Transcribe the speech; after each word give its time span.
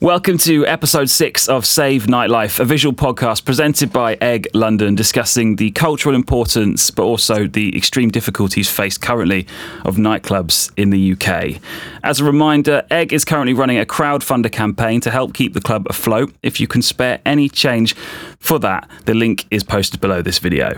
Welcome 0.00 0.38
to 0.38 0.66
episode 0.66 1.08
six 1.08 1.48
of 1.48 1.64
Save 1.64 2.06
Nightlife, 2.06 2.58
a 2.58 2.64
visual 2.64 2.92
podcast 2.92 3.44
presented 3.44 3.92
by 3.92 4.18
Egg 4.20 4.48
London, 4.52 4.94
discussing 4.94 5.56
the 5.56 5.70
cultural 5.70 6.14
importance 6.14 6.90
but 6.90 7.04
also 7.04 7.46
the 7.46 7.74
extreme 7.76 8.10
difficulties 8.10 8.68
faced 8.68 9.00
currently 9.00 9.46
of 9.84 9.96
nightclubs 9.96 10.72
in 10.76 10.90
the 10.90 11.12
UK. 11.12 11.60
As 12.02 12.20
a 12.20 12.24
reminder, 12.24 12.84
Egg 12.90 13.12
is 13.12 13.24
currently 13.24 13.54
running 13.54 13.78
a 13.78 13.86
crowdfunder 13.86 14.50
campaign 14.50 15.00
to 15.00 15.10
help 15.10 15.32
keep 15.32 15.54
the 15.54 15.60
club 15.60 15.86
afloat. 15.88 16.34
If 16.42 16.60
you 16.60 16.66
can 16.66 16.82
spare 16.82 17.20
any 17.24 17.48
change 17.48 17.94
for 18.40 18.58
that, 18.58 18.90
the 19.06 19.14
link 19.14 19.46
is 19.50 19.64
posted 19.64 20.00
below 20.00 20.22
this 20.22 20.38
video. 20.38 20.74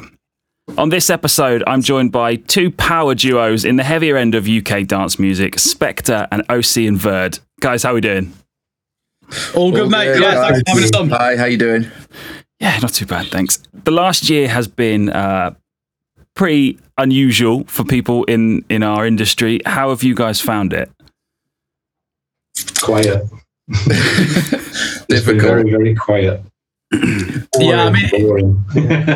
On 0.77 0.91
this 0.91 1.11
episode, 1.11 1.64
I'm 1.67 1.80
joined 1.80 2.12
by 2.12 2.37
two 2.37 2.71
power 2.71 3.14
duos 3.14 3.64
in 3.64 3.77
the 3.77 3.85
heavier 3.85 4.17
end 4.17 4.35
of 4.35 4.46
UK 4.48 4.87
dance 4.87 5.19
music, 5.19 5.57
Spektre 5.57 6.29
and 6.30 6.43
OC 6.51 6.87
and 6.89 6.98
Verde. 6.98 7.39
Guys, 7.61 7.83
how 7.83 7.93
are 7.93 7.95
we 7.95 8.01
doing? 8.01 8.33
All 9.55 9.73
good, 9.73 9.91
mate. 9.91 10.15
good. 10.15 10.23
Yeah, 10.23 10.49
thanks 10.49 10.61
for 10.61 10.71
having 10.71 10.85
us 10.85 10.97
on. 10.97 11.09
Hi, 11.11 11.37
how 11.37 11.45
you 11.47 11.59
doing? 11.59 11.87
Yeah, 12.61 12.79
not 12.79 12.93
too 12.95 13.07
bad, 13.07 13.27
thanks. 13.27 13.59
The 13.84 13.91
last 13.91 14.30
year 14.30 14.48
has 14.48 14.67
been 14.69 15.11
uh, 15.11 15.55
pretty 16.34 16.79
unusual 16.98 17.65
for 17.65 17.84
people 17.84 18.25
in 18.25 18.65
in 18.69 18.83
our 18.83 19.07
industry. 19.07 19.61
How 19.67 19.91
have 19.91 20.03
you 20.03 20.15
guys 20.15 20.41
found 20.41 20.73
it? 20.73 20.91
quiet. 22.81 23.27
Difficult. 25.09 25.43
very, 25.43 25.70
very 25.70 25.95
quiet. 25.95 26.43
Yeah, 27.59 27.84
I 27.87 27.91
mean, 27.91 28.11
boring. 28.11 28.65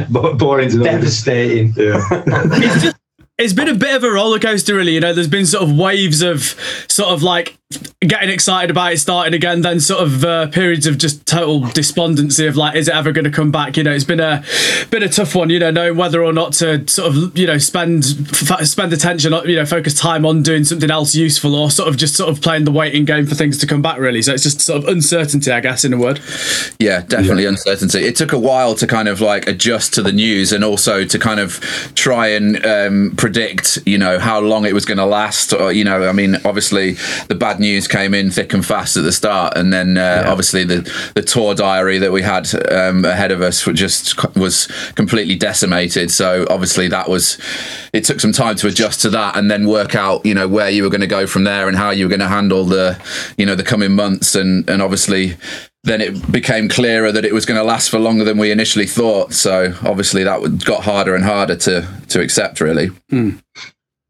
Boring 0.38 0.70
to 0.70 0.78
devastating. 0.82 1.74
Yeah. 1.76 2.00
it's 2.10 2.82
just 2.82 2.96
it's 3.36 3.52
been 3.52 3.68
a 3.68 3.74
bit 3.74 3.94
of 3.94 4.02
a 4.02 4.10
roller 4.10 4.38
coaster, 4.38 4.74
really. 4.74 4.94
You 4.94 5.00
know, 5.00 5.12
there's 5.12 5.28
been 5.28 5.44
sort 5.44 5.68
of 5.68 5.76
waves 5.76 6.22
of 6.22 6.54
sort 6.88 7.10
of 7.10 7.22
like 7.22 7.58
getting 8.00 8.30
excited 8.30 8.70
about 8.70 8.92
it 8.92 8.98
starting 8.98 9.34
again, 9.34 9.60
then 9.62 9.78
sort 9.78 10.02
of 10.02 10.24
uh, 10.24 10.48
periods 10.48 10.86
of 10.86 10.98
just 10.98 11.24
total 11.26 11.60
despondency 11.68 12.46
of 12.46 12.56
like, 12.56 12.74
is 12.74 12.88
it 12.88 12.94
ever 12.94 13.12
going 13.12 13.24
to 13.24 13.30
come 13.30 13.52
back? 13.52 13.76
You 13.76 13.84
know, 13.84 13.92
it's 13.92 14.04
been 14.04 14.20
a 14.20 14.42
been 14.90 15.02
a 15.02 15.08
tough 15.08 15.34
one. 15.34 15.50
You 15.50 15.58
know, 15.60 15.70
knowing 15.70 15.96
whether 15.96 16.24
or 16.24 16.32
not 16.32 16.52
to 16.54 16.86
sort 16.88 17.14
of 17.14 17.38
you 17.38 17.46
know 17.46 17.58
spend 17.58 18.04
f- 18.30 18.64
spend 18.66 18.92
attention, 18.92 19.32
you 19.44 19.56
know, 19.56 19.66
focus 19.66 19.94
time 19.94 20.26
on 20.26 20.42
doing 20.42 20.64
something 20.64 20.90
else 20.90 21.14
useful, 21.14 21.54
or 21.54 21.70
sort 21.70 21.88
of 21.88 21.96
just 21.96 22.16
sort 22.16 22.30
of 22.30 22.42
playing 22.42 22.64
the 22.64 22.72
waiting 22.72 23.04
game 23.04 23.26
for 23.26 23.34
things 23.34 23.58
to 23.58 23.66
come 23.66 23.82
back. 23.82 23.98
Really, 23.98 24.22
so 24.22 24.32
it's 24.32 24.42
just 24.42 24.60
sort 24.60 24.82
of 24.82 24.88
uncertainty, 24.88 25.52
I 25.52 25.60
guess, 25.60 25.84
in 25.84 25.92
a 25.92 25.98
word. 25.98 26.20
Yeah, 26.80 27.02
definitely 27.02 27.44
uncertainty. 27.46 28.00
It 28.00 28.16
took 28.16 28.32
a 28.32 28.38
while 28.38 28.74
to 28.76 28.86
kind 28.86 29.08
of 29.08 29.20
like 29.20 29.46
adjust 29.46 29.94
to 29.94 30.02
the 30.02 30.12
news 30.12 30.52
and 30.52 30.64
also 30.64 31.04
to 31.04 31.18
kind 31.18 31.38
of 31.38 31.60
try 31.94 32.28
and 32.28 32.64
um, 32.66 33.14
predict, 33.16 33.78
you 33.86 33.98
know, 33.98 34.18
how 34.18 34.40
long 34.40 34.64
it 34.64 34.72
was 34.72 34.84
going 34.84 34.98
to 34.98 35.04
last. 35.04 35.52
Or, 35.52 35.72
you 35.72 35.84
know, 35.84 36.08
I 36.08 36.12
mean, 36.12 36.36
obviously 36.44 36.92
the 37.28 37.34
bad 37.34 37.59
news 37.60 37.86
came 37.86 38.14
in 38.14 38.30
thick 38.30 38.52
and 38.52 38.64
fast 38.64 38.96
at 38.96 39.04
the 39.04 39.12
start, 39.12 39.56
and 39.56 39.72
then 39.72 39.96
uh, 39.96 40.24
obviously 40.26 40.64
the 40.64 40.80
the 41.14 41.22
tour 41.22 41.54
diary 41.54 41.98
that 41.98 42.10
we 42.10 42.22
had 42.22 42.52
um, 42.72 43.04
ahead 43.04 43.30
of 43.30 43.42
us 43.42 43.66
was 43.66 43.78
just 43.78 44.36
was 44.36 44.66
completely 44.94 45.36
decimated. 45.36 46.10
So 46.10 46.46
obviously 46.50 46.88
that 46.88 47.08
was 47.08 47.38
it 47.92 48.04
took 48.04 48.20
some 48.20 48.32
time 48.32 48.56
to 48.56 48.66
adjust 48.66 49.00
to 49.02 49.10
that 49.10 49.36
and 49.36 49.50
then 49.50 49.68
work 49.68 49.94
out, 49.94 50.24
you 50.26 50.34
know, 50.34 50.48
where 50.48 50.70
you 50.70 50.82
were 50.82 50.90
going 50.90 51.00
to 51.00 51.06
go 51.06 51.26
from 51.26 51.44
there 51.44 51.68
and 51.68 51.76
how 51.76 51.90
you 51.90 52.06
were 52.06 52.10
going 52.10 52.20
to 52.20 52.28
handle 52.28 52.64
the, 52.64 53.00
you 53.36 53.46
know, 53.46 53.54
the 53.54 53.62
coming 53.62 53.94
months 53.94 54.34
and 54.34 54.68
and 54.68 54.82
obviously 54.82 55.36
then 55.82 56.00
it 56.00 56.30
became 56.30 56.68
clearer 56.68 57.10
that 57.10 57.24
it 57.24 57.32
was 57.32 57.46
going 57.46 57.58
to 57.58 57.64
last 57.64 57.90
for 57.90 57.98
longer 57.98 58.24
than 58.24 58.36
we 58.36 58.50
initially 58.50 58.86
thought. 58.86 59.32
So 59.32 59.74
obviously 59.82 60.24
that 60.24 60.64
got 60.64 60.84
harder 60.84 61.14
and 61.14 61.24
harder 61.24 61.56
to 61.56 61.88
to 62.08 62.20
accept. 62.20 62.60
Really, 62.60 62.90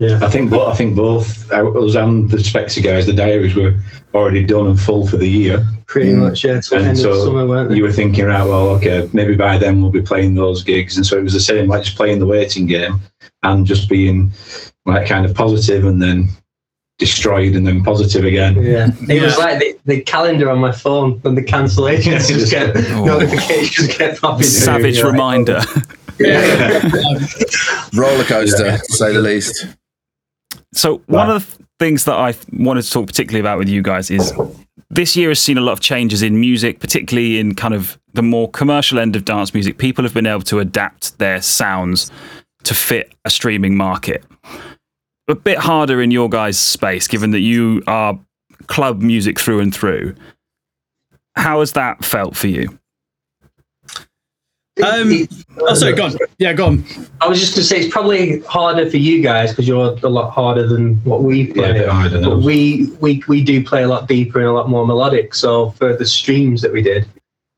yeah. 0.00 0.18
I 0.22 0.30
think 0.30 0.50
both. 0.50 0.66
I 0.66 0.74
think 0.74 0.96
both 0.96 1.52
uh, 1.52 1.70
us 1.72 1.94
and 1.94 2.30
the 2.30 2.38
Spexy 2.38 2.82
guys, 2.82 3.06
the 3.06 3.12
diaries 3.12 3.54
were 3.54 3.74
already 4.14 4.44
done 4.44 4.66
and 4.66 4.80
full 4.80 5.06
for 5.06 5.18
the 5.18 5.28
year. 5.28 5.64
Pretty 5.86 6.12
mm. 6.12 6.20
much, 6.20 6.42
yeah. 6.42 6.60
And 6.72 6.98
so 6.98 7.24
summer. 7.26 7.72
You 7.72 7.82
were 7.82 7.92
thinking, 7.92 8.24
right? 8.24 8.42
Well, 8.42 8.70
okay, 8.70 9.08
maybe 9.12 9.36
by 9.36 9.58
then 9.58 9.82
we'll 9.82 9.90
be 9.90 10.02
playing 10.02 10.34
those 10.34 10.64
gigs, 10.64 10.96
and 10.96 11.04
so 11.04 11.18
it 11.18 11.22
was 11.22 11.34
the 11.34 11.40
same, 11.40 11.68
like 11.68 11.84
just 11.84 11.96
playing 11.96 12.18
the 12.18 12.26
waiting 12.26 12.66
game 12.66 13.00
and 13.42 13.66
just 13.66 13.88
being 13.88 14.32
like 14.86 15.06
kind 15.06 15.26
of 15.26 15.34
positive 15.34 15.84
and 15.84 16.00
then 16.00 16.30
destroyed 16.98 17.54
and 17.54 17.66
then 17.66 17.82
positive 17.82 18.24
again. 18.24 18.54
yeah, 18.62 18.88
it 19.08 19.16
Yeah. 19.16 19.24
was 19.24 19.38
like 19.38 19.58
the, 19.58 19.78
the 19.86 20.00
calendar 20.02 20.50
on 20.50 20.58
my 20.58 20.72
phone 20.72 21.20
and 21.24 21.36
the 21.36 21.42
cancellations 21.42 22.28
just 22.32 22.50
get 22.50 22.74
notifications 22.74 23.96
kept 23.96 24.20
popping. 24.20 24.38
through. 24.38 24.44
Savage 24.44 24.96
You're 24.96 25.06
like, 25.06 25.12
reminder. 25.12 25.60
roller 27.94 28.24
coaster 28.24 28.76
to 28.76 28.92
say 28.92 29.14
the 29.14 29.20
least. 29.20 29.66
So 30.72 31.02
one 31.06 31.30
of 31.30 31.58
the 31.58 31.66
things 31.78 32.04
that 32.04 32.14
I 32.14 32.34
wanted 32.52 32.82
to 32.82 32.90
talk 32.90 33.06
particularly 33.06 33.40
about 33.40 33.58
with 33.58 33.68
you 33.68 33.82
guys 33.82 34.10
is 34.10 34.32
this 34.90 35.16
year 35.16 35.28
has 35.30 35.40
seen 35.40 35.58
a 35.58 35.60
lot 35.60 35.72
of 35.72 35.80
changes 35.80 36.22
in 36.22 36.40
music, 36.40 36.80
particularly 36.80 37.38
in 37.38 37.54
kind 37.54 37.74
of 37.74 37.98
the 38.14 38.22
more 38.22 38.50
commercial 38.50 38.98
end 38.98 39.16
of 39.16 39.24
dance 39.24 39.54
music. 39.54 39.78
People 39.78 40.04
have 40.04 40.14
been 40.14 40.26
able 40.26 40.42
to 40.42 40.58
adapt 40.58 41.18
their 41.18 41.40
sounds 41.40 42.10
to 42.64 42.74
fit 42.74 43.12
a 43.24 43.30
streaming 43.30 43.76
market. 43.76 44.24
A 45.28 45.34
bit 45.34 45.58
harder 45.58 46.02
in 46.02 46.10
your 46.10 46.28
guys' 46.28 46.58
space, 46.58 47.06
given 47.06 47.30
that 47.30 47.40
you 47.40 47.82
are 47.86 48.18
club 48.66 49.00
music 49.00 49.38
through 49.38 49.60
and 49.60 49.74
through. 49.74 50.14
How 51.36 51.60
has 51.60 51.72
that 51.72 52.04
felt 52.04 52.36
for 52.36 52.48
you? 52.48 52.79
Um, 54.82 55.28
oh, 55.60 55.74
sorry, 55.74 55.92
go 55.94 56.04
on. 56.06 56.12
Yeah, 56.38 56.52
go 56.54 56.66
on. 56.66 56.84
I 57.20 57.28
was 57.28 57.38
just 57.38 57.54
going 57.54 57.62
to 57.62 57.68
say 57.68 57.80
it's 57.80 57.92
probably 57.92 58.40
harder 58.42 58.88
for 58.88 58.96
you 58.96 59.20
guys 59.22 59.50
because 59.50 59.68
you're 59.68 59.98
a 60.02 60.08
lot 60.08 60.30
harder 60.30 60.66
than 60.66 60.96
what 61.04 61.22
we 61.22 61.42
Yeah, 61.42 61.50
a 61.50 61.54
play. 61.54 61.72
bit 61.74 61.88
harder 61.88 62.08
than 62.10 62.22
but 62.24 62.38
us. 62.38 62.44
we, 62.44 62.86
we 63.00 63.22
we 63.28 63.42
do 63.44 63.62
play 63.62 63.82
a 63.82 63.88
lot 63.88 64.08
deeper 64.08 64.38
and 64.38 64.48
a 64.48 64.52
lot 64.52 64.70
more 64.70 64.86
melodic. 64.86 65.34
So 65.34 65.70
for 65.72 65.94
the 65.96 66.06
streams 66.06 66.62
that 66.62 66.72
we 66.72 66.80
did, 66.80 67.06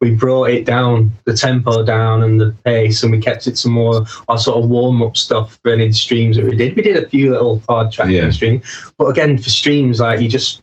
we 0.01 0.11
brought 0.11 0.51
it 0.51 0.65
down, 0.65 1.13
the 1.25 1.37
tempo 1.37 1.85
down 1.85 2.25
and 2.25 2.41
the 2.41 2.51
pace, 2.65 3.05
and 3.05 3.13
we 3.13 3.21
kept 3.21 3.47
it 3.47 3.53
to 3.57 3.69
more 3.69 4.05
our 4.29 4.39
sort 4.39 4.65
of 4.65 4.69
warm 4.69 5.01
up 5.03 5.17
stuff 5.17 5.61
for 5.63 5.71
any 5.73 5.93
streams 5.93 6.37
that 6.39 6.45
we 6.45 6.57
did. 6.57 6.75
We 6.75 6.83
did 6.83 6.97
a 6.97 7.09
few 7.09 7.31
little 7.31 7.63
hard 7.69 7.93
tracks 7.93 8.11
Yeah. 8.11 8.23
in 8.23 8.27
the 8.29 8.33
stream, 8.33 8.63
but 8.99 9.07
again 9.07 9.39
for 9.39 9.49
streams 9.51 10.01
like 10.01 10.19
you 10.21 10.29
just, 10.29 10.61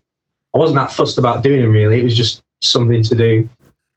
I 0.54 0.58
wasn't 0.58 0.76
that 0.80 0.92
fussed 0.92 1.18
about 1.18 1.42
doing 1.42 1.62
them 1.62 1.72
really. 1.72 2.02
It 2.02 2.04
was 2.04 2.18
just 2.18 2.42
something 2.62 3.02
to 3.04 3.16
do, 3.16 3.48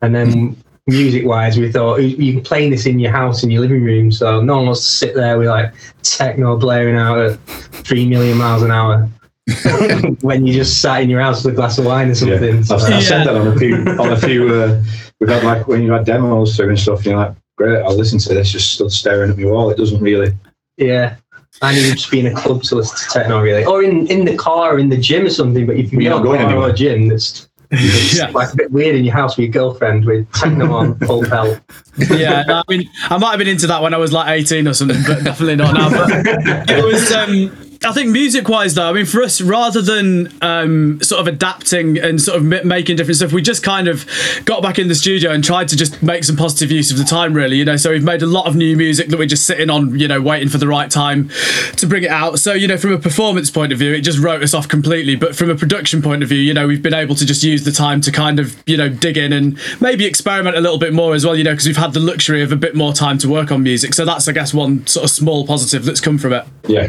and 0.02 0.14
then. 0.14 0.56
Music 0.88 1.24
wise, 1.24 1.56
we 1.58 1.70
thought 1.70 2.00
you 2.00 2.32
can 2.32 2.42
play 2.42 2.68
this 2.68 2.86
in 2.86 2.98
your 2.98 3.12
house, 3.12 3.44
in 3.44 3.50
your 3.52 3.60
living 3.60 3.84
room, 3.84 4.10
so 4.10 4.40
no 4.40 4.56
one 4.56 4.66
wants 4.66 4.80
to 4.80 4.86
sit 4.92 5.14
there 5.14 5.38
with 5.38 5.46
like 5.46 5.72
techno 6.02 6.56
blaring 6.58 6.96
out 6.96 7.18
at 7.18 7.38
three 7.86 8.04
million 8.08 8.36
miles 8.36 8.62
an 8.62 8.72
hour 8.72 9.08
when 10.22 10.44
you 10.44 10.52
just 10.52 10.80
sat 10.82 11.02
in 11.02 11.08
your 11.08 11.20
house 11.20 11.44
with 11.44 11.54
a 11.54 11.56
glass 11.56 11.78
of 11.78 11.84
wine 11.84 12.06
or 12.06 12.10
Yeah. 12.10 12.14
something. 12.14 12.58
I've, 12.58 12.92
I've 12.94 13.02
said 13.04 13.24
that 13.26 13.36
on 13.36 13.46
a 13.46 13.56
few 13.56 13.76
on 13.76 14.12
a 14.12 14.16
few. 14.16 14.52
Uh, 14.52 14.82
we've 15.20 15.30
had 15.30 15.44
like 15.44 15.68
when 15.68 15.82
you 15.82 15.92
had 15.92 16.04
demos 16.04 16.56
through 16.56 16.70
and 16.70 16.78
stuff. 16.78 17.04
You're 17.06 17.16
like, 17.16 17.34
great, 17.56 17.80
I'll 17.82 17.96
listen 17.96 18.18
to 18.18 18.34
this. 18.34 18.50
Just 18.50 18.72
stood 18.72 18.90
staring 18.90 19.30
at 19.30 19.38
my 19.38 19.44
wall. 19.46 19.70
It 19.70 19.76
doesn't 19.76 20.00
really. 20.00 20.32
Yeah. 20.78 21.14
I 21.60 21.74
need 21.74 21.82
to 21.82 21.92
just 21.94 22.10
be 22.10 22.18
in 22.20 22.26
a 22.26 22.34
club 22.34 22.62
to 22.64 22.76
listen 22.76 22.96
to 22.96 23.12
techno, 23.20 23.40
really, 23.42 23.64
or 23.64 23.82
in, 23.84 24.06
in 24.08 24.24
the 24.24 24.34
car, 24.36 24.74
or 24.74 24.78
in 24.78 24.88
the 24.88 24.96
gym 24.96 25.26
or 25.26 25.30
something. 25.30 25.66
But 25.66 25.76
if 25.76 25.92
you're 25.92 26.00
You're 26.02 26.10
not 26.14 26.24
going 26.24 26.40
to 26.48 26.62
a 26.64 26.72
gym, 26.72 27.08
that's 27.08 27.48
Yeah. 27.72 28.30
like 28.30 28.52
a 28.52 28.56
bit 28.56 28.70
weird 28.70 28.94
in 28.96 29.04
your 29.04 29.14
house 29.14 29.36
with 29.36 29.44
your 29.44 29.52
girlfriend 29.52 30.04
with 30.04 30.30
techno 30.32 30.72
on 30.74 30.98
full 31.06 31.24
pelt. 31.24 31.58
yeah, 31.96 32.44
I 32.48 32.62
mean, 32.68 32.88
I 33.04 33.16
might 33.16 33.30
have 33.30 33.38
been 33.38 33.48
into 33.48 33.66
that 33.68 33.82
when 33.82 33.94
I 33.94 33.96
was 33.96 34.12
like 34.12 34.28
18 34.28 34.68
or 34.68 34.74
something, 34.74 34.98
but 35.06 35.24
definitely 35.24 35.56
not 35.56 35.74
now. 35.74 35.90
But 35.90 36.10
it 36.70 36.84
was, 36.84 37.10
um, 37.12 37.71
I 37.84 37.92
think, 37.92 38.10
music 38.10 38.48
wise, 38.48 38.74
though, 38.74 38.88
I 38.88 38.92
mean, 38.92 39.06
for 39.06 39.22
us, 39.22 39.40
rather 39.40 39.82
than 39.82 40.32
um, 40.42 41.00
sort 41.02 41.20
of 41.20 41.26
adapting 41.26 41.98
and 41.98 42.20
sort 42.20 42.38
of 42.38 42.52
m- 42.52 42.66
making 42.66 42.96
different 42.96 43.16
stuff, 43.16 43.32
we 43.32 43.42
just 43.42 43.62
kind 43.62 43.88
of 43.88 44.06
got 44.44 44.62
back 44.62 44.78
in 44.78 44.88
the 44.88 44.94
studio 44.94 45.30
and 45.30 45.42
tried 45.42 45.68
to 45.68 45.76
just 45.76 46.02
make 46.02 46.24
some 46.24 46.36
positive 46.36 46.70
use 46.70 46.90
of 46.90 46.98
the 46.98 47.04
time, 47.04 47.34
really, 47.34 47.56
you 47.56 47.64
know. 47.64 47.76
So 47.76 47.90
we've 47.90 48.04
made 48.04 48.22
a 48.22 48.26
lot 48.26 48.46
of 48.46 48.56
new 48.56 48.76
music 48.76 49.08
that 49.08 49.18
we're 49.18 49.26
just 49.26 49.46
sitting 49.46 49.70
on, 49.70 49.98
you 49.98 50.08
know, 50.08 50.20
waiting 50.20 50.48
for 50.48 50.58
the 50.58 50.68
right 50.68 50.90
time 50.90 51.30
to 51.76 51.86
bring 51.86 52.04
it 52.04 52.10
out. 52.10 52.38
So, 52.38 52.52
you 52.52 52.68
know, 52.68 52.76
from 52.76 52.92
a 52.92 52.98
performance 52.98 53.50
point 53.50 53.72
of 53.72 53.78
view, 53.78 53.92
it 53.92 54.02
just 54.02 54.18
wrote 54.18 54.42
us 54.42 54.54
off 54.54 54.68
completely. 54.68 55.16
But 55.16 55.34
from 55.34 55.50
a 55.50 55.56
production 55.56 56.02
point 56.02 56.22
of 56.22 56.28
view, 56.28 56.38
you 56.38 56.54
know, 56.54 56.66
we've 56.66 56.82
been 56.82 56.94
able 56.94 57.14
to 57.16 57.26
just 57.26 57.42
use 57.42 57.64
the 57.64 57.72
time 57.72 58.00
to 58.02 58.12
kind 58.12 58.38
of, 58.38 58.62
you 58.66 58.76
know, 58.76 58.88
dig 58.88 59.16
in 59.16 59.32
and 59.32 59.58
maybe 59.80 60.04
experiment 60.06 60.56
a 60.56 60.60
little 60.60 60.78
bit 60.78 60.92
more 60.92 61.14
as 61.14 61.24
well, 61.24 61.36
you 61.36 61.44
know, 61.44 61.52
because 61.52 61.66
we've 61.66 61.76
had 61.76 61.92
the 61.92 62.00
luxury 62.00 62.42
of 62.42 62.52
a 62.52 62.56
bit 62.56 62.74
more 62.74 62.92
time 62.92 63.18
to 63.18 63.28
work 63.28 63.50
on 63.50 63.62
music. 63.62 63.94
So 63.94 64.04
that's, 64.04 64.28
I 64.28 64.32
guess, 64.32 64.54
one 64.54 64.86
sort 64.86 65.04
of 65.04 65.10
small 65.10 65.46
positive 65.46 65.84
that's 65.84 66.00
come 66.00 66.18
from 66.18 66.32
it. 66.32 66.44
Yeah, 66.66 66.88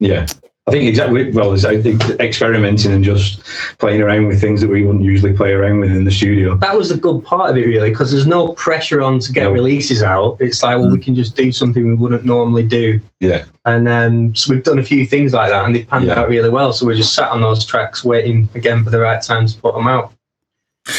yeah. 0.00 0.26
I 0.66 0.72
think 0.72 0.84
exactly. 0.84 1.32
Well, 1.32 1.52
it's, 1.54 1.64
I 1.64 1.76
experimenting 2.22 2.92
and 2.92 3.02
just 3.02 3.42
playing 3.78 4.02
around 4.02 4.28
with 4.28 4.40
things 4.40 4.60
that 4.60 4.68
we 4.68 4.84
wouldn't 4.84 5.02
usually 5.04 5.32
play 5.32 5.52
around 5.52 5.80
with 5.80 5.90
in 5.90 6.04
the 6.04 6.12
studio. 6.12 6.54
That 6.58 6.76
was 6.76 6.90
the 6.90 6.96
good 6.96 7.24
part 7.24 7.50
of 7.50 7.56
it, 7.56 7.66
really, 7.66 7.90
because 7.90 8.12
there's 8.12 8.26
no 8.26 8.52
pressure 8.52 9.02
on 9.02 9.18
to 9.20 9.32
get 9.32 9.44
No. 9.44 9.52
releases 9.52 10.02
out. 10.02 10.36
It's 10.38 10.62
like, 10.62 10.78
well, 10.78 10.90
we 10.90 11.00
can 11.00 11.16
just 11.16 11.34
do 11.34 11.50
something 11.50 11.84
we 11.88 11.94
wouldn't 11.94 12.24
normally 12.24 12.62
do. 12.62 13.00
Yeah, 13.18 13.46
And 13.64 13.88
um, 13.88 14.34
so 14.36 14.54
we've 14.54 14.62
done 14.62 14.78
a 14.78 14.84
few 14.84 15.06
things 15.06 15.32
like 15.32 15.50
that, 15.50 15.64
and 15.64 15.74
they've 15.74 15.88
panned 15.88 16.06
Yeah. 16.06 16.20
out 16.20 16.28
really 16.28 16.50
well. 16.50 16.72
So 16.72 16.86
we're 16.86 16.94
just 16.94 17.14
sat 17.14 17.30
on 17.30 17.40
those 17.40 17.64
tracks, 17.64 18.04
waiting 18.04 18.48
again 18.54 18.84
for 18.84 18.90
the 18.90 19.00
right 19.00 19.20
time 19.20 19.46
to 19.48 19.56
put 19.60 19.74
them 19.74 19.88
out. 19.88 20.12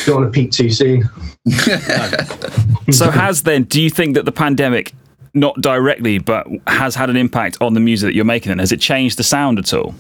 Don't 0.06 0.21
want 0.21 0.33
to 0.33 0.38
peak 0.38 0.51
too 0.51 0.69
soon. 0.71 1.09
So 2.92 3.09
has 3.09 3.44
then? 3.44 3.63
Do 3.63 3.81
you 3.81 3.89
think 3.89 4.15
that 4.15 4.25
the 4.25 4.31
pandemic, 4.33 4.94
not 5.33 5.60
directly, 5.62 6.18
but 6.19 6.48
has 6.68 6.95
had 6.95 7.10
an 7.10 7.18
impact 7.18 7.57
on 7.62 7.74
the 7.74 7.80
music 7.80 8.07
that 8.07 8.16
you're 8.16 8.25
making? 8.25 8.51
And 8.51 8.60
has 8.60 8.72
it 8.72 8.80
changed 8.81 9.18
the 9.18 9.24
sound 9.24 9.60
at 9.60 9.74
all? 9.74 9.95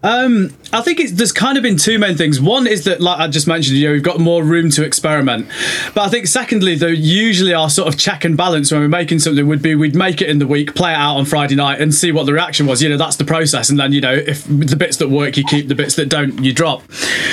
Um, 0.00 0.54
I 0.72 0.80
think 0.82 1.00
it's 1.00 1.10
there's 1.10 1.32
kind 1.32 1.56
of 1.56 1.64
been 1.64 1.76
two 1.76 1.98
main 1.98 2.16
things. 2.16 2.40
One 2.40 2.68
is 2.68 2.84
that, 2.84 3.00
like 3.00 3.18
I 3.18 3.26
just 3.26 3.48
mentioned, 3.48 3.78
you 3.78 3.88
know, 3.88 3.94
we've 3.94 4.02
got 4.02 4.20
more 4.20 4.44
room 4.44 4.70
to 4.70 4.84
experiment. 4.84 5.48
But 5.92 6.02
I 6.02 6.08
think 6.08 6.28
secondly, 6.28 6.76
though, 6.76 6.86
usually 6.86 7.52
our 7.52 7.68
sort 7.68 7.88
of 7.88 7.98
check 7.98 8.24
and 8.24 8.36
balance 8.36 8.70
when 8.70 8.80
we're 8.80 8.86
making 8.86 9.18
something 9.18 9.48
would 9.48 9.60
be 9.60 9.74
we'd 9.74 9.96
make 9.96 10.22
it 10.22 10.30
in 10.30 10.38
the 10.38 10.46
week, 10.46 10.76
play 10.76 10.92
it 10.92 10.96
out 10.96 11.16
on 11.16 11.24
Friday 11.24 11.56
night, 11.56 11.80
and 11.80 11.92
see 11.92 12.12
what 12.12 12.26
the 12.26 12.32
reaction 12.32 12.66
was. 12.66 12.80
You 12.80 12.90
know, 12.90 12.96
that's 12.96 13.16
the 13.16 13.24
process. 13.24 13.70
And 13.70 13.80
then 13.80 13.92
you 13.92 14.00
know, 14.00 14.12
if 14.12 14.44
the 14.44 14.76
bits 14.76 14.98
that 14.98 15.08
work, 15.08 15.36
you 15.36 15.42
keep 15.42 15.66
the 15.66 15.74
bits 15.74 15.96
that 15.96 16.08
don't, 16.08 16.44
you 16.44 16.52
drop. 16.52 16.82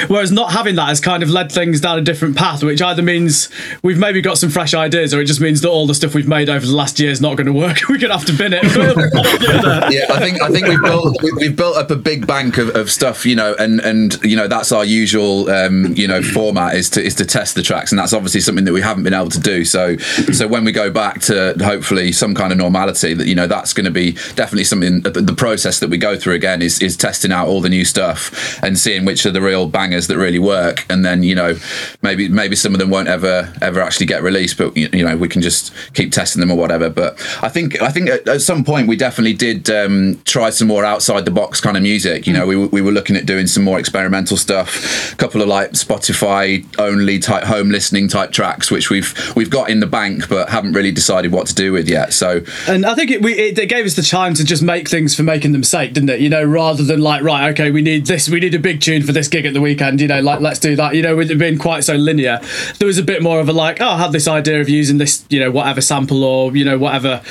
Whereas 0.08 0.32
not 0.32 0.52
having 0.52 0.74
that 0.76 0.88
has 0.88 1.00
kind 1.00 1.22
of 1.22 1.30
led 1.30 1.52
things 1.52 1.82
down 1.82 2.00
a 2.00 2.02
different 2.02 2.36
path, 2.36 2.64
which 2.64 2.82
either 2.82 3.04
means 3.04 3.48
we've 3.84 4.00
maybe 4.00 4.22
got 4.22 4.40
some 4.40 4.50
fresh 4.50 4.74
ideas, 4.74 5.14
or 5.14 5.22
it 5.22 5.26
just 5.26 5.40
means 5.40 5.62
that 5.62 5.70
all 5.70 5.86
the 5.86 5.94
stuff 5.94 6.16
we've 6.16 6.28
made 6.28 6.50
over 6.50 6.66
the 6.66 6.76
last 6.76 7.00
year 7.00 7.12
is 7.12 7.22
not 7.22 7.38
going 7.38 7.46
to 7.46 7.54
work. 7.54 7.78
We're 7.90 8.00
going 8.00 8.12
to 8.12 8.18
have 8.18 8.26
to 8.26 8.34
bin 8.34 8.54
it. 8.54 8.64
yeah, 9.94 10.06
I 10.10 10.20
think 10.20 10.42
I 10.42 10.50
think 10.50 10.68
we've 10.68 10.82
built 10.82 11.16
we've 11.38 11.56
built 11.56 11.78
up 11.78 11.92
a 11.92 11.96
big 11.96 12.26
bank 12.26 12.55
of, 12.58 12.76
of 12.76 12.92
stuff, 12.92 13.26
you 13.26 13.36
know, 13.36 13.56
and 13.60 13.80
and 13.82 14.22
you 14.24 14.36
know 14.36 14.48
that's 14.48 14.72
our 14.72 14.86
usual 14.86 15.50
um, 15.50 15.94
you 15.96 16.08
know 16.08 16.22
format 16.22 16.76
is 16.76 16.90
to 16.92 17.04
is 17.04 17.16
to 17.16 17.26
test 17.26 17.56
the 17.56 17.62
tracks, 17.62 17.92
and 17.92 18.00
that's 18.00 18.14
obviously 18.14 18.42
something 18.42 18.66
that 18.66 18.74
we 18.74 18.82
haven't 18.82 19.04
been 19.04 19.14
able 19.14 19.30
to 19.30 19.40
do. 19.40 19.66
So 19.66 19.98
so 19.98 20.48
when 20.48 20.66
we 20.66 20.72
go 20.72 20.92
back 20.92 21.22
to 21.22 21.56
hopefully 21.62 22.12
some 22.12 22.34
kind 22.36 22.52
of 22.52 22.58
normality, 22.58 23.14
that 23.14 23.28
you 23.28 23.36
know 23.36 23.48
that's 23.48 23.74
going 23.74 23.86
to 23.86 23.92
be 23.92 24.12
definitely 24.36 24.64
something. 24.64 25.02
The, 25.02 25.12
the 25.12 25.36
process 25.36 25.80
that 25.80 25.90
we 25.90 25.98
go 25.98 26.18
through 26.18 26.34
again 26.34 26.62
is 26.62 26.82
is 26.82 26.98
testing 26.98 27.32
out 27.32 27.48
all 27.48 27.62
the 27.62 27.70
new 27.70 27.86
stuff 27.86 28.62
and 28.64 28.78
seeing 28.78 29.06
which 29.06 29.26
are 29.26 29.32
the 29.32 29.42
real 29.42 29.68
bangers 29.68 30.08
that 30.08 30.18
really 30.18 30.40
work, 30.40 30.86
and 30.90 31.06
then 31.06 31.24
you 31.24 31.36
know 31.36 31.56
maybe 32.02 32.28
maybe 32.28 32.56
some 32.56 32.74
of 32.74 32.80
them 32.80 32.90
won't 32.90 33.08
ever 33.08 33.54
ever 33.62 33.82
actually 33.82 34.06
get 34.06 34.24
released, 34.24 34.58
but 34.58 34.76
you 34.76 35.04
know 35.04 35.18
we 35.18 35.28
can 35.28 35.42
just 35.42 35.74
keep 35.94 36.12
testing 36.12 36.40
them 36.40 36.52
or 36.52 36.58
whatever. 36.58 36.90
But 36.90 37.14
I 37.42 37.50
think 37.50 37.82
I 37.82 37.90
think 37.90 38.10
at, 38.10 38.28
at 38.28 38.42
some 38.42 38.64
point 38.64 38.88
we 38.88 38.96
definitely 38.96 39.34
did 39.34 39.70
um, 39.70 40.22
try 40.26 40.50
some 40.50 40.68
more 40.68 40.86
outside 40.86 41.26
the 41.26 41.32
box 41.32 41.62
kind 41.62 41.78
of 41.78 41.84
music. 41.84 42.28
You 42.28 42.34
know, 42.34 42.45
we, 42.46 42.56
we 42.56 42.82
were 42.82 42.92
looking 42.92 43.16
at 43.16 43.26
doing 43.26 43.48
some 43.48 43.64
more 43.64 43.80
experimental 43.80 44.38
stuff, 44.38 45.14
a 45.14 45.16
couple 45.16 45.42
of 45.42 45.48
like 45.48 45.72
Spotify 45.72 46.66
only 46.80 47.20
type 47.20 47.44
home 47.44 47.70
listening 47.70 48.08
type 48.08 48.32
tracks, 48.32 48.72
which 48.72 48.90
we've 48.90 49.14
we've 49.36 49.50
got 49.50 49.70
in 49.70 49.80
the 49.80 49.88
bank 49.88 50.28
but 50.30 50.50
haven't 50.50 50.74
really 50.74 50.92
decided 50.92 51.32
what 51.32 51.48
to 51.48 51.56
do 51.56 51.72
with 51.72 51.90
yet. 51.90 52.14
So, 52.14 52.42
and 52.68 52.86
I 52.86 52.96
think 52.96 53.12
it, 53.12 53.22
we, 53.22 53.34
it, 53.34 53.58
it 53.58 53.68
gave 53.68 53.86
us 53.86 53.96
the 53.96 54.02
time 54.02 54.34
to 54.36 54.44
just 54.44 54.64
make 54.64 54.90
things 54.90 55.16
for 55.16 55.24
making 55.24 55.52
them 55.52 55.64
sake, 55.64 55.94
didn't 55.94 56.10
it? 56.10 56.20
You 56.20 56.30
know, 56.30 56.44
rather 56.44 56.84
than 56.84 57.02
like 57.02 57.24
right, 57.24 57.50
okay, 57.52 57.72
we 57.72 57.82
need 57.82 58.06
this, 58.06 58.30
we 58.30 58.40
need 58.40 58.56
a 58.56 58.60
big 58.60 58.82
tune 58.82 59.04
for 59.04 59.12
this 59.12 59.28
gig 59.28 59.46
at 59.46 59.54
the 59.54 59.62
weekend. 59.62 60.02
You 60.02 60.08
know, 60.08 60.22
like 60.22 60.42
let's 60.42 60.60
do 60.60 60.76
that. 60.76 60.96
You 60.96 61.02
know, 61.02 61.16
with 61.16 61.32
it 61.32 61.38
being 61.38 61.58
quite 61.58 61.84
so 61.84 61.96
linear, 61.96 62.40
there 62.80 62.88
was 62.88 62.98
a 62.98 63.04
bit 63.04 63.22
more 63.22 63.40
of 63.40 63.50
a 63.50 63.54
like, 63.54 63.82
oh, 63.82 63.90
I 63.90 63.98
had 63.98 64.12
this 64.12 64.28
idea 64.28 64.62
of 64.62 64.70
using 64.70 64.98
this, 64.98 65.26
you 65.30 65.40
know, 65.40 65.52
whatever 65.52 65.82
sample 65.82 66.24
or 66.24 66.56
you 66.56 66.66
know 66.66 66.78
whatever 66.78 67.22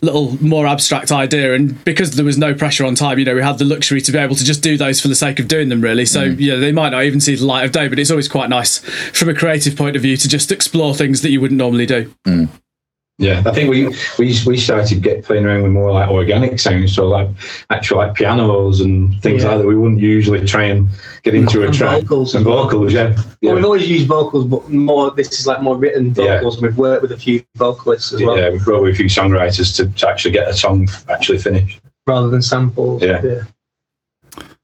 little 0.00 0.42
more 0.42 0.66
abstract 0.66 1.12
idea, 1.12 1.54
and 1.54 1.82
because 1.84 2.16
there 2.16 2.24
was 2.24 2.38
no 2.38 2.54
pressure 2.54 2.84
on 2.84 2.94
time, 2.94 3.18
you 3.18 3.24
know, 3.24 3.34
we 3.34 3.42
had 3.42 3.58
the 3.58 3.64
luxury 3.64 4.00
to 4.00 4.12
be 4.12 4.18
able 4.18 4.36
to 4.36 4.44
just 4.44 4.61
do 4.62 4.76
those 4.76 5.00
for 5.00 5.08
the 5.08 5.14
sake 5.14 5.38
of 5.38 5.48
doing 5.48 5.68
them, 5.68 5.80
really. 5.80 6.06
So 6.06 6.30
mm. 6.30 6.36
yeah, 6.38 6.56
they 6.56 6.72
might 6.72 6.90
not 6.90 7.04
even 7.04 7.20
see 7.20 7.34
the 7.34 7.44
light 7.44 7.64
of 7.64 7.72
day, 7.72 7.88
but 7.88 7.98
it's 7.98 8.10
always 8.10 8.28
quite 8.28 8.48
nice 8.48 8.78
from 9.10 9.28
a 9.28 9.34
creative 9.34 9.76
point 9.76 9.96
of 9.96 10.02
view 10.02 10.16
to 10.16 10.28
just 10.28 10.50
explore 10.50 10.94
things 10.94 11.22
that 11.22 11.30
you 11.30 11.40
wouldn't 11.40 11.58
normally 11.58 11.86
do. 11.86 12.12
Mm. 12.26 12.48
Yeah, 13.18 13.42
I 13.46 13.52
think 13.52 13.70
we 13.70 13.86
we 14.18 14.36
we 14.46 14.56
started 14.56 15.02
get 15.02 15.24
playing 15.24 15.44
around 15.44 15.62
with 15.62 15.72
more 15.72 15.92
like 15.92 16.08
organic 16.08 16.58
sounds, 16.58 16.94
so 16.94 17.06
like 17.06 17.28
actual 17.70 17.98
like 17.98 18.14
pianos 18.14 18.80
and 18.80 19.20
things 19.22 19.42
yeah. 19.42 19.50
like 19.50 19.58
that. 19.58 19.66
We 19.66 19.76
wouldn't 19.76 20.00
usually 20.00 20.44
try 20.46 20.64
and 20.64 20.88
get 21.22 21.34
into 21.34 21.62
and 21.62 21.72
a 21.72 21.76
track. 21.76 22.02
Vocals 22.02 22.34
and 22.34 22.44
vocals, 22.44 22.92
yeah. 22.92 23.10
Well, 23.10 23.24
yeah. 23.42 23.52
we've 23.52 23.64
always 23.64 23.88
used 23.88 24.08
vocals, 24.08 24.46
but 24.46 24.68
more 24.70 25.10
this 25.12 25.38
is 25.38 25.46
like 25.46 25.62
more 25.62 25.76
written 25.76 26.14
vocals. 26.14 26.56
Yeah. 26.56 26.62
We've 26.62 26.76
worked 26.76 27.02
with 27.02 27.12
a 27.12 27.16
few 27.16 27.44
vocalists 27.54 28.12
as 28.12 28.22
well. 28.22 28.36
Yeah, 28.36 28.50
we've 28.50 28.66
worked 28.66 28.82
with 28.82 28.94
a 28.94 28.96
few 28.96 29.06
songwriters 29.06 29.76
to, 29.76 29.88
to 29.88 30.08
actually 30.08 30.32
get 30.32 30.48
a 30.48 30.54
song 30.54 30.88
actually 31.08 31.38
finished 31.38 31.80
rather 32.06 32.28
than 32.28 32.42
samples. 32.42 33.02
Yeah. 33.02 33.42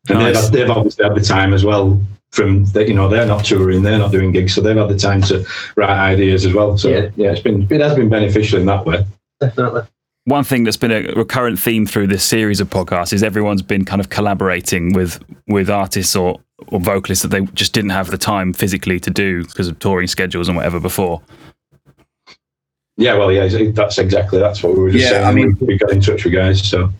Yeah. 0.08 0.16
And 0.16 0.24
nice. 0.34 0.48
they've, 0.48 0.60
they've 0.60 0.70
obviously 0.70 1.04
had 1.04 1.14
the 1.14 1.20
time 1.20 1.52
as 1.52 1.64
well 1.64 2.00
from 2.30 2.66
the, 2.66 2.86
you 2.86 2.94
know 2.94 3.08
they're 3.08 3.26
not 3.26 3.44
touring, 3.44 3.82
they're 3.82 3.98
not 3.98 4.12
doing 4.12 4.32
gigs, 4.32 4.54
so 4.54 4.60
they've 4.60 4.76
had 4.76 4.88
the 4.88 4.98
time 4.98 5.22
to 5.22 5.46
write 5.76 5.90
ideas 5.90 6.44
as 6.44 6.52
well. 6.52 6.76
So 6.76 6.88
yeah, 6.88 7.10
yeah 7.16 7.32
it's 7.32 7.40
been 7.40 7.66
it 7.70 7.80
has 7.80 7.94
been 7.94 8.08
beneficial 8.08 8.60
in 8.60 8.66
that 8.66 8.84
way. 8.84 9.04
Definitely. 9.40 9.82
One 10.24 10.44
thing 10.44 10.64
that's 10.64 10.76
been 10.76 10.90
a 10.90 11.12
recurrent 11.14 11.58
theme 11.58 11.86
through 11.86 12.08
this 12.08 12.22
series 12.22 12.60
of 12.60 12.68
podcasts 12.68 13.14
is 13.14 13.22
everyone's 13.22 13.62
been 13.62 13.86
kind 13.86 14.00
of 14.00 14.10
collaborating 14.10 14.92
with 14.92 15.22
with 15.46 15.70
artists 15.70 16.14
or 16.14 16.38
or 16.66 16.80
vocalists 16.80 17.22
that 17.22 17.28
they 17.28 17.40
just 17.54 17.72
didn't 17.72 17.90
have 17.90 18.10
the 18.10 18.18
time 18.18 18.52
physically 18.52 19.00
to 19.00 19.10
do 19.10 19.44
because 19.44 19.68
of 19.68 19.78
touring 19.78 20.06
schedules 20.06 20.48
and 20.48 20.56
whatever 20.56 20.80
before. 20.80 21.22
Yeah, 22.98 23.14
well, 23.14 23.30
yeah, 23.30 23.46
that's 23.70 23.96
exactly 23.96 24.40
that's 24.40 24.62
what 24.62 24.74
we 24.74 24.80
were 24.80 24.90
just 24.90 25.04
yeah, 25.04 25.10
saying. 25.10 25.24
I 25.24 25.32
mean, 25.32 25.56
we 25.60 25.78
got 25.78 25.92
in 25.92 26.00
touch 26.00 26.24
with 26.24 26.34
guys, 26.34 26.68
so 26.68 26.90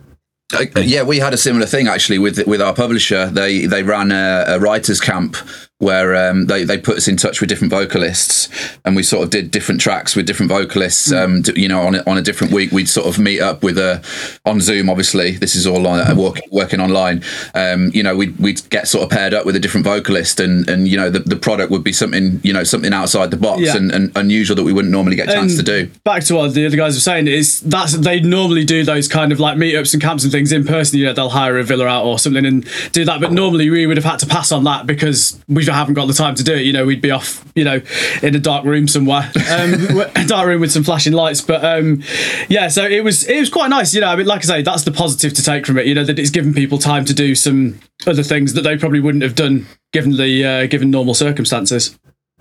uh, 0.54 0.80
yeah, 0.80 1.02
we 1.02 1.18
had 1.18 1.34
a 1.34 1.36
similar 1.36 1.66
thing 1.66 1.88
actually 1.88 2.18
with 2.18 2.46
with 2.46 2.62
our 2.62 2.74
publisher. 2.74 3.26
They 3.26 3.66
they 3.66 3.82
ran 3.82 4.10
a, 4.12 4.44
a 4.48 4.58
writers 4.58 5.00
camp 5.00 5.36
where 5.78 6.16
um, 6.16 6.46
they 6.46 6.64
they 6.64 6.76
put 6.76 6.96
us 6.96 7.06
in 7.06 7.16
touch 7.16 7.40
with 7.40 7.48
different 7.48 7.70
vocalists, 7.70 8.48
and 8.84 8.96
we 8.96 9.02
sort 9.02 9.22
of 9.22 9.30
did 9.30 9.50
different 9.50 9.80
tracks 9.80 10.16
with 10.16 10.26
different 10.26 10.50
vocalists. 10.50 11.12
Mm. 11.12 11.24
Um, 11.24 11.42
to, 11.44 11.60
you 11.60 11.68
know, 11.68 11.80
on 11.82 11.94
a, 11.94 12.10
on 12.10 12.18
a 12.18 12.22
different 12.22 12.52
week, 12.52 12.72
we'd 12.72 12.88
sort 12.88 13.06
of 13.06 13.18
meet 13.18 13.40
up 13.40 13.62
with 13.62 13.78
a 13.78 14.02
on 14.44 14.60
Zoom. 14.60 14.90
Obviously, 14.90 15.32
this 15.32 15.54
is 15.54 15.66
all 15.66 15.86
on, 15.86 16.00
uh, 16.00 16.14
work, 16.16 16.40
working 16.50 16.80
online. 16.80 17.22
Um, 17.54 17.92
you 17.94 18.02
know, 18.02 18.16
we'd 18.16 18.36
we'd 18.38 18.68
get 18.70 18.88
sort 18.88 19.04
of 19.04 19.10
paired 19.10 19.34
up 19.34 19.46
with 19.46 19.54
a 19.54 19.60
different 19.60 19.86
vocalist, 19.86 20.40
and 20.40 20.68
and 20.68 20.88
you 20.88 20.96
know 20.96 21.10
the, 21.10 21.20
the 21.20 21.36
product 21.36 21.70
would 21.70 21.84
be 21.84 21.92
something 21.92 22.40
you 22.42 22.52
know 22.52 22.64
something 22.64 22.92
outside 22.92 23.30
the 23.30 23.36
box 23.36 23.62
yeah. 23.62 23.76
and, 23.76 23.92
and, 23.92 24.08
unusual 24.16 24.56
that 24.56 24.64
we 24.64 24.72
wouldn't 24.72 24.90
normally 24.90 25.14
get 25.14 25.28
a 25.28 25.32
chance 25.32 25.56
to 25.56 25.62
do. 25.62 25.88
Back 26.02 26.24
to 26.24 26.34
what 26.34 26.54
the 26.54 26.66
other 26.66 26.76
guys 26.76 26.96
were 26.96 27.00
saying 27.00 27.28
is 27.28 27.60
that's 27.60 27.92
they 27.92 28.18
normally 28.18 28.64
do 28.64 28.84
those 28.84 29.06
kind 29.06 29.30
of 29.30 29.38
like 29.38 29.56
meetups 29.56 29.92
and 29.92 30.02
camps 30.02 30.24
and 30.24 30.32
things 30.32 30.50
in 30.50 30.64
person. 30.64 30.98
You 30.98 31.04
know, 31.04 31.12
they'll 31.12 31.28
hire 31.28 31.56
a 31.56 31.62
villa 31.62 31.86
out 31.86 32.04
or 32.04 32.18
something 32.18 32.44
and 32.44 32.68
do 32.90 33.04
that. 33.04 33.20
But 33.20 33.32
normally 33.32 33.70
we 33.70 33.86
would 33.86 33.96
have 33.96 34.04
had 34.04 34.18
to 34.20 34.26
pass 34.26 34.50
on 34.50 34.64
that 34.64 34.86
because 34.86 35.38
we 35.46 35.67
haven't 35.72 35.94
got 35.94 36.06
the 36.06 36.14
time 36.14 36.34
to 36.36 36.44
do 36.44 36.54
it. 36.54 36.62
You 36.62 36.72
know, 36.72 36.86
we'd 36.86 37.00
be 37.00 37.10
off, 37.10 37.44
you 37.54 37.64
know, 37.64 37.80
in 38.22 38.34
a 38.34 38.38
dark 38.38 38.64
room 38.64 38.88
somewhere, 38.88 39.30
um, 39.50 40.00
a 40.16 40.24
dark 40.26 40.46
room 40.46 40.60
with 40.60 40.72
some 40.72 40.84
flashing 40.84 41.12
lights. 41.12 41.40
But 41.40 41.64
um, 41.64 42.02
yeah, 42.48 42.68
so 42.68 42.84
it 42.84 43.04
was 43.04 43.26
it 43.26 43.38
was 43.38 43.50
quite 43.50 43.68
nice. 43.68 43.94
You 43.94 44.00
know, 44.00 44.08
I 44.08 44.16
mean, 44.16 44.26
like 44.26 44.40
I 44.40 44.46
say, 44.46 44.62
that's 44.62 44.84
the 44.84 44.92
positive 44.92 45.32
to 45.34 45.42
take 45.42 45.66
from 45.66 45.78
it. 45.78 45.86
You 45.86 45.94
know, 45.94 46.04
that 46.04 46.18
it's 46.18 46.30
given 46.30 46.54
people 46.54 46.78
time 46.78 47.04
to 47.06 47.14
do 47.14 47.34
some 47.34 47.78
other 48.06 48.22
things 48.22 48.54
that 48.54 48.62
they 48.62 48.76
probably 48.76 49.00
wouldn't 49.00 49.22
have 49.22 49.34
done 49.34 49.66
given 49.92 50.16
the 50.16 50.44
uh, 50.44 50.66
given 50.66 50.90
normal 50.90 51.14
circumstances. 51.14 51.98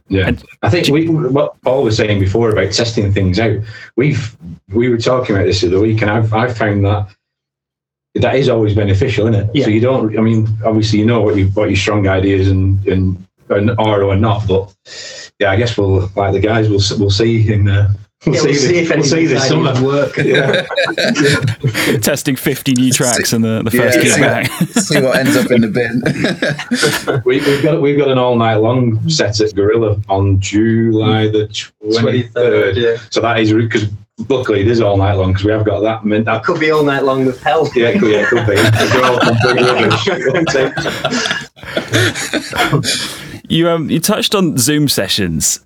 Yeah, 0.09 0.31
I 0.61 0.69
think 0.69 0.87
we 0.87 1.07
what 1.09 1.59
Paul 1.63 1.83
was 1.83 1.97
saying 1.97 2.19
before 2.19 2.49
about 2.49 2.71
testing 2.71 3.11
things 3.11 3.39
out. 3.39 3.59
We've 3.97 4.37
we 4.69 4.89
were 4.89 4.97
talking 4.97 5.35
about 5.35 5.45
this 5.45 5.61
the 5.61 5.67
other 5.67 5.81
week, 5.81 6.01
and 6.01 6.09
I've 6.09 6.33
I've 6.33 6.57
found 6.57 6.85
that 6.85 7.09
that 8.19 8.35
is 8.35 8.49
always 8.49 8.73
beneficial, 8.75 9.27
isn't 9.27 9.49
it? 9.49 9.55
Yeah. 9.55 9.65
So 9.65 9.69
you 9.69 9.79
don't. 9.79 10.17
I 10.17 10.21
mean, 10.21 10.47
obviously, 10.65 10.99
you 10.99 11.05
know 11.05 11.21
what 11.21 11.35
you 11.35 11.47
what 11.49 11.69
your 11.69 11.77
strong 11.77 12.07
ideas 12.07 12.49
and 12.49 12.85
and 12.87 13.27
and 13.49 13.71
are 13.79 14.03
or 14.03 14.15
not, 14.15 14.47
but 14.47 14.75
yeah, 15.39 15.51
I 15.51 15.55
guess 15.55 15.77
we'll 15.77 16.09
like 16.15 16.33
the 16.33 16.39
guys. 16.39 16.69
We'll 16.69 16.81
we'll 16.99 17.11
see 17.11 17.51
in. 17.51 17.67
Uh, 17.67 17.93
We'll, 18.25 18.33
yeah, 18.33 18.41
see, 18.41 18.47
we'll 18.47 18.55
see, 18.55 18.77
if 18.79 18.89
we'll 18.89 19.03
see 19.03 19.25
this 19.27 19.47
summer. 19.47 19.83
Work. 19.83 20.17
Yeah. 20.27 20.65
Testing 22.01 22.35
50 22.35 22.73
new 22.73 22.91
tracks 22.91 23.31
in 23.31 23.43
the, 23.43 23.61
the 23.63 23.69
first 23.69 24.03
yeah, 24.03 24.13
see, 24.13 24.21
back. 24.21 24.51
see 24.71 25.01
what 25.01 25.15
ends 25.17 25.37
up 25.37 25.51
in 25.51 25.61
the 25.61 25.67
bin. 25.67 27.21
we, 27.23 27.39
have 27.39 27.63
got 27.63 27.81
we've 27.81 27.97
got 27.97 28.09
an 28.09 28.17
all 28.17 28.35
night 28.35 28.55
long 28.55 29.07
set 29.07 29.39
at 29.39 29.53
Gorilla 29.55 30.01
on 30.09 30.41
July 30.41 31.27
the 31.27 31.47
23rd. 31.47 32.31
23rd 32.33 32.75
yeah. 32.75 32.97
So 33.11 33.21
that 33.21 33.39
is 33.39 33.53
because 33.53 33.85
luckily 34.29 34.61
it 34.61 34.67
is 34.67 34.81
all 34.81 34.97
night 34.97 35.13
long 35.13 35.31
because 35.31 35.45
we 35.45 35.51
have 35.51 35.65
got 35.65 35.81
that. 35.81 36.01
I 36.01 36.03
mean, 36.03 36.23
that 36.23 36.43
could 36.43 36.59
be 36.59 36.71
all 36.71 36.83
night 36.83 37.03
long 37.03 37.25
with 37.25 37.41
hell. 37.41 37.69
Yeah, 37.75 37.89
it 37.89 37.99
could, 37.99 38.11
yeah, 38.11 38.23
it 38.23 38.27
could 38.27 38.45
be. 38.47 38.55
you 43.53 43.69
um 43.69 43.89
you 43.89 43.99
touched 43.99 44.35
on 44.35 44.57
Zoom 44.57 44.87
sessions 44.87 45.65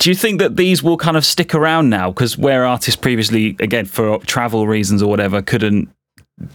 do 0.00 0.08
you 0.08 0.16
think 0.16 0.40
that 0.40 0.56
these 0.56 0.82
will 0.82 0.96
kind 0.96 1.18
of 1.18 1.26
stick 1.26 1.54
around 1.54 1.90
now? 1.90 2.10
Because 2.10 2.38
where 2.38 2.64
artists 2.64 2.98
previously, 2.98 3.54
again, 3.60 3.84
for 3.84 4.18
travel 4.20 4.66
reasons 4.66 5.02
or 5.02 5.10
whatever, 5.10 5.42
couldn't 5.42 5.90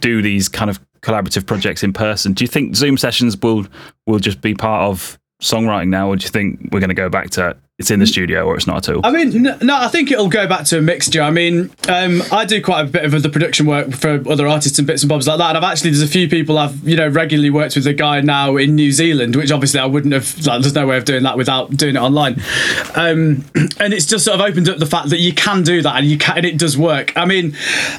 do 0.00 0.20
these 0.20 0.48
kind 0.48 0.68
of 0.68 0.80
collaborative 1.00 1.46
projects 1.46 1.84
in 1.84 1.92
person. 1.92 2.32
Do 2.32 2.42
you 2.42 2.48
think 2.48 2.74
Zoom 2.74 2.98
sessions 2.98 3.40
will 3.40 3.66
will 4.04 4.18
just 4.18 4.40
be 4.40 4.52
part 4.52 4.90
of 4.90 5.16
songwriting 5.40 5.88
now, 5.88 6.08
or 6.08 6.16
do 6.16 6.24
you 6.24 6.30
think 6.30 6.58
we're 6.72 6.80
going 6.80 6.88
to 6.88 6.94
go 6.94 7.08
back 7.08 7.30
to 7.30 7.56
it's 7.78 7.90
in 7.90 8.00
the 8.00 8.06
studio 8.06 8.46
or 8.46 8.56
it's 8.56 8.66
not 8.66 8.88
at 8.88 8.94
all? 8.94 9.04
I 9.04 9.10
mean, 9.10 9.42
no, 9.42 9.76
I 9.76 9.88
think 9.88 10.10
it'll 10.10 10.30
go 10.30 10.48
back 10.48 10.64
to 10.66 10.78
a 10.78 10.80
mixture. 10.80 11.20
I 11.20 11.30
mean, 11.30 11.70
um, 11.90 12.22
I 12.32 12.46
do 12.46 12.62
quite 12.62 12.80
a 12.80 12.84
bit 12.88 13.04
of 13.04 13.22
the 13.22 13.28
production 13.28 13.66
work 13.66 13.92
for 13.92 14.22
other 14.30 14.48
artists 14.48 14.78
and 14.78 14.86
bits 14.86 15.02
and 15.02 15.10
bobs 15.10 15.28
like 15.28 15.36
that. 15.36 15.48
And 15.50 15.58
I've 15.58 15.70
actually, 15.70 15.90
there's 15.90 16.02
a 16.02 16.08
few 16.08 16.26
people 16.26 16.56
I've, 16.56 16.88
you 16.88 16.96
know, 16.96 17.06
regularly 17.08 17.50
worked 17.50 17.76
with 17.76 17.86
a 17.86 17.92
guy 17.92 18.22
now 18.22 18.56
in 18.56 18.76
New 18.76 18.92
Zealand, 18.92 19.36
which 19.36 19.52
obviously 19.52 19.78
I 19.78 19.84
wouldn't 19.84 20.14
have, 20.14 20.46
like, 20.46 20.62
there's 20.62 20.74
no 20.74 20.86
way 20.86 20.96
of 20.96 21.04
doing 21.04 21.24
that 21.24 21.36
without 21.36 21.70
doing 21.76 21.96
it 21.96 21.98
online. 21.98 22.40
Um, 22.94 23.44
and 23.78 23.92
it's 23.92 24.06
just 24.06 24.24
sort 24.24 24.40
of 24.40 24.46
opened 24.46 24.70
up 24.70 24.78
the 24.78 24.86
fact 24.86 25.10
that 25.10 25.18
you 25.18 25.34
can 25.34 25.62
do 25.62 25.82
that 25.82 25.96
and 25.96 26.06
you 26.06 26.16
can, 26.16 26.38
and 26.38 26.46
it 26.46 26.58
does 26.58 26.78
work. 26.78 27.12
I 27.14 27.26
mean, 27.26 27.54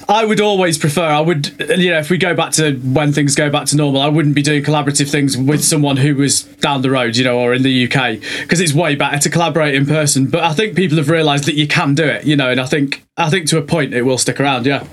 I 0.10 0.26
would 0.26 0.42
always 0.42 0.80
prefer, 0.80 1.06
I 1.06 1.20
would, 1.20 1.54
you 1.78 1.92
know, 1.92 2.00
if 2.00 2.10
we 2.10 2.18
go 2.18 2.34
back 2.34 2.54
to 2.54 2.74
when 2.78 3.14
things 3.14 3.36
go 3.36 3.52
back 3.52 3.68
to 3.68 3.76
normal, 3.76 4.02
I 4.02 4.08
wouldn't 4.08 4.34
be 4.34 4.42
doing 4.42 4.64
collaborative 4.64 5.12
things 5.12 5.38
with 5.38 5.64
someone 5.64 5.98
who 5.98 6.16
was 6.16 6.42
down 6.42 6.82
the 6.82 6.90
road, 6.90 7.16
you 7.16 7.24
know, 7.24 7.38
or 7.38 7.54
in 7.54 7.62
the 7.62 7.86
UK, 7.86 8.20
because 8.42 8.60
it's 8.60 8.74
way 8.74 8.96
better 8.96 9.20
to 9.20 9.30
collaborate 9.30 9.67
in 9.74 9.86
person. 9.86 10.28
But 10.28 10.44
I 10.44 10.54
think 10.54 10.76
people 10.76 10.98
have 10.98 11.10
realised 11.10 11.46
that 11.46 11.56
you 11.56 11.68
can 11.68 11.96
do 11.96 12.04
it, 12.06 12.26
you 12.26 12.36
know, 12.36 12.50
and 12.50 12.60
I 12.60 12.66
think 12.66 13.06
I 13.18 13.30
think 13.30 13.48
to 13.48 13.58
a 13.58 13.62
point 13.62 13.94
it 13.94 14.04
will 14.04 14.18
stick 14.18 14.40
around. 14.40 14.66
Yeah. 14.66 14.86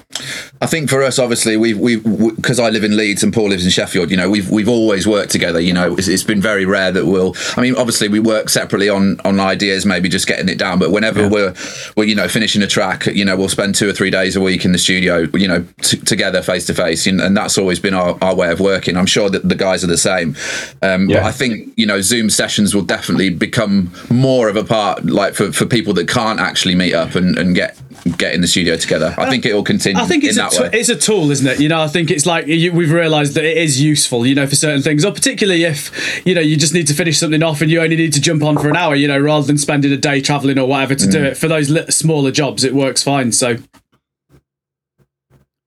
I 0.65 0.67
think 0.67 0.89
for 0.89 1.03
us, 1.03 1.19
obviously, 1.19 1.59
we've 1.59 1.79
we 1.79 1.97
because 1.97 2.59
I 2.59 2.71
live 2.71 2.85
in 2.85 2.97
Leeds 2.97 3.23
and 3.23 3.35
Paul 3.35 3.51
lives 3.51 3.67
in 3.67 3.71
Sheffield. 3.71 4.11
You 4.11 4.17
know, 4.17 4.31
we've 4.31 4.51
we've 4.51 4.69
always 4.69 5.07
worked 5.07 5.31
together. 5.31 5.61
You 5.61 5.75
know, 5.75 5.95
it's, 5.95 6.09
it's 6.09 6.23
been 6.23 6.41
very 6.41 6.65
rare 6.65 6.91
that 6.91 7.05
we'll. 7.05 7.37
I 7.55 7.61
mean, 7.61 7.77
obviously, 7.77 8.09
we 8.09 8.19
work 8.19 8.49
separately 8.49 8.89
on 8.89 9.21
on 9.27 9.39
ideas, 9.41 9.85
maybe 9.85 10.09
just 10.09 10.27
getting 10.27 10.49
it 10.49 10.57
down. 10.57 10.79
But 10.79 10.91
whenever 10.91 11.25
yeah. 11.25 11.29
we're 11.29 11.55
we're 11.99 12.05
you 12.05 12.15
know 12.15 12.29
finishing 12.29 12.63
a 12.63 12.67
track, 12.67 13.05
you 13.05 13.27
know, 13.27 13.37
we'll 13.37 13.51
spend 13.51 13.75
two 13.75 13.91
or 13.91 13.93
three 13.93 14.09
days 14.09 14.37
a 14.37 14.41
week 14.41 14.65
in 14.65 14.73
the 14.73 14.79
studio. 14.79 15.29
You 15.35 15.49
know, 15.49 15.67
t- 15.83 15.99
together 15.99 16.41
face 16.41 16.65
to 16.69 16.75
face, 16.75 17.07
and 17.07 17.37
that's 17.37 17.59
always 17.59 17.79
been 17.79 17.93
our, 17.93 18.17
our 18.23 18.35
way 18.35 18.51
of 18.51 18.59
working. 18.59 18.97
I'm 18.97 19.05
sure 19.05 19.29
that 19.29 19.47
the 19.47 19.57
guys 19.57 19.85
are 19.85 19.89
the 19.89 19.99
same. 19.99 20.35
Um, 20.81 21.11
yeah. 21.11 21.21
But 21.21 21.25
I 21.25 21.33
think 21.33 21.75
you 21.77 21.85
know, 21.85 22.01
Zoom 22.01 22.31
sessions 22.31 22.75
will 22.75 22.87
definitely 22.87 23.29
become 23.29 23.93
more 24.09 24.49
of 24.49 24.57
a 24.57 24.65
part, 24.65 25.05
like 25.05 25.35
for 25.35 25.53
for 25.53 25.67
people 25.67 25.93
that 25.93 26.09
can't 26.09 26.41
actually 26.41 26.75
meet 26.75 26.95
up 26.95 27.17
and, 27.17 27.37
and 27.37 27.55
get 27.55 27.79
get 28.13 28.35
in 28.35 28.41
the 28.41 28.47
studio 28.47 28.77
together. 28.77 29.15
I 29.17 29.31
think 29.31 29.47
it 29.47 29.55
will 29.55 29.65
continue. 29.65 30.01
I 30.01 30.07
think 30.07 30.25
it's 30.25 30.37
a 30.37 30.49
t- 30.49 30.77
it's 30.77 30.89
a 30.89 30.97
tool, 30.97 31.31
isn't 31.31 31.47
it? 31.47 31.61
You 31.61 31.69
know, 31.69 31.81
I 31.81 31.89
think 31.89 32.11
it's 32.11 32.27
like 32.27 32.47
you, 32.47 32.73
we've 32.73 32.93
realised 32.93 33.35
that 33.35 33.45
it 33.45 33.57
is 33.57 33.81
useful. 33.81 34.27
You 34.27 34.35
know, 34.35 34.47
for 34.47 34.57
certain 34.57 34.83
things, 34.83 35.05
or 35.05 35.13
particularly 35.13 35.65
if 35.65 36.27
you 36.27 36.35
know 36.35 36.41
you 36.41 36.57
just 36.57 36.75
need 36.75 36.87
to 36.89 36.95
finish 36.95 37.19
something 37.19 37.43
off 37.43 37.61
and 37.61 37.71
you 37.71 37.81
only 37.81 37.97
need 37.97 38.13
to 38.13 38.21
jump 38.21 38.43
on 38.43 38.59
for 38.59 38.69
an 38.69 38.77
hour. 38.77 38.95
You 38.95 39.09
know, 39.09 39.19
rather 39.19 39.47
than 39.47 39.59
spending 39.59 39.93
a 39.93 39.97
day 39.97 40.21
travelling 40.21 40.59
or 40.59 40.69
whatever 40.69 40.95
to 40.95 41.07
mm. 41.07 41.13
do 41.13 41.25
it. 41.25 41.37
For 41.37 41.49
those 41.49 41.71
little, 41.71 41.91
smaller 41.91 42.31
jobs, 42.31 42.63
it 42.65 42.75
works 42.75 43.03
fine. 43.03 43.33
So, 43.33 43.57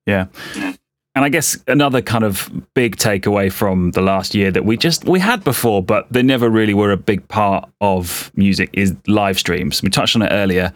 yeah. 0.06 0.28
And 0.54 1.26
I 1.26 1.30
guess 1.30 1.58
another 1.66 2.04
kind 2.04 2.24
of 2.24 2.52
big 2.76 2.98
takeaway 2.98 3.52
from 3.52 3.90
the 3.92 4.04
last 4.04 4.36
year 4.36 4.52
that 4.52 4.66
we 4.66 4.78
just 4.78 5.06
we 5.06 5.20
had 5.20 5.44
before, 5.44 5.82
but 5.82 6.06
they 6.14 6.22
never 6.22 6.48
really 6.48 6.76
were 6.76 6.92
a 6.92 6.98
big 6.98 7.28
part 7.28 7.68
of 7.82 8.32
music 8.36 8.70
is 8.74 8.96
live 9.08 9.40
streams. 9.40 9.82
We 9.82 9.90
touched 9.90 10.16
on 10.16 10.22
it 10.22 10.30
earlier 10.32 10.72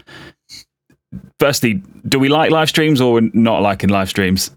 firstly, 1.40 1.82
do 2.08 2.20
we 2.20 2.30
like 2.30 2.52
live 2.52 2.70
streams 2.70 3.02
or 3.02 3.22
not 3.22 3.62
liking 3.62 3.90
live 3.90 4.10
streams? 4.10 4.52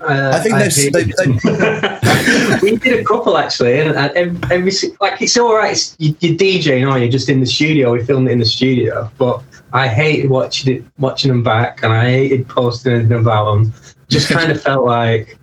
Uh, 0.00 0.30
I 0.34 0.40
think 0.40 0.54
I 0.54 0.68
they, 0.68 1.04
they, 1.04 2.58
we 2.62 2.76
did 2.76 3.00
a 3.00 3.04
couple 3.04 3.38
actually, 3.38 3.80
and, 3.80 3.96
and 3.96 4.52
every, 4.52 4.70
like 5.00 5.22
it's 5.22 5.38
all 5.38 5.54
right. 5.54 5.72
It's, 5.72 5.96
you, 5.98 6.14
you're 6.20 6.36
DJing, 6.36 6.90
or 6.90 6.98
you're 6.98 7.08
just 7.08 7.30
in 7.30 7.40
the 7.40 7.46
studio. 7.46 7.92
We 7.92 8.04
filmed 8.04 8.28
it 8.28 8.32
in 8.32 8.38
the 8.38 8.44
studio, 8.44 9.10
but 9.16 9.42
I 9.72 9.88
hated 9.88 10.28
watching 10.28 10.76
it, 10.76 10.84
watching 10.98 11.30
them 11.30 11.42
back, 11.42 11.82
and 11.82 11.92
I 11.92 12.10
hated 12.10 12.46
posting 12.46 12.92
anything 12.92 13.18
about 13.18 13.52
them. 13.52 13.72
Just 14.08 14.28
kind 14.28 14.52
of 14.52 14.62
felt 14.62 14.84
like 14.84 15.35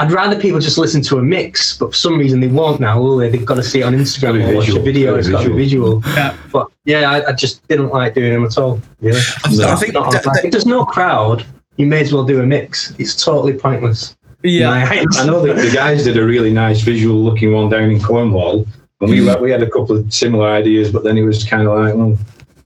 I'd 0.00 0.12
rather 0.12 0.40
people 0.40 0.60
just 0.60 0.78
listen 0.78 1.02
to 1.02 1.18
a 1.18 1.22
mix, 1.22 1.76
but 1.76 1.90
for 1.90 1.94
some 1.94 2.18
reason 2.18 2.40
they 2.40 2.46
won't 2.46 2.80
now, 2.80 2.98
will 3.02 3.18
they? 3.18 3.28
They've 3.28 3.44
got 3.44 3.56
to 3.56 3.62
see 3.62 3.80
it 3.80 3.82
on 3.82 3.92
Instagram 3.92 4.48
or 4.48 4.56
watch 4.56 4.70
a 4.70 4.80
video. 4.80 5.16
It's 5.16 5.28
got 5.28 5.42
to 5.42 5.50
be 5.50 5.56
visual. 5.56 6.02
Yeah. 6.14 6.34
But 6.50 6.68
yeah, 6.86 7.10
I, 7.10 7.28
I, 7.28 7.32
just 7.32 7.68
didn't 7.68 7.90
like 7.90 8.14
doing 8.14 8.32
them 8.32 8.44
at 8.46 8.56
all. 8.56 8.80
Really. 9.02 9.20
No, 9.52 9.68
I 9.68 9.76
think 9.76 9.94
if 9.94 10.50
there's 10.50 10.64
no 10.64 10.86
crowd, 10.86 11.44
you 11.76 11.84
may 11.84 12.00
as 12.00 12.14
well 12.14 12.24
do 12.24 12.40
a 12.40 12.46
mix. 12.46 12.94
It's 12.98 13.14
totally 13.22 13.52
pointless. 13.52 14.16
Yeah, 14.42 14.70
I 14.70 15.26
know 15.26 15.46
that 15.46 15.56
the 15.56 15.70
guys 15.70 16.04
did 16.04 16.16
a 16.16 16.24
really 16.24 16.50
nice 16.50 16.80
visual 16.80 17.16
looking 17.16 17.52
one 17.52 17.68
down 17.68 17.90
in 17.90 18.00
Cornwall, 18.00 18.66
and 19.02 19.10
we 19.10 19.18
mm. 19.18 19.38
we 19.38 19.50
had 19.50 19.62
a 19.62 19.68
couple 19.68 19.98
of 19.98 20.10
similar 20.10 20.48
ideas, 20.48 20.90
but 20.90 21.04
then 21.04 21.18
it 21.18 21.24
was 21.24 21.44
kind 21.44 21.68
of 21.68 21.78
like, 21.78 21.94
well, 21.94 22.16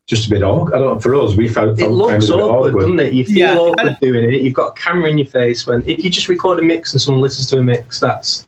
just 0.06 0.26
a 0.26 0.30
bit 0.30 0.42
awkward. 0.42 0.74
I 0.74 0.78
don't 0.78 0.94
know, 0.94 1.00
for 1.00 1.14
us, 1.14 1.34
we 1.34 1.48
felt 1.48 1.78
it 1.78 1.88
looks 1.88 2.28
awkward, 2.30 2.74
awkward, 2.74 2.80
doesn't 2.80 3.00
it? 3.00 3.12
You 3.14 3.24
feel 3.24 3.36
yeah. 3.36 3.56
awkward 3.56 3.98
doing 4.00 4.32
it. 4.32 4.42
You've 4.42 4.54
got 4.54 4.68
a 4.68 4.80
camera 4.80 5.08
in 5.10 5.18
your 5.18 5.26
face. 5.26 5.66
When 5.66 5.82
if 5.88 6.04
you 6.04 6.10
just 6.10 6.28
record 6.28 6.58
a 6.58 6.62
mix 6.62 6.92
and 6.92 7.00
someone 7.00 7.22
listens 7.22 7.48
to 7.50 7.58
a 7.58 7.62
mix, 7.62 8.00
that's 8.00 8.46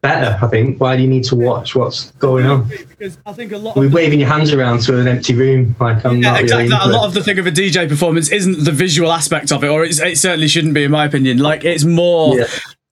better. 0.00 0.38
I 0.42 0.48
think. 0.48 0.80
Why 0.80 0.96
do 0.96 1.02
you 1.02 1.08
need 1.08 1.24
to 1.24 1.36
watch 1.36 1.74
what's 1.74 2.12
going 2.12 2.46
on? 2.46 2.68
Because 2.68 3.18
I 3.26 3.32
think 3.34 3.52
a 3.52 3.58
lot. 3.58 3.76
We're 3.76 3.90
waving 3.90 4.20
your 4.20 4.28
hands 4.28 4.54
around 4.54 4.80
to 4.82 4.98
an 4.98 5.06
empty 5.06 5.34
room. 5.34 5.76
Like 5.78 6.04
I'm 6.06 6.22
yeah, 6.22 6.32
not 6.32 6.40
exactly. 6.40 6.68
Really 6.68 6.94
a 6.94 6.96
lot 6.96 7.06
of 7.06 7.14
the 7.14 7.22
thing 7.22 7.38
of 7.38 7.46
a 7.46 7.52
DJ 7.52 7.86
performance 7.86 8.30
isn't 8.30 8.64
the 8.64 8.72
visual 8.72 9.12
aspect 9.12 9.52
of 9.52 9.62
it, 9.62 9.68
or 9.68 9.84
it 9.84 9.94
certainly 10.18 10.48
shouldn't 10.48 10.72
be, 10.72 10.84
in 10.84 10.90
my 10.90 11.04
opinion. 11.04 11.38
Like 11.38 11.64
it's 11.64 11.84
more. 11.84 12.38
Yeah 12.38 12.46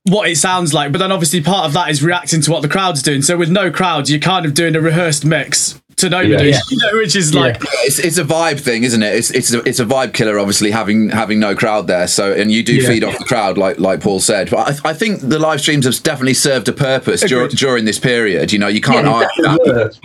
what 0.04 0.30
it 0.30 0.36
sounds 0.36 0.72
like. 0.72 0.90
But 0.90 1.00
then 1.00 1.12
obviously 1.12 1.42
part 1.42 1.66
of 1.66 1.74
that 1.74 1.90
is 1.90 2.02
reacting 2.02 2.40
to 2.40 2.50
what 2.50 2.62
the 2.62 2.68
crowd's 2.68 3.02
doing. 3.02 3.20
So 3.20 3.36
with 3.36 3.50
no 3.50 3.70
crowd, 3.70 4.08
you're 4.08 4.18
kind 4.18 4.46
of 4.46 4.54
doing 4.54 4.74
a 4.74 4.80
rehearsed 4.80 5.22
mix 5.22 5.78
to 5.98 6.08
nobody, 6.08 6.50
yeah. 6.50 6.60
you 6.70 6.78
know, 6.78 6.98
which 6.98 7.16
is 7.16 7.34
like 7.34 7.56
yeah. 7.62 7.70
it's, 7.80 7.98
it's 7.98 8.18
a 8.18 8.24
vibe 8.24 8.60
thing, 8.60 8.84
isn't 8.84 9.02
it? 9.02 9.14
It's 9.14 9.30
it's 9.30 9.52
a, 9.52 9.60
it's 9.64 9.80
a 9.80 9.84
vibe 9.84 10.14
killer, 10.14 10.38
obviously 10.38 10.70
having 10.70 11.10
having 11.10 11.40
no 11.40 11.54
crowd 11.56 11.86
there. 11.86 12.06
So 12.06 12.32
and 12.32 12.50
you 12.52 12.62
do 12.62 12.76
yeah. 12.76 12.88
feed 12.88 13.04
off 13.04 13.18
the 13.18 13.24
crowd, 13.24 13.58
like 13.58 13.78
like 13.78 14.00
Paul 14.00 14.20
said. 14.20 14.50
But 14.50 14.84
I, 14.84 14.90
I 14.90 14.94
think 14.94 15.20
the 15.20 15.38
live 15.38 15.60
streams 15.60 15.84
have 15.84 16.00
definitely 16.02 16.34
served 16.34 16.68
a 16.68 16.72
purpose 16.72 17.22
dur- 17.22 17.48
during 17.48 17.84
this 17.84 17.98
period. 17.98 18.52
You 18.52 18.58
know, 18.58 18.68
you 18.68 18.80
can't 18.80 19.06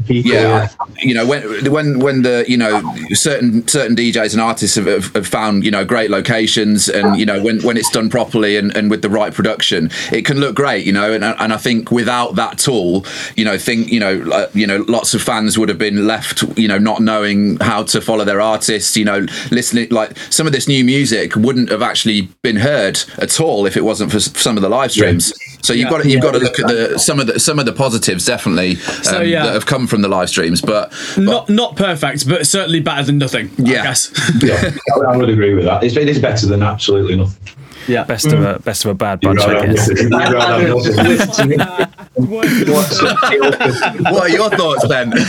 yeah, 0.08 0.70
you 0.98 1.14
know 1.14 1.28
when 1.28 1.72
when 1.72 2.00
when 2.00 2.22
the 2.24 2.46
you 2.48 2.58
know 2.58 2.82
certain 3.12 3.68
certain 3.68 3.96
DJs 3.96 4.34
and 4.34 4.42
artists 4.42 4.76
have, 4.76 4.88
have, 4.88 5.14
have, 5.14 5.28
found 5.28 5.64
you 5.64 5.72
know 5.72 5.86
great 5.86 6.10
locations 6.10 6.90
and 6.90 7.18
you 7.18 7.26
know 7.26 7.42
when 7.42 7.62
when 7.62 7.78
it's 7.78 7.90
done 7.92 8.10
properly 8.10 8.58
and, 8.58 8.76
and 8.76 8.90
with 8.90 9.02
the 9.02 9.10
right 9.10 9.34
production, 9.34 9.92
it 10.12 10.26
can 10.26 10.40
look 10.40 10.56
great. 10.56 10.86
You 10.86 10.94
know, 10.94 11.14
and 11.14 11.24
and 11.24 11.54
I 11.54 11.58
think 11.58 11.92
without 11.92 12.36
that 12.36 12.58
tool, 12.58 13.06
you 13.36 13.46
know, 13.46 13.60
think 13.60 13.90
you 13.90 14.00
know 14.00 14.24
uh, 14.32 14.50
you 14.54 14.66
know 14.66 14.86
lots 14.88 15.14
of 15.14 15.22
fans 15.22 15.60
would 15.60 15.70
have 15.70 15.78
been 15.78 15.83
left, 15.92 16.44
you 16.58 16.68
know, 16.68 16.78
not 16.78 17.02
knowing 17.02 17.58
how 17.60 17.84
to 17.84 18.02
follow 18.02 18.26
their 18.26 18.42
artists, 18.42 18.96
you 18.98 19.06
know, 19.06 19.26
listening 19.52 19.90
like 19.90 20.18
some 20.30 20.48
of 20.48 20.54
this 20.54 20.68
new 20.68 20.84
music 20.84 21.36
wouldn't 21.36 21.70
have 21.70 21.82
actually 21.82 22.30
been 22.42 22.58
heard 22.58 23.00
at 23.18 23.40
all 23.40 23.66
if 23.66 23.78
it 23.78 23.84
wasn't 23.84 24.12
for 24.12 24.20
some 24.20 24.58
of 24.58 24.64
the 24.64 24.70
live 24.70 24.92
streams. 24.92 25.30
Yeah. 25.30 25.58
So 25.64 25.74
you've 25.74 25.86
yeah. 25.86 25.90
got 25.90 26.04
to, 26.04 26.10
you've 26.10 26.24
yeah, 26.24 26.32
got 26.32 26.32
to 26.34 26.40
look 26.40 26.60
at 26.60 26.68
the 26.68 27.00
some 27.00 27.20
of 27.20 27.28
the 27.28 27.40
some 27.40 27.60
of 27.60 27.66
the 27.66 27.74
positives 27.74 28.26
definitely 28.26 28.72
um, 28.72 29.04
so, 29.04 29.22
yeah. 29.22 29.46
that 29.46 29.54
have 29.54 29.66
come 29.66 29.88
from 29.88 30.02
the 30.02 30.10
live 30.10 30.30
streams, 30.30 30.62
but, 30.62 30.92
but, 31.16 31.24
not 31.24 31.50
not 31.50 31.76
perfect, 31.76 32.28
but 32.28 32.46
certainly 32.46 32.80
better 32.80 33.04
than 33.04 33.18
nothing. 33.18 33.50
Yeah, 33.64 33.80
I 33.80 33.84
guess. 33.84 34.12
yeah, 34.44 34.72
I 35.08 35.16
would 35.16 35.30
agree 35.30 35.54
with 35.54 35.64
that. 35.66 35.84
It's, 35.84 35.96
it 35.96 36.10
is 36.10 36.20
better 36.20 36.48
than 36.48 36.62
absolutely 36.62 37.16
nothing. 37.16 37.53
Yeah, 37.88 38.04
best 38.04 38.28
of 38.28 38.44
a 38.44 38.60
best 38.60 38.86
of 38.86 38.92
a 38.92 38.94
bad 38.94 39.22
bunch, 39.22 39.42
I 39.42 39.66
guess. 39.66 39.90
what 42.16 42.46
are 44.22 44.30
your 44.30 44.50
thoughts, 44.52 44.88
Ben? 44.88 45.12
I, 45.16 45.20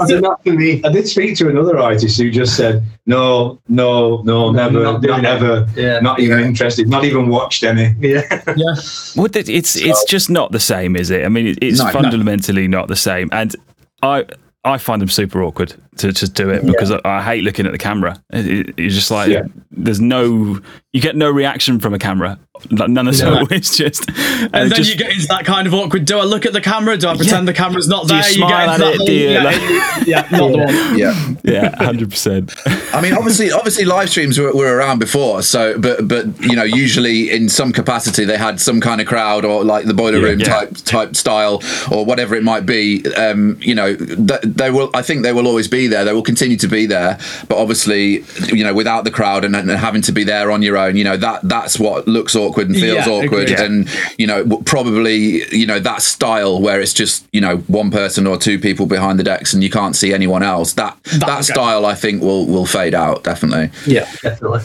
I, 0.00 0.36
I, 0.84 0.92
did 0.92 1.06
speak 1.06 1.36
to 1.38 1.48
another 1.48 1.78
artist 1.78 2.20
who 2.20 2.30
just 2.30 2.56
said, 2.56 2.82
"No, 3.06 3.60
no, 3.68 4.22
no, 4.22 4.50
never, 4.50 4.82
not, 4.82 5.02
not 5.02 5.22
never, 5.22 5.68
yeah. 5.76 6.00
not 6.00 6.18
even 6.20 6.40
yeah. 6.40 6.46
interested, 6.46 6.88
not 6.88 7.04
even 7.04 7.28
watched 7.28 7.62
any." 7.62 7.94
Yeah, 8.00 8.22
yeah. 8.56 8.74
Well, 9.16 9.28
it's 9.32 9.70
so, 9.70 9.84
it's 9.84 10.04
just 10.04 10.30
not 10.30 10.52
the 10.52 10.60
same, 10.60 10.96
is 10.96 11.10
it? 11.10 11.24
I 11.24 11.28
mean, 11.28 11.56
it's 11.62 11.78
no, 11.78 11.90
fundamentally 11.90 12.68
no. 12.68 12.80
not 12.80 12.88
the 12.88 12.96
same, 12.96 13.28
and 13.32 13.54
I 14.02 14.26
I 14.64 14.78
find 14.78 15.02
them 15.02 15.08
super 15.08 15.42
awkward 15.42 15.74
to 15.98 16.12
just 16.12 16.34
do 16.34 16.48
it 16.50 16.64
because 16.64 16.90
yeah. 16.90 17.00
I, 17.04 17.18
I, 17.18 17.22
hate 17.22 17.44
looking 17.44 17.66
at 17.66 17.72
the 17.72 17.78
camera. 17.78 18.22
It, 18.30 18.46
it, 18.46 18.74
it's 18.78 18.94
just 18.94 19.10
like 19.10 19.30
yeah. 19.30 19.44
there's 19.70 20.00
no, 20.00 20.58
you 20.94 21.00
get 21.00 21.16
no 21.16 21.28
reaction 21.28 21.80
from 21.80 21.92
a 21.92 21.98
camera, 21.98 22.38
none 22.70 23.08
at 23.08 23.20
all. 23.24 23.48
It's 23.54 23.76
just, 23.76 24.08
and, 24.08 24.54
and 24.54 24.70
then 24.70 24.76
just, 24.76 24.92
you 24.92 24.96
get 24.96 25.10
into 25.10 25.26
that 25.26 25.44
kind 25.44 25.66
of 25.66 25.74
awkward. 25.74 26.04
Do 26.04 26.18
I 26.18 26.24
look 26.24 26.46
at 26.46 26.52
the 26.52 26.60
camera? 26.60 26.96
Do 26.96 27.08
I 27.08 27.16
pretend 27.16 27.46
yeah. 27.46 27.52
the 27.52 27.56
camera's 27.56 27.88
not 27.88 28.06
there? 28.06 28.22
Do 28.22 28.28
you, 28.28 28.34
you 28.34 28.38
smile 28.38 28.70
at 28.70 28.80
it? 28.80 29.04
Do 29.04 29.12
you, 29.12 29.30
yeah, 29.30 29.42
like, 29.42 30.06
yeah, 30.06 30.28
not 30.30 30.52
the 30.52 30.58
one. 30.58 30.74
Yeah, 30.94 31.34
yeah, 31.42 31.84
hundred 31.84 32.10
percent. 32.10 32.54
I 32.94 33.00
mean, 33.00 33.12
obviously, 33.14 33.50
obviously, 33.50 33.84
live 33.84 34.08
streams 34.08 34.38
were, 34.38 34.52
were 34.54 34.76
around 34.76 35.00
before. 35.00 35.42
So, 35.42 35.76
but 35.78 36.06
but 36.06 36.26
you 36.40 36.54
know, 36.54 36.62
usually 36.62 37.30
in 37.30 37.48
some 37.48 37.72
capacity 37.72 38.24
they 38.24 38.38
had 38.38 38.60
some 38.60 38.80
kind 38.80 39.00
of 39.00 39.08
crowd 39.08 39.44
or 39.44 39.64
like 39.64 39.86
the 39.86 39.94
boiler 39.94 40.20
room 40.20 40.38
type 40.38 40.76
type 40.84 41.16
style 41.16 41.60
or 41.90 42.04
whatever 42.04 42.36
it 42.36 42.44
might 42.44 42.66
be. 42.66 43.04
Um, 43.14 43.58
you 43.60 43.74
know, 43.74 43.96
th- 43.96 44.42
they 44.42 44.70
will. 44.70 44.90
I 44.94 45.02
think 45.02 45.24
they 45.24 45.32
will 45.32 45.48
always 45.48 45.66
be 45.66 45.88
there. 45.88 46.04
They 46.04 46.12
will 46.12 46.22
continue 46.22 46.56
to 46.58 46.68
be 46.68 46.86
there. 46.86 47.18
But 47.48 47.58
obviously, 47.58 48.24
you 48.52 48.62
know, 48.62 48.74
without 48.74 49.02
the 49.02 49.10
crowd 49.10 49.44
and, 49.44 49.56
and 49.56 49.68
having 49.70 50.02
to 50.02 50.12
be 50.12 50.22
there 50.22 50.52
on 50.52 50.62
your 50.62 50.76
own, 50.76 50.83
you 50.86 51.04
know, 51.04 51.16
that 51.16 51.40
that's 51.42 51.78
what 51.78 52.06
looks 52.06 52.34
awkward 52.34 52.68
and 52.68 52.76
feels 52.76 53.06
yeah, 53.06 53.12
awkward. 53.12 53.50
Yeah. 53.50 53.62
And 53.62 53.88
you 54.18 54.26
know, 54.26 54.62
probably 54.64 55.44
you 55.54 55.66
know 55.66 55.78
that 55.80 56.02
style 56.02 56.60
where 56.60 56.80
it's 56.80 56.92
just 56.92 57.26
you 57.32 57.40
know 57.40 57.58
one 57.68 57.90
person 57.90 58.26
or 58.26 58.36
two 58.36 58.58
people 58.58 58.86
behind 58.86 59.18
the 59.18 59.24
decks 59.24 59.52
and 59.52 59.62
you 59.62 59.70
can't 59.70 59.96
see 59.96 60.12
anyone 60.12 60.42
else. 60.42 60.74
That 60.74 60.96
that, 61.04 61.26
that 61.26 61.44
style, 61.44 61.86
I 61.86 61.94
think, 61.94 62.22
will 62.22 62.46
will 62.46 62.66
fade 62.66 62.94
out 62.94 63.24
definitely. 63.24 63.70
Yeah, 63.86 64.10
definitely. 64.22 64.60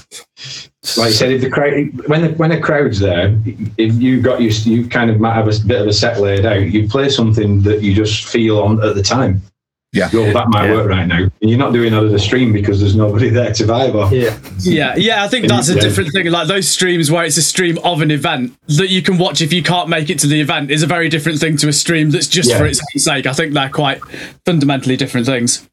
Like 0.98 1.10
you 1.10 1.14
said, 1.14 1.32
if 1.32 1.42
the 1.42 1.50
crowd 1.50 2.08
when 2.08 2.22
the, 2.22 2.30
when 2.38 2.52
a 2.52 2.60
crowd's 2.60 3.00
there, 3.00 3.38
if 3.78 3.94
you've 3.96 4.24
got 4.24 4.42
you 4.42 4.50
you 4.50 4.88
kind 4.88 5.10
of 5.10 5.20
might 5.20 5.34
have 5.34 5.48
a 5.48 5.68
bit 5.68 5.82
of 5.82 5.88
a 5.88 5.94
set 5.94 6.20
laid 6.20 6.46
out. 6.46 6.62
You 6.62 6.88
play 6.88 7.10
something 7.10 7.62
that 7.64 7.82
you 7.82 7.94
just 7.94 8.26
feel 8.26 8.60
on 8.60 8.84
at 8.84 8.96
the 8.96 9.04
time. 9.04 9.42
Yeah, 9.92 10.08
Yo, 10.12 10.32
that 10.34 10.50
might 10.50 10.68
yeah. 10.68 10.76
work 10.76 10.88
right 10.88 11.08
now. 11.08 11.18
And 11.18 11.34
you're 11.42 11.58
not 11.58 11.74
doing 11.74 11.92
that 11.94 12.04
at 12.04 12.14
a 12.14 12.20
stream 12.20 12.54
because 12.54 12.80
there's 12.80 12.96
nobody 12.96 13.30
there 13.30 13.52
to 13.52 13.64
vibe 13.64 13.96
off. 13.96 14.12
Yeah, 14.12 14.38
yeah, 14.60 14.96
yeah. 14.96 15.24
I 15.24 15.28
think 15.28 15.48
that's 15.48 15.68
a 15.70 15.80
different 15.80 16.12
thing. 16.14 16.28
Like 16.28 16.48
those 16.48 16.70
streams 16.70 17.10
where 17.10 17.24
it's 17.24 17.38
a 17.38 17.42
stream 17.42 17.80
of 17.84 18.02
an 18.02 18.12
event 18.12 18.56
that 18.68 18.90
you 18.90 19.02
can 19.02 19.18
watch 19.18 19.42
if 19.42 19.52
you 19.52 19.64
can't 19.64 19.90
make 19.90 20.12
it 20.12 20.20
to 20.20 20.28
the 20.28 20.40
event 20.40 20.70
is 20.70 20.84
a 20.84 20.88
very 20.88 21.10
different 21.10 21.40
thing 21.40 21.58
to 21.58 21.68
a 21.70 21.74
stream 21.74 22.12
that's 22.12 22.28
just 22.28 22.52
yeah. 22.52 22.60
for 22.60 22.68
its 22.68 22.80
own 22.80 23.00
sake. 23.00 23.26
I 23.26 23.34
think 23.34 23.54
they're 23.54 23.70
quite 23.70 24.00
fundamentally 24.46 24.96
different 24.96 25.26
things. 25.26 25.68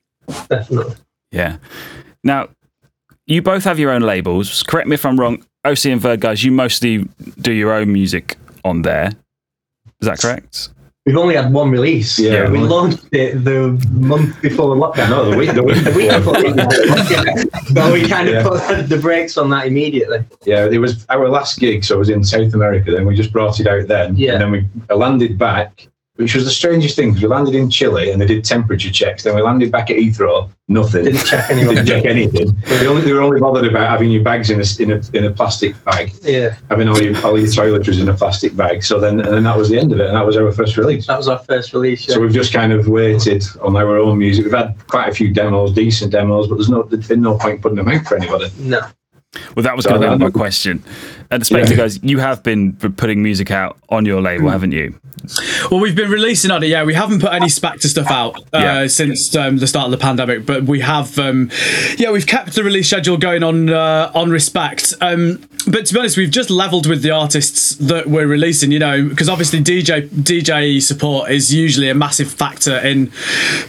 Definitely. 0.48 0.94
Yeah. 1.30 1.58
Now, 2.24 2.48
you 3.26 3.42
both 3.42 3.64
have 3.64 3.78
your 3.78 3.90
own 3.90 4.02
labels. 4.02 4.62
Correct 4.62 4.88
me 4.88 4.94
if 4.94 5.04
I'm 5.04 5.20
wrong. 5.20 5.44
OC 5.66 5.86
and 5.86 6.00
Verde 6.00 6.20
guys, 6.20 6.42
you 6.42 6.52
mostly 6.52 7.06
do 7.38 7.52
your 7.52 7.72
own 7.72 7.92
music 7.92 8.36
on 8.64 8.80
there. 8.80 9.08
Is 10.00 10.08
that 10.08 10.20
correct? 10.20 10.70
We've 11.06 11.16
only 11.16 11.36
had 11.36 11.52
one 11.52 11.70
release. 11.70 12.18
Yeah. 12.18 12.50
we 12.50 12.58
launched 12.58 13.06
it 13.12 13.44
the 13.44 13.68
month 13.92 14.40
before 14.42 14.74
lockdown. 14.76 15.10
No, 15.10 15.30
the 15.30 15.36
week, 15.36 15.52
the 15.54 15.62
week 15.62 15.82
The 15.84 15.92
week 15.92 16.10
before 16.10 16.34
lockdown. 16.34 17.74
so 17.74 17.92
we 17.92 18.06
kind 18.08 18.28
of 18.28 18.34
Yeah. 18.34 18.42
put 18.42 18.88
the 18.88 18.98
brakes 18.98 19.38
on 19.38 19.48
that 19.50 19.66
immediately. 19.66 20.24
Yeah, 20.44 20.66
it 20.66 20.78
was 20.78 21.06
our 21.08 21.28
last 21.28 21.58
gig, 21.60 21.84
so 21.84 21.94
it 21.94 21.98
was 21.98 22.10
in 22.10 22.24
South 22.24 22.52
America. 22.54 22.90
Then 22.90 23.06
we 23.06 23.14
just 23.14 23.32
brought 23.32 23.60
it 23.60 23.66
out 23.68 23.86
then, 23.88 24.16
Yeah. 24.16 24.32
and 24.32 24.42
then 24.42 24.50
we 24.50 24.94
landed 24.94 25.38
back, 25.38 25.86
which 26.16 26.34
was 26.34 26.44
the 26.44 26.50
strangest 26.50 26.96
thing 26.96 27.10
because 27.10 27.22
we 27.22 27.28
landed 27.28 27.54
in 27.54 27.70
Chile 27.70 28.10
and 28.10 28.20
they 28.20 28.26
did 28.26 28.44
temperature 28.44 28.90
checks. 28.90 29.22
Then 29.22 29.34
we 29.34 29.42
landed 29.42 29.70
back 29.70 29.90
at 29.90 29.96
Heathrow, 29.96 30.50
nothing. 30.68 31.04
Didn't 31.04 31.24
check 31.24 31.50
anyone. 31.50 31.74
Didn't 31.74 31.88
check 31.88 32.04
anything. 32.16 32.56
They, 32.66 32.86
only, 32.86 33.02
they 33.02 33.12
were 33.12 33.20
only 33.22 33.40
bothered 33.40 33.66
about 33.66 33.88
having 33.90 34.10
your 34.10 34.22
bags 34.22 34.50
in 34.50 34.60
a 34.60 34.64
in 34.82 34.92
a, 34.92 35.16
in 35.16 35.24
a 35.24 35.30
plastic 35.30 35.82
bag, 35.84 36.12
Yeah, 36.22 36.56
having 36.70 36.88
all 36.88 37.00
your 37.00 37.14
all 37.24 37.38
your 37.38 37.48
toiletries 37.48 38.00
in 38.00 38.08
a 38.08 38.14
plastic 38.14 38.56
bag. 38.56 38.82
So 38.82 38.98
then, 38.98 39.20
and 39.20 39.28
then 39.28 39.42
that 39.44 39.56
was 39.56 39.68
the 39.68 39.78
end 39.78 39.92
of 39.92 40.00
it, 40.00 40.06
and 40.06 40.16
that 40.16 40.24
was 40.26 40.36
our 40.36 40.50
first 40.52 40.76
release. 40.76 41.06
that 41.06 41.18
was 41.18 41.28
our 41.28 41.38
first 41.40 41.72
release. 41.72 42.08
Yeah. 42.08 42.14
So 42.14 42.20
we've 42.20 42.32
just 42.32 42.52
kind 42.52 42.72
of 42.72 42.88
waited 42.88 43.44
on 43.62 43.76
our 43.76 43.98
own 43.98 44.18
music. 44.18 44.44
We've 44.46 44.54
had 44.54 44.74
quite 44.88 45.08
a 45.08 45.14
few 45.14 45.32
demos, 45.32 45.72
decent 45.72 46.12
demos, 46.12 46.48
but 46.48 46.54
there's 46.56 46.68
no 46.70 46.82
there's 46.84 47.08
been 47.08 47.20
no 47.22 47.36
point 47.38 47.60
putting 47.62 47.76
them 47.76 47.88
out 47.88 48.04
for 48.06 48.16
anybody. 48.16 48.50
no, 48.58 48.80
Well, 49.54 49.62
that 49.64 49.76
was 49.76 49.84
So 49.84 49.90
going 49.90 50.02
to 50.02 50.16
be 50.16 50.24
my 50.24 50.30
question. 50.30 50.82
And 51.30 51.42
the 51.42 51.46
Spektre 51.46 51.70
Yeah. 51.70 51.76
guys, 51.76 52.00
you 52.02 52.18
have 52.18 52.42
been 52.42 52.72
putting 52.74 53.22
music 53.22 53.50
out 53.50 53.76
on 53.88 54.04
your 54.06 54.18
Hmm. 54.20 54.26
label, 54.26 54.50
haven't 54.50 54.72
you? 54.72 54.94
Well, 55.70 55.80
we've 55.80 55.96
been 55.96 56.10
releasing 56.10 56.50
on 56.52 56.62
it. 56.62 56.68
Yeah, 56.68 56.84
we 56.84 56.94
haven't 56.94 57.20
put 57.20 57.32
any 57.32 57.46
Spektre 57.46 57.86
stuff 57.88 58.10
out 58.10 58.36
uh, 58.52 58.58
Yeah. 58.58 58.86
since 58.86 59.34
um, 59.34 59.56
the 59.56 59.66
start 59.66 59.86
of 59.86 59.90
the 59.90 59.96
pandemic, 59.98 60.46
but 60.46 60.64
we 60.64 60.80
have. 60.80 61.18
Um, 61.18 61.50
yeah, 61.96 62.10
we've 62.12 62.26
kept 62.26 62.54
the 62.54 62.62
release 62.62 62.88
schedule 62.88 63.16
going 63.16 63.42
on 63.42 63.70
uh, 63.70 64.10
on 64.14 64.28
Respekt. 64.28 64.94
Um, 65.00 65.40
but 65.66 65.86
to 65.86 65.94
be 65.94 65.98
honest, 66.00 66.16
we've 66.16 66.30
just 66.30 66.48
leveled 66.50 66.86
with 66.86 67.02
the 67.02 67.10
artists 67.10 67.74
that 67.76 68.08
we're 68.08 68.26
releasing. 68.28 68.70
You 68.70 68.78
know, 68.78 69.02
because 69.08 69.28
obviously 69.28 69.60
DJ 69.60 70.02
DJ 70.08 70.80
support 70.80 71.30
is 71.30 71.52
usually 71.52 71.88
a 71.88 71.94
massive 71.94 72.30
factor 72.30 72.76
in 72.76 73.10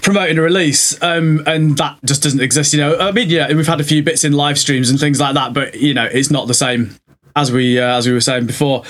promoting 0.02 0.38
a 0.38 0.42
release, 0.42 1.02
um, 1.02 1.42
and 1.48 1.76
that 1.78 1.96
just 2.06 2.22
doesn't 2.22 2.42
exist. 2.42 2.74
You 2.74 2.82
know, 2.82 3.00
I 3.00 3.12
mean, 3.12 3.30
yeah, 3.30 3.52
we've 3.54 3.66
had 3.68 3.80
a 3.82 3.86
few 3.86 4.04
bits 4.04 4.24
in 4.24 4.34
live 4.34 4.60
streams 4.60 4.90
and 4.92 5.00
things 5.00 5.20
like 5.20 5.34
that, 5.34 5.54
but 5.54 5.76
you 5.76 5.94
know, 5.96 6.06
it's 6.12 6.30
not 6.30 6.48
the 6.48 6.54
same 6.54 6.96
as 7.38 7.51
we 7.51 7.79
uh, 7.79 7.98
as 7.98 8.08
we 8.08 8.13
were 8.13 8.22
saying 8.22 8.48
before. 8.48 8.84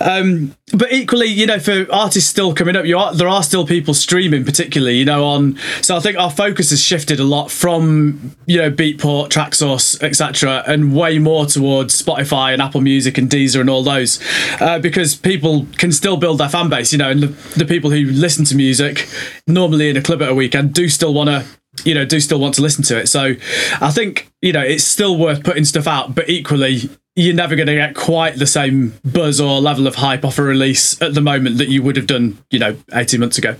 Um, 0.00 0.54
but 0.72 0.92
equally, 0.92 1.26
you 1.26 1.46
know, 1.46 1.58
for 1.58 1.86
artists 1.92 2.28
still 2.28 2.54
coming 2.54 2.76
up, 2.76 2.84
you 2.84 2.98
are 2.98 3.14
there 3.14 3.28
are 3.28 3.42
still 3.42 3.66
people 3.66 3.94
streaming, 3.94 4.44
particularly, 4.44 4.98
you 4.98 5.04
know, 5.04 5.24
on. 5.24 5.58
So 5.82 5.96
I 5.96 6.00
think 6.00 6.18
our 6.18 6.30
focus 6.30 6.70
has 6.70 6.82
shifted 6.82 7.18
a 7.18 7.24
lot 7.24 7.50
from 7.50 8.36
you 8.46 8.58
know 8.58 8.70
Beatport, 8.70 9.30
Traxsource, 9.30 10.02
etc., 10.02 10.62
and 10.66 10.94
way 10.94 11.18
more 11.18 11.46
towards 11.46 12.00
Spotify 12.00 12.52
and 12.52 12.60
Apple 12.60 12.80
Music 12.80 13.18
and 13.18 13.28
Deezer 13.28 13.60
and 13.60 13.70
all 13.70 13.82
those, 13.82 14.20
uh, 14.60 14.78
because 14.78 15.14
people 15.14 15.66
can 15.78 15.92
still 15.92 16.16
build 16.16 16.38
their 16.38 16.48
fan 16.48 16.68
base, 16.68 16.92
you 16.92 16.98
know, 16.98 17.10
and 17.10 17.22
the, 17.22 17.26
the 17.58 17.64
people 17.64 17.90
who 17.90 18.04
listen 18.04 18.44
to 18.44 18.54
music 18.54 19.08
normally 19.46 19.88
in 19.88 19.96
a 19.96 20.02
club 20.02 20.22
at 20.22 20.28
a 20.28 20.34
weekend 20.34 20.74
do 20.74 20.88
still 20.88 21.14
want 21.14 21.30
to 21.30 21.44
you 21.84 21.94
know 21.94 22.04
do 22.04 22.20
still 22.20 22.38
want 22.38 22.54
to 22.54 22.62
listen 22.62 22.84
to 22.84 22.98
it 22.98 23.08
so 23.08 23.34
i 23.80 23.90
think 23.90 24.30
you 24.40 24.52
know 24.52 24.60
it's 24.60 24.84
still 24.84 25.18
worth 25.18 25.42
putting 25.42 25.64
stuff 25.64 25.88
out 25.88 26.14
but 26.14 26.28
equally 26.28 26.88
you're 27.16 27.34
never 27.34 27.54
going 27.56 27.68
to 27.68 27.74
get 27.74 27.94
quite 27.94 28.36
the 28.36 28.46
same 28.46 28.94
buzz 29.04 29.40
or 29.40 29.60
level 29.60 29.86
of 29.86 29.94
hype 29.94 30.24
off 30.24 30.38
a 30.38 30.42
release 30.42 31.00
at 31.00 31.14
the 31.14 31.20
moment 31.20 31.58
that 31.58 31.68
you 31.68 31.82
would 31.82 31.96
have 31.96 32.06
done 32.06 32.38
you 32.50 32.58
know 32.58 32.76
18 32.92 33.20
months 33.20 33.38
ago 33.38 33.56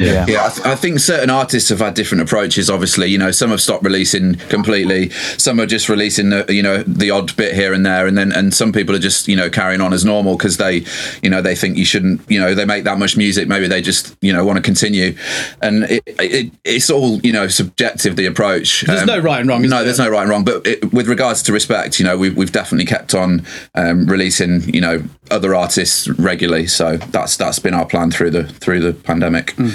Yeah. 0.00 0.24
Yeah, 0.26 0.46
I, 0.46 0.48
th- 0.48 0.66
I 0.66 0.74
think 0.76 0.98
certain 0.98 1.30
artists 1.30 1.68
have 1.68 1.78
had 1.80 1.94
different 1.94 2.22
approaches. 2.22 2.70
Obviously, 2.70 3.08
you 3.08 3.18
know, 3.18 3.30
some 3.30 3.50
have 3.50 3.60
stopped 3.60 3.84
releasing 3.84 4.34
completely. 4.48 5.10
Some 5.38 5.60
are 5.60 5.66
just 5.66 5.88
releasing, 5.88 6.30
the, 6.30 6.46
you 6.48 6.62
know, 6.62 6.82
the 6.82 7.10
odd 7.10 7.36
bit 7.36 7.54
here 7.54 7.72
and 7.72 7.84
there, 7.84 8.06
and 8.06 8.16
then 8.16 8.32
and 8.32 8.54
some 8.54 8.72
people 8.72 8.94
are 8.94 8.98
just, 9.00 9.28
you 9.28 9.36
know, 9.36 9.50
carrying 9.50 9.80
on 9.80 9.92
as 9.92 10.04
normal 10.04 10.36
because 10.36 10.56
they, 10.56 10.84
you 11.22 11.28
know, 11.30 11.42
they 11.42 11.54
think 11.54 11.76
you 11.76 11.84
shouldn't, 11.84 12.20
you 12.30 12.40
know, 12.40 12.54
they 12.54 12.64
make 12.64 12.84
that 12.84 12.98
much 12.98 13.16
music. 13.16 13.46
Maybe 13.46 13.68
they 13.68 13.82
just, 13.82 14.16
you 14.20 14.32
know, 14.32 14.44
want 14.44 14.56
to 14.56 14.62
continue, 14.62 15.14
and 15.60 15.84
it, 15.84 16.02
it 16.06 16.52
it's 16.64 16.90
all, 16.90 17.18
you 17.20 17.32
know, 17.32 17.48
subjective. 17.48 18.16
The 18.16 18.26
approach. 18.26 18.82
There's 18.86 19.04
no 19.06 19.18
right 19.18 19.40
and 19.40 19.48
wrong, 19.48 19.64
is 19.64 19.70
No, 19.70 19.76
there? 19.76 19.84
there's 19.86 19.98
no 19.98 20.08
right 20.08 20.22
and 20.22 20.30
wrong. 20.30 20.44
But 20.44 20.66
it, 20.66 20.92
with 20.92 21.08
regards 21.08 21.42
to 21.44 21.52
Respekt, 21.52 21.98
you 21.98 22.04
know, 22.04 22.16
we've 22.16 22.36
we've 22.36 22.52
definitely 22.52 22.86
kept 22.86 23.14
on 23.14 23.44
um, 23.74 24.06
releasing, 24.06 24.62
you 24.72 24.80
know, 24.80 25.02
other 25.30 25.54
artists 25.54 26.08
regularly. 26.08 26.66
So 26.66 26.96
that's 26.96 27.36
that's 27.36 27.58
been 27.58 27.74
our 27.74 27.86
plan 27.86 28.10
through 28.10 28.30
the 28.30 28.44
through 28.44 28.80
the 28.80 28.92
pandemic. 28.92 29.50
Hmm. 29.52 29.68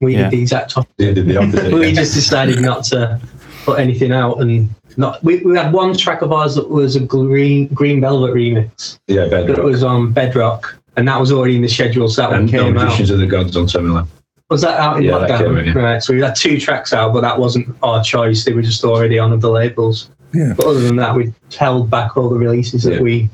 we 0.00 0.14
Yeah. 0.14 0.24
did 0.24 0.32
the 0.32 0.42
exact 0.42 0.76
opposite. 0.76 1.14
Did 1.14 1.26
the 1.26 1.36
opposite. 1.38 1.72
we 1.74 1.92
just 1.92 2.14
decided 2.14 2.60
not 2.60 2.84
to 2.84 3.20
put 3.64 3.78
anything 3.80 4.12
out 4.12 4.40
and 4.40 4.68
not. 4.96 5.22
We, 5.22 5.38
we 5.38 5.56
had 5.56 5.72
one 5.72 5.96
track 5.96 6.22
of 6.22 6.32
ours 6.32 6.54
that 6.54 6.68
was 6.70 6.96
a 6.96 7.00
green 7.00 7.68
Green 7.68 8.00
Velvet 8.00 8.34
remix 8.34 8.98
yeah, 9.06 9.26
that 9.26 9.58
was 9.62 9.82
on 9.82 10.12
Bedrock, 10.12 10.76
and 10.96 11.06
that 11.08 11.20
was 11.20 11.30
already 11.32 11.56
in 11.56 11.62
the 11.62 11.68
schedule. 11.68 12.08
So 12.08 12.22
that 12.22 12.30
one 12.30 12.40
and 12.40 12.52
no 12.52 12.64
came 12.64 12.78
out. 12.78 12.84
Magicians 12.84 13.10
of 13.10 13.18
the 13.18 13.26
Gods 13.26 13.56
on 13.56 13.68
Similar. 13.68 14.04
Was 14.50 14.62
that 14.62 14.80
out 14.80 14.96
in 14.96 15.02
Yeah, 15.04 15.18
that 15.18 15.28
lockdown? 15.30 15.38
came 15.38 15.56
out, 15.58 15.66
yeah. 15.66 15.72
Right. 15.72 16.02
So 16.02 16.14
we 16.14 16.20
had 16.22 16.34
two 16.34 16.58
tracks 16.58 16.92
out, 16.94 17.12
but 17.12 17.20
that 17.20 17.38
wasn't 17.38 17.76
our 17.82 18.02
choice. 18.02 18.44
They 18.44 18.54
were 18.54 18.62
just 18.62 18.82
already 18.82 19.18
on 19.18 19.38
the 19.38 19.50
labels. 19.50 20.10
Yeah. 20.32 20.54
But 20.56 20.66
other 20.66 20.80
than 20.80 20.96
that, 20.96 21.14
we 21.14 21.34
held 21.56 21.90
back 21.90 22.16
all 22.16 22.28
the 22.30 22.36
releases 22.36 22.82
that 22.84 23.00
we 23.02 23.28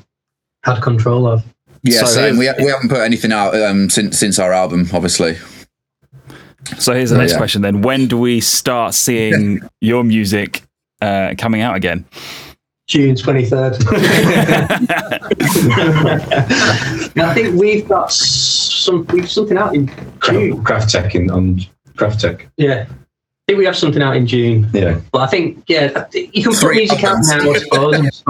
had 0.65 0.81
control 0.83 1.27
of. 1.27 1.45
Yeah, 1.83 2.01
So 2.01 2.07
same. 2.07 2.39
We, 2.39 2.51
we 2.59 2.71
haven't 2.71 2.89
put 2.89 3.01
anything 3.01 3.33
out 3.33 3.55
um, 3.55 3.91
since 3.91 4.19
since 4.19 4.39
our 4.39 4.53
album, 4.53 4.89
obviously. 4.93 5.37
So 6.79 6.95
here's 6.95 7.11
the 7.11 7.19
next 7.19 7.33
yeah. 7.33 7.39
question 7.39 7.63
then. 7.63 7.83
When 7.83 8.09
do 8.09 8.19
we 8.19 8.41
start 8.41 8.95
seeing 8.95 9.61
your 9.81 10.03
music 10.03 10.63
uh, 11.03 11.35
coming 11.37 11.61
out 11.61 11.77
again? 11.77 12.07
June 12.87 13.15
23rd. 13.15 13.83
I 17.23 17.35
think 17.35 17.59
we've 17.59 17.89
got 17.89 18.13
some 18.13 19.07
we've 19.07 19.31
something 19.31 19.57
out 19.57 19.75
in 19.75 19.91
June. 20.23 20.63
Craft 20.65 20.91
Tech 20.91 21.15
in, 21.15 21.31
on 21.31 21.61
Craft 21.97 22.21
Tech. 22.21 22.47
Yeah. 22.57 22.87
I 22.89 23.53
think 23.53 23.59
we 23.59 23.67
have 23.67 23.77
something 23.77 24.03
out 24.03 24.17
in 24.17 24.27
June. 24.27 24.69
Yeah. 24.73 25.01
But 25.13 25.21
I 25.21 25.27
think, 25.27 25.65
yeah, 25.67 26.07
you 26.15 26.43
can 26.43 26.53
put 26.53 26.61
Three 26.61 26.77
music 26.77 27.05
out 27.05 27.19
now, 27.21 27.51
I 27.51 27.59
suppose. 27.59 28.23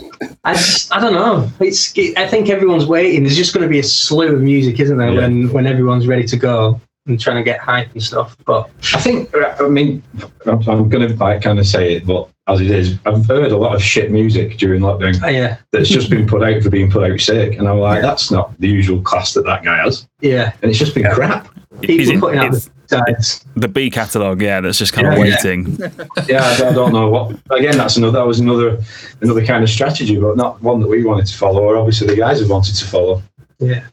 and 0.20 0.30
start. 0.30 0.32
What 0.32 0.32
is 0.32 0.32
it? 0.32 0.38
I 0.44 0.52
just, 0.54 0.92
I 0.94 1.00
don't 1.00 1.12
know. 1.14 1.50
It's, 1.60 1.92
I 2.16 2.26
think 2.26 2.48
everyone's 2.48 2.86
waiting. 2.86 3.22
There's 3.22 3.36
just 3.36 3.54
going 3.54 3.62
to 3.62 3.68
be 3.70 3.78
a 3.78 3.82
slew 3.82 4.34
of 4.34 4.40
music, 4.40 4.80
isn't 4.80 4.96
there, 4.96 5.10
Yeah. 5.12 5.20
when 5.20 5.52
when 5.52 5.66
everyone's 5.66 6.06
ready 6.06 6.24
to 6.24 6.36
go 6.36 6.80
and 7.06 7.20
trying 7.20 7.36
to 7.36 7.42
get 7.42 7.60
hype 7.60 7.92
and 7.92 8.02
stuff. 8.02 8.36
But 8.44 8.70
I 8.94 9.00
think, 9.00 9.30
I 9.60 9.68
mean, 9.68 10.02
I'm, 10.46 10.60
I'm 10.68 10.88
going 10.88 11.08
to 11.08 11.14
like 11.16 11.42
kind 11.42 11.58
of 11.58 11.66
say 11.66 11.94
it, 11.94 12.06
but 12.06 12.28
as 12.48 12.60
it 12.60 12.70
is, 12.70 12.98
I've 13.06 13.26
heard 13.26 13.52
a 13.52 13.56
lot 13.56 13.74
of 13.74 13.82
shit 13.82 14.10
music 14.10 14.56
during 14.58 14.80
lockdown 14.82 15.20
uh, 15.22 15.26
yeah, 15.28 15.56
that's 15.72 15.88
just 15.88 16.10
been 16.10 16.26
put 16.28 16.42
out 16.44 16.62
for 16.62 16.70
being 16.70 16.90
put 16.90 17.10
out 17.10 17.18
sake. 17.20 17.58
And 17.58 17.68
I'm 17.68 17.78
like, 17.78 18.02
that's 18.02 18.30
not 18.30 18.58
the 18.60 18.68
usual 18.68 19.00
class 19.02 19.34
that 19.34 19.44
that 19.46 19.64
guy 19.64 19.76
has. 19.78 20.06
yeah. 20.20 20.52
And 20.62 20.70
it's 20.70 20.78
just 20.78 20.94
been 20.94 21.10
crap. 21.12 21.48
Is 21.82 22.08
People 22.08 22.14
it- 22.16 22.20
putting 22.20 22.38
out 22.38 22.54
it's 22.54 22.70
the 22.88 23.04
sides. 23.06 23.44
the 23.56 23.68
B 23.68 23.90
catalogue, 23.90 24.40
yeah, 24.40 24.60
that's 24.60 24.78
just 24.78 24.92
kind 24.92 25.08
of 25.08 25.14
Yeah, 25.18 25.24
yeah. 25.24 25.34
waiting. 25.44 25.78
Yeah, 26.28 26.42
I, 26.44 26.68
I 26.68 26.72
don't 26.72 26.92
know 26.92 27.08
what. 27.10 27.36
Again, 27.50 27.76
that's 27.76 27.96
another. 27.96 28.18
That 28.18 28.26
was 28.26 28.40
another 28.40 28.78
another 29.20 29.44
kind 29.44 29.62
of 29.62 29.68
strategy, 29.68 30.16
but 30.18 30.36
not 30.36 30.62
one 30.62 30.80
that 30.80 30.88
we 30.88 31.04
wanted 31.04 31.26
to 31.26 31.36
follow, 31.36 31.62
or 31.62 31.76
obviously 31.76 32.06
the 32.06 32.16
guys 32.16 32.40
have 32.40 32.48
wanted 32.48 32.74
to 32.76 32.84
follow. 32.86 33.22
Yeah. 33.58 33.84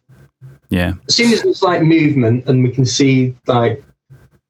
Yeah. 0.74 0.94
As 1.08 1.16
soon 1.16 1.32
as 1.32 1.44
it's 1.44 1.62
like 1.62 1.84
movement 1.84 2.48
and 2.48 2.64
we 2.64 2.72
can 2.72 2.84
see 2.84 3.36
like 3.46 3.84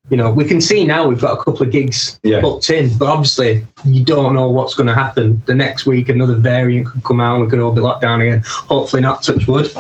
you 0.10 0.18
know, 0.18 0.32
we 0.32 0.46
can 0.46 0.60
see 0.62 0.86
now 0.86 1.08
we've 1.08 1.20
got 1.20 1.34
a 1.40 1.44
couple 1.44 1.64
of 1.64 1.72
gigs 1.72 2.20
Yeah. 2.24 2.40
booked 2.42 2.70
in, 2.70 2.98
but 2.98 3.08
obviously 3.08 3.66
you 3.84 4.04
don't 4.06 4.34
know 4.34 4.50
what's 4.50 4.74
going 4.76 4.88
to 4.88 4.94
happen. 4.94 5.42
The 5.48 5.56
next 5.56 5.86
week, 5.86 6.08
another 6.10 6.36
variant 6.36 6.88
could 6.88 7.04
come 7.04 7.20
out 7.20 7.36
and 7.36 7.44
we 7.46 7.50
could 7.50 7.60
all 7.60 7.72
be 7.74 7.82
locked 7.82 8.02
down 8.02 8.22
again. 8.22 8.42
Hopefully 8.46 9.02
not, 9.02 9.24
touch 9.24 9.48
wood. 9.48 9.72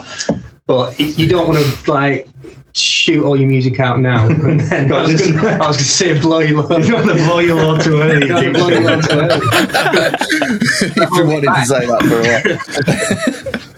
But 0.65 0.99
you 0.99 1.27
don't 1.27 1.47
want 1.47 1.59
to 1.63 1.91
like 1.91 2.27
shoot 2.73 3.23
all 3.23 3.37
your 3.37 3.47
music 3.49 3.79
out 3.79 3.99
now. 3.99 4.27
And 4.49 4.59
then 4.59 4.91
I 4.91 5.01
was 5.01 5.21
going 5.31 5.73
to 5.73 5.83
say 5.83 6.19
blow 6.19 6.39
your 6.39 6.63
load. 6.63 6.83
You 6.85 6.91
don't 6.91 7.05
want 7.05 7.17
to 7.19 7.25
blow 7.25 7.39
your 7.39 7.55
load 7.55 7.81
too 7.81 8.01
early. 8.01 8.27
You 8.27 8.33
don't 8.33 8.53
want 8.53 8.55
to 8.55 8.59
blow 8.59 8.69
your 8.69 8.81
load 8.81 9.03
too 9.03 9.19
early. 9.19 9.45
You've 10.95 11.11
been 11.11 11.27
wanting 11.27 11.53
to 11.53 11.65
say 11.65 11.85
that 11.85 12.01
for 12.09 12.19
a 12.19 13.53
while. 13.53 13.69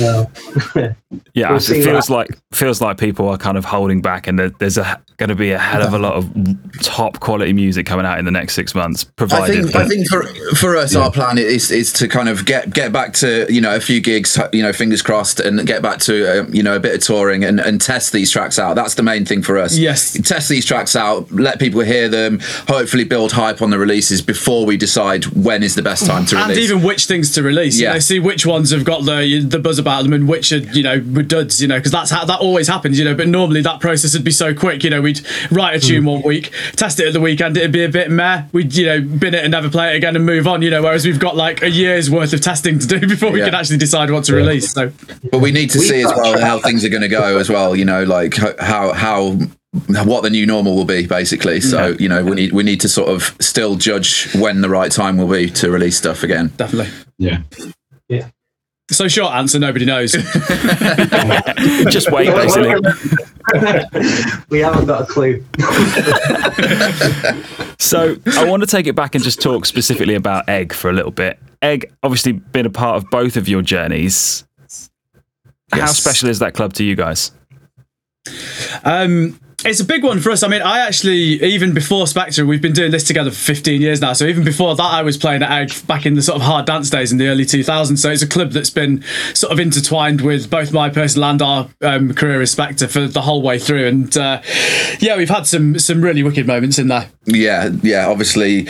No. 0.00 0.30
Yeah, 1.34 1.50
We'll 1.50 1.58
it 1.58 1.84
feels 1.84 2.06
that. 2.06 2.12
like 2.12 2.28
feels 2.52 2.80
like 2.80 2.98
people 2.98 3.28
are 3.28 3.36
kind 3.36 3.56
of 3.56 3.64
holding 3.64 4.00
back, 4.02 4.26
and 4.26 4.38
there, 4.38 4.50
there's 4.50 4.76
a 4.78 5.00
going 5.18 5.28
to 5.28 5.34
be 5.34 5.50
a 5.52 5.58
hell 5.58 5.82
of 5.82 5.92
a 5.94 5.98
lot 5.98 6.14
of 6.14 6.28
top 6.82 7.20
quality 7.20 7.52
music 7.52 7.86
coming 7.86 8.04
out 8.04 8.18
in 8.18 8.24
the 8.24 8.30
next 8.30 8.54
six 8.54 8.74
months. 8.74 9.04
I 9.06 9.12
Provided, 9.16 9.64
think 9.64 9.76
I 9.76 9.86
think 9.86 10.08
for 10.08 10.24
for 10.56 10.76
us, 10.76 10.94
our 10.96 11.10
plan 11.10 11.38
is 11.38 11.70
is 11.70 11.92
to 11.94 12.08
kind 12.08 12.28
of 12.28 12.44
get 12.44 12.72
get 12.72 12.92
back 12.92 13.12
to 13.14 13.46
you 13.52 13.60
know 13.60 13.74
a 13.76 13.80
few 13.80 14.00
gigs, 14.00 14.38
you 14.52 14.62
know, 14.62 14.72
fingers 14.72 15.02
crossed, 15.02 15.38
and 15.40 15.66
get 15.66 15.82
back 15.82 15.98
to 16.00 16.40
um, 16.40 16.54
you 16.54 16.62
know 16.62 16.74
a 16.76 16.80
bit 16.80 16.94
of 16.94 17.00
touring 17.02 17.44
and, 17.44 17.60
and 17.60 17.80
test 17.80 18.12
these 18.12 18.30
tracks 18.30 18.58
out. 18.58 18.74
That's 18.74 18.94
the 18.94 19.02
main 19.02 19.24
thing 19.24 19.42
for 19.42 19.58
us. 19.58 19.76
Yes. 19.76 20.12
test 20.26 20.48
these 20.48 20.64
tracks 20.64 20.96
out, 20.96 21.30
let 21.30 21.60
people 21.60 21.80
hear 21.82 22.08
them, 22.08 22.40
hopefully 22.66 23.04
build 23.04 23.32
hype 23.32 23.62
on 23.62 23.70
the 23.70 23.78
releases 23.78 24.22
before 24.22 24.66
we 24.66 24.76
decide 24.76 25.24
when 25.26 25.62
is 25.62 25.74
the 25.74 25.82
best 25.82 26.04
time 26.06 26.26
to 26.26 26.36
release 26.36 26.56
and 26.56 26.58
even 26.58 26.82
which 26.82 27.06
things 27.06 27.30
to 27.32 27.42
release. 27.42 27.78
Yeah. 27.78 27.88
You 27.90 27.94
know, 27.94 28.00
see 28.00 28.20
which 28.20 28.44
ones 28.46 28.70
have 28.70 28.84
got 28.84 29.04
the 29.04 29.44
the 29.46 29.58
buzz 29.58 29.78
about 29.86 30.02
them 30.02 30.12
and 30.12 30.28
which 30.28 30.50
are 30.52 30.58
you 30.58 30.82
know 30.82 31.02
were 31.14 31.22
duds. 31.22 31.62
You 31.62 31.68
know, 31.68 31.76
because 31.76 31.92
that's 31.92 32.10
how 32.10 32.24
that 32.24 32.40
always 32.40 32.66
happens. 32.68 32.98
You 32.98 33.04
know, 33.04 33.14
but 33.14 33.28
normally 33.28 33.62
that 33.62 33.80
process 33.80 34.12
would 34.14 34.24
be 34.24 34.30
so 34.32 34.52
quick. 34.54 34.82
You 34.84 34.90
know, 34.90 35.00
we'd 35.00 35.20
write 35.50 35.76
a 35.76 35.80
tune 35.80 36.02
Hmm. 36.02 36.08
one 36.08 36.22
week, 36.22 36.52
test 36.76 36.98
it 37.00 37.06
at 37.06 37.12
the 37.12 37.20
weekend, 37.20 37.56
it'd 37.56 37.72
be 37.72 37.84
a 37.84 37.88
bit 37.88 38.10
meh. 38.10 38.42
We'd 38.52 38.74
you 38.74 38.86
know 38.86 39.00
bin 39.00 39.34
it 39.34 39.44
and 39.44 39.52
never 39.52 39.70
play 39.70 39.94
it 39.94 39.96
again 39.96 40.16
and 40.16 40.26
move 40.26 40.46
on. 40.46 40.62
You 40.62 40.70
know, 40.70 40.82
whereas 40.82 41.04
we've 41.06 41.20
got 41.20 41.36
like 41.36 41.62
a 41.62 41.70
year's 41.70 42.10
worth 42.10 42.32
of 42.32 42.40
testing 42.40 42.78
to 42.80 42.86
do 42.86 43.00
before 43.08 43.30
we 43.30 43.38
Yeah. 43.38 43.46
can 43.46 43.54
actually 43.54 43.78
decide 43.78 44.10
what 44.10 44.24
to 44.24 44.34
release. 44.34 44.72
So 44.72 44.92
But 45.30 45.38
we 45.40 45.52
need 45.52 45.70
to 45.70 45.78
We've 45.78 45.88
see 45.88 46.00
as 46.02 46.12
well 46.16 46.40
how 46.40 46.58
things 46.58 46.84
are 46.84 46.88
going 46.88 47.02
to 47.02 47.08
go 47.08 47.38
as 47.38 47.48
well. 47.48 47.74
You 47.76 47.84
know, 47.84 48.02
like 48.04 48.34
how 48.58 48.92
how 48.92 49.38
what 50.04 50.22
the 50.22 50.30
new 50.30 50.46
normal 50.46 50.74
will 50.74 50.84
be 50.86 51.06
basically. 51.06 51.60
So 51.60 51.96
you 52.00 52.08
know, 52.08 52.24
we 52.24 52.34
need 52.34 52.52
we 52.52 52.62
need 52.62 52.80
to 52.80 52.88
sort 52.88 53.08
of 53.08 53.36
still 53.40 53.76
judge 53.76 54.28
when 54.34 54.60
the 54.62 54.68
right 54.70 54.90
time 54.90 55.16
will 55.18 55.28
be 55.28 55.50
to 55.50 55.70
release 55.70 55.96
stuff 55.98 56.22
again. 56.22 56.52
definitely. 56.56 56.92
Yeah 57.18 57.38
yeah. 58.08 58.28
So 58.90 59.08
short 59.08 59.34
answer, 59.34 59.58
nobody 59.58 59.84
knows. 59.84 60.12
Just 61.90 62.10
wait, 62.12 62.30
basically. 62.30 62.74
we 64.48 64.60
haven't 64.60 64.86
got 64.86 65.02
a 65.02 65.06
clue. 65.06 65.44
So 67.78 68.16
I 68.36 68.48
want 68.48 68.62
to 68.62 68.66
take 68.66 68.86
it 68.86 68.94
back 68.94 69.14
and 69.14 69.22
just 69.22 69.40
talk 69.40 69.66
specifically 69.66 70.14
about 70.14 70.48
Egg 70.48 70.72
for 70.72 70.90
a 70.90 70.92
little 70.92 71.10
bit. 71.10 71.38
Egg, 71.62 71.92
obviously, 72.02 72.32
been 72.32 72.66
a 72.66 72.70
part 72.70 72.96
of 72.96 73.08
both 73.10 73.36
of 73.36 73.48
your 73.48 73.62
journeys. 73.62 74.44
How 75.72 75.86
special 75.86 76.28
is 76.28 76.38
that 76.38 76.54
club 76.54 76.72
to 76.74 76.84
you 76.84 76.96
guys? 76.96 77.32
Um, 78.82 79.38
it's 79.64 79.80
a 79.80 79.84
big 79.84 80.04
one 80.04 80.20
for 80.20 80.30
us. 80.30 80.42
I 80.42 80.48
mean, 80.48 80.62
I 80.62 80.80
actually, 80.80 81.42
even 81.42 81.72
before 81.72 82.04
Spektre, 82.04 82.46
we've 82.46 82.60
been 82.60 82.72
doing 82.72 82.90
this 82.90 83.04
together 83.04 83.30
for 83.30 83.36
15 83.36 83.80
years 83.80 84.00
now. 84.00 84.12
So 84.12 84.26
even 84.26 84.44
before 84.44 84.76
that, 84.76 84.92
I 84.92 85.02
was 85.02 85.16
playing 85.16 85.42
at 85.42 85.50
Egg 85.50 85.86
back 85.86 86.04
in 86.04 86.14
the 86.14 86.22
sort 86.22 86.36
of 86.36 86.42
hard 86.42 86.66
dance 86.66 86.90
days 86.90 87.10
in 87.10 87.18
the 87.18 87.28
early 87.28 87.44
2000s. 87.44 87.98
So 87.98 88.10
it's 88.10 88.22
a 88.22 88.28
club 88.28 88.50
that's 88.50 88.70
been 88.70 89.02
sort 89.34 89.52
of 89.52 89.58
intertwined 89.58 90.20
with 90.20 90.50
both 90.50 90.72
my 90.72 90.90
personal 90.90 91.30
and 91.30 91.42
our 91.42 91.68
um, 91.80 92.12
career 92.14 92.42
as 92.42 92.54
Spektre 92.54 92.88
for 92.88 93.06
the 93.06 93.22
whole 93.22 93.42
way 93.42 93.58
through. 93.58 93.86
And 93.86 94.16
uh, 94.16 94.42
yeah, 95.00 95.16
we've 95.16 95.30
had 95.30 95.46
some 95.46 95.78
some 95.78 96.02
really 96.02 96.22
wicked 96.22 96.46
moments 96.46 96.78
in 96.78 96.88
there. 96.88 97.08
Yeah, 97.24 97.70
yeah. 97.82 98.06
Obviously, 98.08 98.68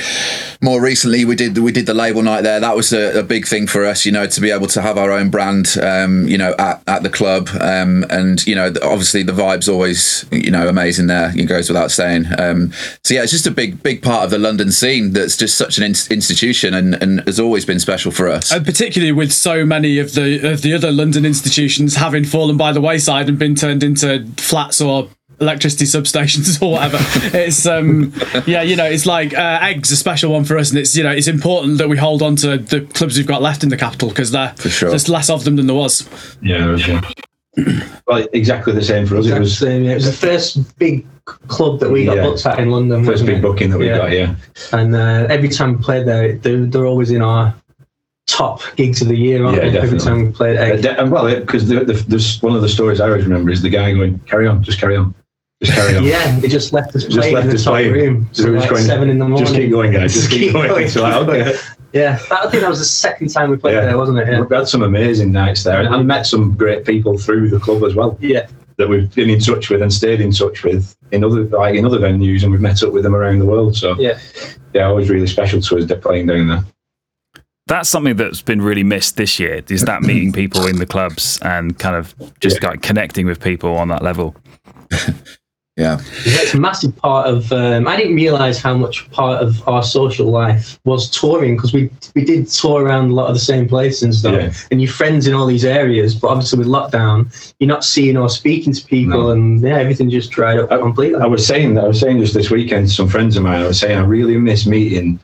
more 0.62 0.80
recently 0.80 1.24
we 1.24 1.34
did 1.34 1.58
we 1.58 1.72
did 1.72 1.86
the 1.86 1.94
label 1.94 2.22
night 2.22 2.42
there. 2.42 2.60
That 2.60 2.76
was 2.76 2.92
a, 2.92 3.20
a 3.20 3.22
big 3.22 3.46
thing 3.46 3.66
for 3.66 3.84
us, 3.84 4.06
you 4.06 4.12
know, 4.12 4.26
to 4.26 4.40
be 4.40 4.50
able 4.50 4.66
to 4.68 4.80
have 4.80 4.96
our 4.96 5.10
own 5.10 5.30
brand, 5.30 5.76
um, 5.82 6.26
you 6.26 6.38
know, 6.38 6.54
at, 6.58 6.82
at 6.86 7.02
the 7.02 7.10
club, 7.10 7.48
um, 7.60 8.04
and 8.08 8.44
you 8.46 8.54
know, 8.54 8.72
obviously 8.82 9.22
the 9.22 9.32
vibes 9.32 9.70
always, 9.70 10.24
you 10.32 10.50
know, 10.50 10.68
amazing 10.76 11.06
there. 11.06 11.32
It 11.34 11.46
goes 11.46 11.70
without 11.70 11.90
saying. 11.90 12.26
Um, 12.38 12.72
so 13.02 13.14
yeah, 13.14 13.22
it's 13.22 13.32
just 13.32 13.46
a 13.46 13.50
big 13.50 13.82
big 13.82 14.02
part 14.02 14.24
of 14.24 14.30
the 14.30 14.38
London 14.38 14.70
scene 14.70 15.12
that's 15.12 15.36
just 15.36 15.56
such 15.56 15.78
an 15.78 15.84
in- 15.84 15.94
institution 16.10 16.74
and, 16.74 16.94
and 17.02 17.20
has 17.20 17.40
always 17.40 17.64
been 17.64 17.80
special 17.80 18.12
for 18.12 18.28
us. 18.28 18.52
And 18.52 18.64
particularly 18.64 19.12
with 19.12 19.32
so 19.32 19.64
many 19.64 19.98
of 19.98 20.14
the 20.14 20.52
of 20.52 20.60
the 20.60 20.74
other 20.74 20.92
London 20.92 21.24
institutions 21.24 21.96
having 21.96 22.24
fallen 22.24 22.58
by 22.58 22.72
the 22.72 22.80
wayside 22.80 23.28
and 23.28 23.38
been 23.38 23.54
turned 23.54 23.82
into 23.82 24.26
flats 24.36 24.80
or 24.82 25.08
electricity 25.40 25.84
substations 25.96 26.60
or 26.60 26.72
whatever. 26.72 26.98
it's 27.36 27.64
um 27.64 28.12
yeah, 28.46 28.60
you 28.60 28.76
know, 28.76 28.84
it's 28.84 29.06
like 29.06 29.32
uh, 29.32 29.58
eggs 29.62 29.90
a 29.90 29.96
special 29.96 30.32
one 30.32 30.44
for 30.44 30.58
us, 30.58 30.68
and 30.68 30.78
it's 30.78 30.94
you 30.94 31.02
know 31.02 31.10
it's 31.10 31.28
important 31.28 31.78
that 31.78 31.88
we 31.88 31.96
hold 31.96 32.20
on 32.20 32.36
to 32.36 32.58
the 32.58 32.82
clubs 32.82 33.16
we've 33.16 33.26
got 33.26 33.40
left 33.40 33.62
in 33.62 33.70
the 33.70 33.78
capital 33.78 34.10
because 34.10 34.30
sure. 34.30 34.90
there's 34.90 35.08
less 35.08 35.30
of 35.30 35.44
them 35.44 35.56
than 35.56 35.66
there 35.66 35.76
was. 35.76 36.06
Yeah, 36.42 36.58
there 36.58 36.68
was, 36.68 36.86
yeah. 36.86 37.00
Well, 38.06 38.26
exactly 38.32 38.72
the 38.72 38.82
same 38.82 39.06
for 39.06 39.16
us. 39.16 39.26
It 39.26 39.38
was 39.38 39.56
Same, 39.58 39.84
yeah. 39.84 39.92
It 39.92 39.94
was 39.96 40.06
the 40.06 40.12
first 40.26 40.78
big 40.78 41.06
club 41.48 41.80
that 41.80 41.90
we 41.90 42.04
got 42.04 42.16
Yeah. 42.16 42.22
booked 42.24 42.46
at 42.46 42.58
in 42.58 42.70
London. 42.70 43.04
first 43.04 43.24
big 43.26 43.38
it? 43.38 43.42
booking 43.42 43.70
that 43.70 43.78
we 43.78 43.86
Yeah. 43.88 43.98
got. 43.98 44.12
Yeah, 44.12 44.34
And 44.72 44.94
uh, 44.94 45.26
every 45.28 45.48
time 45.48 45.76
we 45.76 45.82
played 45.82 46.06
there, 46.06 46.36
they're, 46.36 46.66
they're 46.66 46.86
always 46.86 47.10
in 47.10 47.22
our 47.22 47.54
top 48.26 48.60
gigs 48.76 49.00
of 49.02 49.08
the 49.08 49.16
year, 49.16 49.44
aren't 49.44 49.56
Yeah, 49.62 49.70
they? 49.70 49.78
Every 49.78 49.98
time 49.98 50.26
we 50.26 50.32
played 50.32 50.56
Uh, 50.58 50.76
de- 50.76 51.00
and 51.00 51.10
well, 51.10 51.26
because 51.34 51.68
the, 51.68 51.84
the, 51.84 51.92
there's 52.08 52.40
one 52.42 52.54
of 52.54 52.62
the 52.62 52.68
stories 52.68 53.00
I 53.00 53.06
always 53.08 53.24
remember 53.24 53.50
is 53.50 53.62
the 53.62 53.68
guy 53.70 53.92
going, 53.94 54.18
"Carry 54.26 54.46
on, 54.48 54.62
just 54.62 54.80
carry 54.80 54.96
on, 54.96 55.14
just 55.62 55.72
carry 55.76 55.96
on." 55.96 56.04
Yeah, 56.04 56.38
they 56.40 56.48
just 56.48 56.72
left 56.72 56.94
us 56.96 57.04
Just 57.04 57.30
left 57.30 57.44
in 57.44 57.48
the 57.50 57.54
us 57.54 57.64
top 57.64 57.74
playing. 57.74 57.92
room. 57.92 58.28
So 58.32 58.42
So 58.42 58.48
like 58.50 58.58
just 58.62 58.70
going, 58.70 58.84
seven 58.84 59.10
in 59.10 59.18
the 59.20 59.28
morning. 59.28 59.46
Just 59.46 59.56
keep 59.56 59.70
going, 59.70 59.92
guys. 59.92 60.12
Just 60.14 60.30
keep 60.36 60.52
going. 60.52 60.88
So 60.88 61.02
like, 61.02 61.14
okay. 61.28 61.56
Yeah, 61.96 62.18
that, 62.28 62.46
I 62.46 62.50
think 62.50 62.62
that 62.62 62.68
was 62.68 62.78
the 62.78 62.84
second 62.84 63.28
time 63.28 63.50
we 63.50 63.56
played 63.56 63.74
Yeah. 63.74 63.86
there, 63.86 63.96
wasn't 63.98 64.18
it? 64.18 64.28
Yeah. 64.28 64.40
We've 64.40 64.50
had 64.50 64.68
some 64.68 64.82
amazing 64.82 65.32
nights 65.32 65.64
there, 65.64 65.80
and 65.80 65.88
I 65.94 66.02
met 66.02 66.26
some 66.26 66.54
great 66.56 66.84
people 66.84 67.16
through 67.16 67.48
the 67.48 67.58
club 67.58 67.82
as 67.84 67.94
well 67.94 68.18
yeah. 68.20 68.46
that 68.76 68.88
we've 68.88 69.12
been 69.14 69.30
in 69.30 69.40
touch 69.40 69.70
with 69.70 69.80
and 69.82 69.92
stayed 69.92 70.20
in 70.20 70.30
touch 70.32 70.62
with 70.62 70.94
in 71.12 71.24
other 71.24 71.44
like 71.44 71.74
in 71.74 71.86
other 71.86 71.98
venues, 71.98 72.42
and 72.42 72.52
we've 72.52 72.60
met 72.60 72.82
up 72.82 72.92
with 72.92 73.02
them 73.02 73.14
around 73.16 73.38
the 73.38 73.46
world. 73.46 73.76
So 73.76 73.98
Yeah. 73.98 74.18
yeah, 74.74 74.86
always 74.86 75.08
really 75.08 75.26
special 75.26 75.60
to 75.62 75.78
us 75.78 75.90
playing 76.02 76.26
down 76.26 76.48
there. 76.48 76.64
That's 77.68 77.88
something 77.88 78.14
that's 78.14 78.42
been 78.42 78.62
really 78.62 78.84
missed 78.84 79.16
this 79.16 79.40
year. 79.40 79.60
Is 79.68 79.82
that 79.86 80.02
meeting 80.02 80.32
people 80.32 80.66
in 80.66 80.78
the 80.78 80.86
clubs 80.86 81.38
and 81.42 81.76
kind 81.78 81.96
of 81.96 82.14
just 82.38 82.62
like 82.62 82.82
connecting 82.82 83.26
with 83.26 83.40
people 83.40 83.76
on 83.76 83.88
that 83.88 84.02
level? 84.02 84.36
yeah, 85.76 85.98
Yeah, 86.24 86.40
it's 86.40 86.54
a 86.54 86.58
massive 86.58 86.96
part 86.96 87.26
of. 87.26 87.52
Um, 87.52 87.86
I 87.86 87.96
didn't 87.96 88.14
realize 88.16 88.58
how 88.58 88.74
much 88.76 89.10
part 89.10 89.42
of 89.42 89.66
our 89.68 89.82
social 89.82 90.26
life 90.30 90.78
was 90.84 91.10
touring 91.10 91.56
because 91.56 91.74
we 91.74 91.90
we 92.14 92.24
did 92.24 92.48
tour 92.48 92.82
around 92.84 93.10
a 93.10 93.14
lot 93.14 93.28
of 93.28 93.34
the 93.34 93.40
same 93.40 93.68
places 93.68 94.02
and 94.02 94.14
stuff. 94.14 94.34
Yeah. 94.34 94.52
And 94.70 94.80
your 94.80 94.90
friends 94.90 95.26
in 95.26 95.34
all 95.34 95.44
these 95.46 95.66
areas, 95.66 96.14
but 96.14 96.28
obviously 96.28 96.58
with 96.60 96.68
lockdown, 96.68 97.28
you're 97.58 97.68
not 97.68 97.84
seeing 97.84 98.16
or 98.16 98.30
speaking 98.30 98.72
to 98.72 98.84
people, 98.86 99.24
No. 99.24 99.30
and 99.30 99.60
yeah, 99.60 99.76
everything 99.78 100.08
just 100.08 100.30
dried 100.30 100.58
up 100.58 100.72
I- 100.72 100.78
completely. 100.78 101.20
I 101.20 101.26
was 101.26 101.46
saying 101.46 101.74
that 101.74 101.84
I 101.84 101.88
was 101.88 102.00
saying 102.00 102.20
just 102.20 102.32
this 102.32 102.50
weekend 102.50 102.88
to 102.88 102.94
some 102.94 103.08
friends 103.08 103.36
of 103.36 103.42
mine. 103.42 103.60
I 103.62 103.66
was 103.66 103.78
saying 103.78 103.98
I 103.98 104.02
really 104.02 104.38
miss 104.38 104.66
meeting 104.66 105.20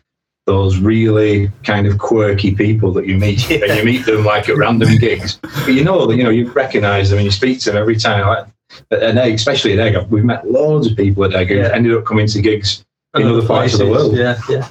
those 0.46 0.76
really 0.78 1.48
kind 1.62 1.86
of 1.86 1.98
quirky 1.98 2.52
people 2.54 2.92
that 2.92 3.06
you 3.06 3.16
meet, 3.16 3.48
and 3.62 3.78
you 3.78 3.84
meet 3.84 4.04
them 4.04 4.24
like 4.24 4.48
at 4.50 4.56
random 4.56 4.96
gigs. 4.98 5.38
But 5.40 5.68
you 5.72 5.82
know 5.84 6.04
that 6.06 6.16
you 6.16 6.24
know 6.24 6.30
you 6.30 6.50
recognise 6.50 7.08
them 7.08 7.20
and 7.20 7.24
you 7.24 7.30
speak 7.30 7.60
to 7.60 7.70
them 7.70 7.80
every 7.80 7.96
time. 7.96 8.26
Like, 8.26 8.46
at 8.90 9.02
Egg, 9.02 9.32
uh, 9.32 9.34
especially 9.34 9.72
at 9.72 9.78
Egg, 9.78 10.06
we've 10.10 10.24
met 10.24 10.50
loads 10.50 10.86
of 10.90 10.96
people 10.96 11.24
at 11.24 11.34
Egg 11.34 11.48
who 11.48 11.56
Yeah. 11.56 11.70
ended 11.74 11.94
up 11.94 12.04
coming 12.04 12.26
to 12.26 12.40
gigs 12.40 12.84
in 13.16 13.22
other 13.24 13.46
parts 13.46 13.74
of 13.74 13.80
the 13.80 13.86
world. 13.86 14.16
Yeah, 14.16 14.38
yeah. 14.48 14.68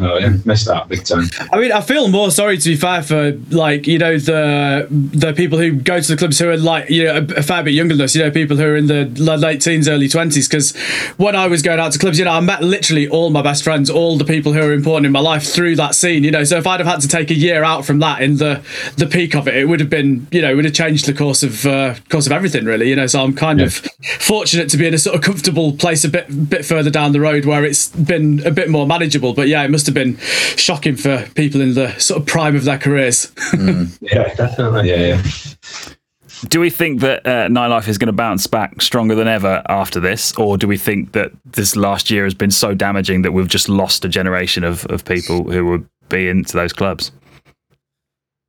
Oh 0.00 0.18
yeah, 0.18 0.34
missed 0.44 0.66
that 0.66 0.88
big 0.88 1.04
time. 1.04 1.24
I 1.52 1.58
mean, 1.58 1.72
I 1.72 1.80
feel 1.82 2.08
more 2.08 2.30
sorry 2.30 2.56
to 2.56 2.68
be 2.70 2.76
fair 2.76 3.02
for 3.02 3.32
like 3.50 3.86
you 3.86 3.98
know 3.98 4.18
the 4.18 4.86
the 4.90 5.32
people 5.34 5.58
who 5.58 5.72
go 5.72 6.00
to 6.00 6.08
the 6.08 6.16
clubs 6.16 6.38
who 6.38 6.48
are 6.48 6.56
like 6.56 6.88
you 6.88 7.04
know 7.04 7.16
a, 7.16 7.40
a 7.40 7.42
fair 7.42 7.62
bit 7.62 7.74
younger 7.74 7.94
than 7.94 8.04
us. 8.04 8.14
You 8.14 8.22
know, 8.22 8.30
people 8.30 8.56
who 8.56 8.64
are 8.64 8.76
in 8.76 8.86
the 8.86 9.04
late 9.36 9.60
teens, 9.60 9.88
early 9.88 10.08
twenties. 10.08 10.48
Because 10.48 10.74
when 11.18 11.36
I 11.36 11.46
was 11.48 11.60
going 11.60 11.78
out 11.78 11.92
to 11.92 11.98
clubs, 11.98 12.18
you 12.18 12.24
know, 12.24 12.32
I 12.32 12.40
met 12.40 12.62
literally 12.62 13.08
all 13.08 13.30
my 13.30 13.42
best 13.42 13.62
friends, 13.62 13.90
all 13.90 14.16
the 14.16 14.24
people 14.24 14.52
who 14.52 14.60
are 14.60 14.72
important 14.72 15.06
in 15.06 15.12
my 15.12 15.20
life 15.20 15.44
through 15.44 15.76
that 15.76 15.94
scene. 15.94 16.24
You 16.24 16.30
know, 16.30 16.44
so 16.44 16.56
if 16.56 16.66
I'd 16.66 16.80
have 16.80 16.86
had 16.86 17.00
to 17.02 17.08
take 17.08 17.30
a 17.30 17.34
year 17.34 17.62
out 17.62 17.84
from 17.84 17.98
that 17.98 18.22
in 18.22 18.38
the 18.38 18.62
the 18.96 19.06
peak 19.06 19.34
of 19.34 19.48
it, 19.48 19.54
it 19.54 19.66
would 19.66 19.80
have 19.80 19.90
been 19.90 20.26
you 20.30 20.40
know 20.40 20.50
it 20.50 20.54
would 20.54 20.64
have 20.64 20.74
changed 20.74 21.06
the 21.06 21.14
course 21.14 21.42
of 21.42 21.66
uh, 21.66 21.94
course 22.08 22.26
of 22.26 22.32
everything 22.32 22.64
really. 22.64 22.88
You 22.88 22.96
know, 22.96 23.06
so 23.06 23.22
I'm 23.22 23.34
kind 23.34 23.60
of 23.60 23.74
fortunate 24.18 24.70
to 24.70 24.78
be 24.78 24.86
in 24.86 24.94
a 24.94 24.98
sort 24.98 25.16
of 25.16 25.22
comfortable 25.22 25.72
place 25.72 26.04
a 26.04 26.08
bit 26.08 26.48
bit 26.48 26.64
further 26.64 26.90
down 26.90 27.12
the 27.12 27.20
road 27.20 27.44
where 27.44 27.64
it's 27.64 27.88
been 27.88 28.44
a 28.46 28.50
bit 28.50 28.70
more 28.70 28.86
manageable. 28.86 29.34
But 29.34 29.48
yeah, 29.48 29.62
it 29.62 29.70
must 29.70 29.89
have 29.90 29.94
been 29.94 30.16
shocking 30.56 30.96
for 30.96 31.26
people 31.34 31.60
in 31.60 31.74
the 31.74 31.96
sort 31.98 32.20
of 32.20 32.26
prime 32.26 32.56
of 32.56 32.64
their 32.64 32.78
careers. 32.78 33.30
Yeah, 34.00 34.34
Definitely. 34.34 34.88
yeah, 34.90 34.96
yeah. 35.16 35.22
Do 36.48 36.58
we 36.58 36.70
think 36.70 37.00
that 37.00 37.26
uh, 37.26 37.48
nightlife 37.48 37.86
is 37.86 37.98
going 37.98 38.06
to 38.06 38.12
bounce 38.14 38.46
back 38.46 38.80
stronger 38.80 39.14
than 39.14 39.28
ever 39.28 39.62
after 39.68 40.00
this, 40.00 40.32
or 40.36 40.56
do 40.56 40.66
we 40.66 40.78
think 40.78 41.12
that 41.12 41.32
this 41.44 41.76
last 41.76 42.10
year 42.10 42.24
has 42.24 42.32
been 42.34 42.50
so 42.50 42.72
damaging 42.74 43.22
that 43.22 43.32
we've 43.32 43.48
just 43.48 43.68
lost 43.68 44.04
a 44.06 44.08
generation 44.08 44.64
of, 44.64 44.86
of 44.86 45.04
people 45.04 45.50
who 45.50 45.66
would 45.66 45.86
be 46.08 46.28
into 46.28 46.54
those 46.56 46.72
clubs? 46.72 47.12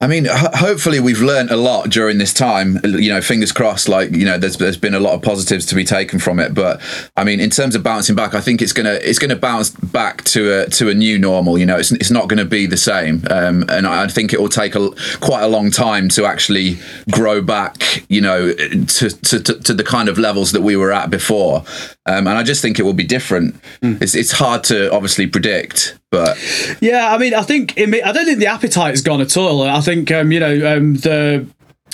I 0.01 0.07
mean, 0.07 0.25
ho- 0.25 0.49
hopefully 0.55 0.99
we've 0.99 1.21
learned 1.21 1.51
a 1.51 1.55
lot 1.55 1.89
during 1.89 2.17
this 2.17 2.33
time. 2.33 2.79
You 2.83 3.09
know, 3.13 3.21
fingers 3.21 3.51
crossed. 3.51 3.87
Like 3.87 4.11
you 4.15 4.25
know, 4.25 4.37
there's 4.37 4.57
there's 4.57 4.77
been 4.77 4.95
a 4.95 4.99
lot 4.99 5.13
of 5.13 5.21
positives 5.21 5.65
to 5.67 5.75
be 5.75 5.83
taken 5.83 6.17
from 6.17 6.39
it. 6.39 6.55
But 6.55 6.81
I 7.15 7.23
mean, 7.23 7.39
in 7.39 7.51
terms 7.51 7.75
of 7.75 7.83
bouncing 7.83 8.15
back, 8.15 8.33
I 8.33 8.41
think 8.41 8.61
it's 8.63 8.73
gonna 8.73 8.93
it's 9.01 9.19
gonna 9.19 9.35
bounce 9.35 9.69
back 9.69 10.23
to 10.25 10.63
a 10.63 10.69
to 10.71 10.89
a 10.89 10.93
new 10.95 11.19
normal. 11.19 11.59
You 11.59 11.67
know, 11.67 11.77
it's 11.77 11.91
it's 11.91 12.09
not 12.09 12.27
going 12.29 12.39
to 12.39 12.45
be 12.45 12.65
the 12.65 12.77
same. 12.77 13.23
Um, 13.29 13.63
and 13.69 13.85
I 13.85 14.07
think 14.07 14.33
it 14.33 14.41
will 14.41 14.49
take 14.49 14.73
a 14.75 14.89
quite 15.19 15.43
a 15.43 15.47
long 15.47 15.69
time 15.69 16.09
to 16.09 16.25
actually 16.25 16.79
grow 17.11 17.41
back. 17.41 18.03
You 18.09 18.21
know, 18.21 18.53
to 18.53 19.09
to 19.09 19.39
to, 19.39 19.59
to 19.59 19.73
the 19.73 19.83
kind 19.83 20.09
of 20.09 20.17
levels 20.17 20.51
that 20.53 20.61
we 20.61 20.75
were 20.75 20.91
at 20.91 21.11
before. 21.11 21.63
Um, 22.07 22.25
and 22.27 22.29
I 22.29 22.41
just 22.41 22.63
think 22.63 22.79
it 22.79 22.83
will 22.83 22.93
be 22.93 23.03
different. 23.03 23.55
It's 24.01 24.15
it's 24.15 24.31
hard 24.31 24.63
to 24.65 24.91
obviously 24.91 25.27
predict, 25.27 25.99
but 26.11 26.37
Yeah, 26.81 27.13
I 27.13 27.17
mean, 27.17 27.33
I 27.33 27.41
think 27.41 27.73
I 27.79 27.85
don't 27.85 28.25
think 28.25 28.39
the 28.39 28.47
appetite's 28.47 29.01
gone 29.01 29.21
at 29.21 29.35
all. 29.37 29.63
I 29.63 29.81
think 29.81 30.11
um, 30.11 30.31
you 30.31 30.39
know 30.39 30.77
um, 30.77 30.95
the 30.95 31.47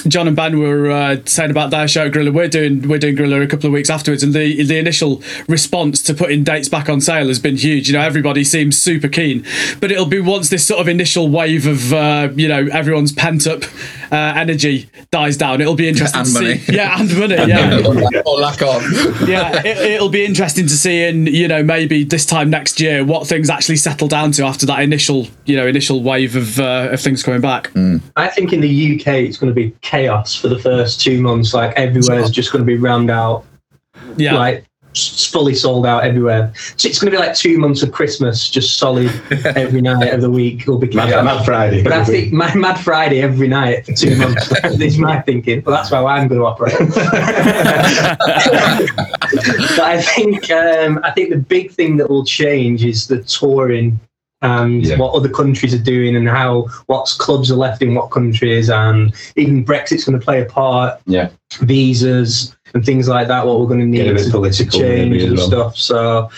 John 0.08 0.28
and 0.28 0.36
Ben 0.36 0.60
were 0.60 0.92
uh, 0.92 1.18
saying 1.26 1.52
about 1.52 1.72
their 1.72 1.88
show 1.88 2.06
at 2.06 2.12
Gorilla. 2.14 2.32
We're 2.32 2.48
doing 2.48 2.88
we're 2.88 3.00
doing 3.00 3.16
Gorilla 3.16 3.42
a 3.42 3.48
couple 3.48 3.68
of 3.68 3.74
weeks 3.74 3.90
afterwards, 3.90 4.22
and 4.24 4.34
the 4.34 4.64
the 4.64 4.78
initial 4.78 5.22
response 5.48 6.02
to 6.04 6.14
putting 6.14 6.44
dates 6.44 6.70
back 6.70 6.88
on 6.90 7.02
sale 7.02 7.28
has 7.28 7.40
been 7.40 7.58
huge. 7.58 7.88
You 7.90 7.94
know, 7.98 8.02
everybody 8.02 8.44
seems 8.44 8.78
super 8.78 9.08
keen, 9.08 9.44
but 9.80 9.92
it'll 9.92 10.06
be 10.06 10.20
once 10.20 10.50
this 10.50 10.66
sort 10.66 10.80
of 10.82 10.88
initial 10.88 11.30
wave 11.30 11.66
of 11.66 11.92
uh, 11.94 12.30
you 12.36 12.48
know 12.48 12.68
everyone's 12.72 13.12
pent 13.12 13.48
up 13.48 13.64
uh, 14.12 14.16
energy 14.36 14.90
dies 15.12 15.36
down. 15.36 15.62
It'll 15.62 15.76
be 15.76 15.88
interesting 15.90 16.22
And 16.22 16.28
to 16.30 16.34
money. 16.34 16.58
see. 16.60 16.74
Yeah, 16.76 17.00
and 17.00 17.18
money. 17.20 17.36
Yeah, 17.36 17.78
or, 17.86 17.94
lack, 17.94 18.26
or 18.26 18.38
lack 18.40 18.62
of. 18.62 19.28
yeah. 19.28 19.62
It, 19.66 19.78
it'll 19.94 20.10
be 20.10 20.24
interesting 20.26 20.68
to 20.68 20.74
see 20.78 21.04
in 21.06 21.26
you 21.28 21.48
know 21.48 21.64
maybe 21.64 22.04
this 22.04 22.26
time 22.26 22.50
next 22.50 22.80
year 22.80 23.04
what 23.04 23.28
things 23.28 23.50
actually 23.50 23.78
settle 23.78 24.08
down 24.08 24.32
to 24.34 24.44
after 24.46 24.66
that 24.68 24.80
initial 24.82 25.28
you 25.46 25.56
know 25.56 25.66
initial 25.66 26.04
wave 26.04 26.36
of 26.36 26.60
uh, 26.60 26.90
of 26.92 27.02
things 27.02 27.24
coming 27.24 27.42
back. 27.42 27.72
I 28.16 28.28
think 28.28 28.54
in 28.54 28.62
the 28.62 28.96
UK 29.00 29.08
it's 29.28 29.38
going 29.38 29.50
to 29.50 29.56
be 29.56 29.72
chaos 29.88 30.36
for 30.36 30.50
the 30.50 30.60
first 30.60 31.00
two 31.02 31.22
months. 31.22 31.54
Like 31.54 31.74
everywhere's 31.78 32.30
just 32.30 32.52
going 32.52 32.62
to 32.64 32.66
be 32.66 32.78
rammed 32.78 33.10
out, 33.10 33.46
Yeah. 34.18 34.34
like 34.36 34.66
s- 34.96 35.26
fully 35.26 35.56
sold 35.56 35.86
out 35.86 36.04
everywhere. 36.04 36.52
So 36.76 36.90
it's 36.90 37.00
going 37.00 37.10
to 37.12 37.18
be 37.18 37.24
like 37.26 37.36
two 37.36 37.58
months 37.58 37.84
of 37.84 37.92
Christmas, 37.94 38.50
just 38.50 38.78
solid 38.78 39.10
every 39.56 39.82
night 39.82 40.14
of 40.14 40.20
the 40.22 40.30
week. 40.30 40.68
Will 40.68 40.78
be 40.78 40.90
Mad. 40.94 41.24
Mad 41.24 41.46
Friday. 41.46 41.84
But 41.84 41.94
I 41.94 42.04
think 42.04 42.34
Mad, 42.34 42.56
Mad 42.56 42.78
Friday 42.80 43.22
every 43.22 43.48
night 43.48 43.86
for 43.86 43.94
two 43.94 44.18
months 44.18 44.52
is 44.82 44.98
my 44.98 45.22
thinking. 45.22 45.62
But 45.62 45.72
that's 45.72 45.90
how 45.90 46.06
I'm 46.06 46.28
going 46.28 46.42
to 46.42 46.46
operate. 46.46 46.78
but 48.50 49.80
I 49.80 50.02
think 50.02 50.50
um, 50.52 51.00
I 51.04 51.12
think 51.12 51.30
the 51.30 51.38
big 51.38 51.72
thing 51.72 51.98
that 51.98 52.10
will 52.10 52.26
change 52.26 52.84
is 52.84 53.08
the 53.08 53.24
touring 53.24 54.00
and 54.42 54.86
Yeah. 54.86 54.98
what 54.98 55.14
other 55.14 55.30
countries 55.30 55.74
are 55.74 55.80
doing 55.80 56.16
and 56.16 56.28
how 56.30 56.68
what 56.86 57.06
clubs 57.18 57.52
are 57.52 57.56
left 57.56 57.82
in 57.82 57.96
what 57.96 58.12
countries 58.12 58.70
and 58.70 59.14
even 59.36 59.64
Brexit's 59.64 60.04
going 60.06 60.20
to 60.20 60.24
play 60.24 60.42
a 60.42 60.46
part. 60.46 61.00
Yeah. 61.08 61.30
Visas 61.62 62.56
and 62.74 62.86
things 62.86 63.08
like 63.08 63.28
that. 63.30 63.46
What 63.48 63.60
we're 63.60 63.68
going 63.68 63.80
to 63.80 63.86
need 63.86 64.16
to 64.18 64.30
political 64.30 64.80
change 64.80 65.24
and 65.24 65.38
well. 65.38 65.48
stuff. 65.48 65.78
So 65.78 66.30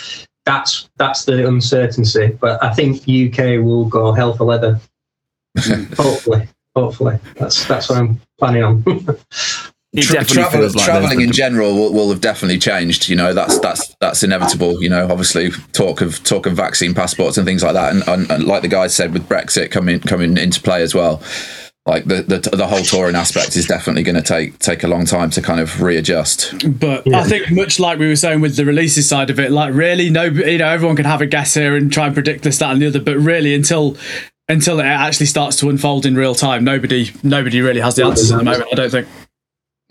that's 0.46 0.90
that's 0.98 1.26
the 1.26 1.48
uncertainty. 1.48 2.38
But 2.40 2.64
I 2.64 2.74
think 2.74 3.02
UK 3.02 3.62
will 3.64 3.86
go 3.86 4.14
hell 4.14 4.34
for 4.34 4.46
leather. 4.46 4.80
hopefully, 5.98 6.48
hopefully 6.76 7.20
that's 7.36 7.66
that's 7.66 7.90
what 7.90 7.98
I'm 7.98 8.22
planning 8.38 8.64
on. 8.64 8.84
It 9.92 10.04
Tra- 10.04 10.18
definitely 10.18 10.36
travel- 10.44 10.60
feels 10.60 10.76
like 10.76 10.86
traveling 10.86 11.22
in 11.22 11.32
general 11.32 11.74
will, 11.74 11.92
will 11.92 12.10
have 12.10 12.22
definitely 12.22 12.60
changed. 12.60 13.10
You 13.10 13.16
know, 13.16 13.34
that's 13.34 13.58
that's 13.60 13.96
that's 14.00 14.22
inevitable. 14.22 14.84
You 14.84 14.90
know, 14.90 15.08
obviously 15.10 15.50
talk 15.74 16.02
of 16.02 16.24
talk 16.24 16.46
of 16.46 16.54
vaccine 16.54 16.94
passports 16.94 17.38
and 17.38 17.46
things 17.48 17.64
like 17.64 17.74
that, 17.74 17.94
and, 17.94 18.08
and, 18.08 18.30
and 18.30 18.44
like 18.44 18.62
the 18.62 18.68
guys 18.68 18.94
said 18.94 19.14
with 19.14 19.28
Brexit 19.28 19.72
coming 19.72 20.00
coming 20.00 20.38
into 20.38 20.62
play 20.62 20.84
as 20.84 20.94
well. 20.94 21.24
Like 21.88 22.06
the 22.06 22.22
the, 22.22 22.56
the 22.56 22.68
whole 22.68 22.84
touring 22.84 23.16
aspect 23.16 23.56
is 23.56 23.66
definitely 23.66 24.04
going 24.04 24.16
to 24.16 24.22
take 24.22 24.60
take 24.60 24.84
a 24.84 24.88
long 24.88 25.06
time 25.06 25.32
to 25.32 25.42
kind 25.42 25.60
of 25.60 25.82
readjust. 25.82 26.54
But 26.80 27.12
I 27.12 27.24
think 27.24 27.50
much 27.50 27.80
like 27.80 27.98
we 27.98 28.08
were 28.08 28.16
saying 28.16 28.42
with 28.42 28.58
the 28.58 28.66
releases 28.66 29.10
side 29.10 29.32
of 29.32 29.40
it, 29.40 29.50
like 29.50 29.74
really, 29.74 30.12
no, 30.12 30.26
you 30.26 30.60
know, 30.60 30.68
everyone 30.70 30.98
can 30.98 31.06
have 31.06 31.22
a 31.22 31.26
guess 31.26 31.56
here 31.56 31.76
and 31.76 31.92
try 31.92 32.06
and 32.06 32.14
predict 32.14 32.44
this, 32.44 32.60
that, 32.60 32.72
and 32.72 32.80
the 32.80 32.88
other. 32.88 33.02
But 33.02 33.18
really, 33.18 33.56
until 33.56 33.98
until 34.48 34.80
it 34.80 34.86
actually 34.86 35.26
starts 35.26 35.56
to 35.62 35.70
unfold 35.70 36.06
in 36.06 36.14
real 36.16 36.36
time, 36.36 36.64
nobody 36.64 37.10
nobody 37.24 37.60
really 37.62 37.82
has 37.82 37.96
the 37.96 38.06
answers 38.06 38.32
at 38.32 38.38
the 38.38 38.44
moment. 38.44 38.68
I 38.72 38.76
don't 38.76 38.92
think. 38.92 39.08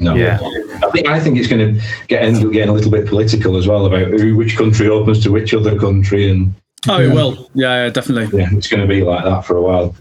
No. 0.00 0.14
Yeah. 0.14 0.38
I 0.84 0.90
think 0.92 1.08
I 1.08 1.18
think 1.18 1.38
it's 1.38 1.48
going 1.48 1.74
to 1.74 1.82
get 2.06 2.22
end 2.22 2.36
up 2.44 2.52
getting 2.52 2.68
a 2.68 2.72
little 2.72 2.90
bit 2.90 3.06
political 3.08 3.56
as 3.56 3.66
well 3.66 3.84
about 3.86 4.06
who, 4.08 4.36
which 4.36 4.56
country 4.56 4.88
opens 4.88 5.22
to 5.24 5.30
which 5.32 5.52
other 5.52 5.76
country, 5.78 6.30
and 6.30 6.54
Oh, 6.88 7.00
it 7.00 7.12
will. 7.12 7.50
Yeah, 7.54 7.84
yeah, 7.84 7.90
definitely. 7.90 8.38
yeah, 8.38 8.48
it's 8.52 8.68
going 8.68 8.80
to 8.80 8.86
be 8.86 9.02
like 9.02 9.24
that 9.24 9.44
for 9.44 9.56
a 9.56 9.62
while. 9.62 9.94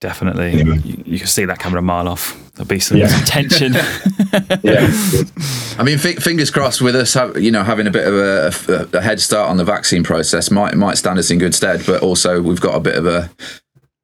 Definitely. 0.00 0.50
Anyway. 0.52 0.78
You, 0.84 1.02
you 1.06 1.18
can 1.18 1.28
see 1.28 1.44
that 1.46 1.58
coming 1.60 1.78
a 1.78 1.82
mile 1.82 2.08
off. 2.08 2.36
There'll 2.54 2.68
be 2.68 2.78
some, 2.80 2.98
Yeah. 2.98 3.06
tension. 3.26 3.74
Yeah, 4.64 4.90
I 5.78 5.84
mean, 5.84 5.94
f- 5.94 6.16
fingers 6.16 6.50
crossed 6.50 6.82
with 6.82 6.96
us, 6.96 7.14
have, 7.14 7.40
you 7.40 7.52
know, 7.52 7.62
having 7.62 7.86
a 7.86 7.90
bit 7.92 8.04
of 8.04 8.14
a, 8.14 8.50
a, 8.94 8.98
a 8.98 9.00
head 9.00 9.20
start 9.20 9.48
on 9.48 9.58
the 9.58 9.64
vaccine 9.64 10.02
process 10.02 10.50
might 10.50 10.74
might 10.74 10.98
stand 10.98 11.20
us 11.20 11.30
in 11.30 11.38
good 11.38 11.54
stead. 11.54 11.84
But 11.86 12.02
also, 12.02 12.42
we've 12.42 12.60
got 12.60 12.74
a 12.74 12.80
bit 12.80 12.96
of 12.96 13.06
a 13.06 13.30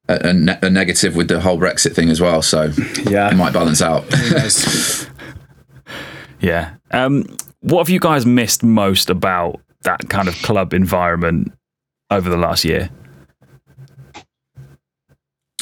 a, 0.07 0.29
a 0.29 0.33
ne- 0.33 0.59
a 0.61 0.69
negative 0.69 1.15
with 1.15 1.27
the 1.27 1.39
whole 1.39 1.57
Brexit 1.57 1.93
thing 1.93 2.09
as 2.09 2.21
well, 2.21 2.41
so 2.41 2.71
yeah, 3.09 3.31
it 3.31 3.35
might 3.35 3.53
balance 3.53 3.81
out. 3.81 4.05
yeah. 6.39 6.75
Um, 6.91 7.25
what 7.61 7.79
have 7.79 7.89
you 7.89 7.99
guys 7.99 8.25
missed 8.25 8.63
most 8.63 9.09
about 9.09 9.61
that 9.83 10.09
kind 10.09 10.27
of 10.27 10.35
club 10.41 10.73
environment 10.73 11.51
over 12.09 12.29
the 12.29 12.37
last 12.37 12.65
year? 12.65 12.89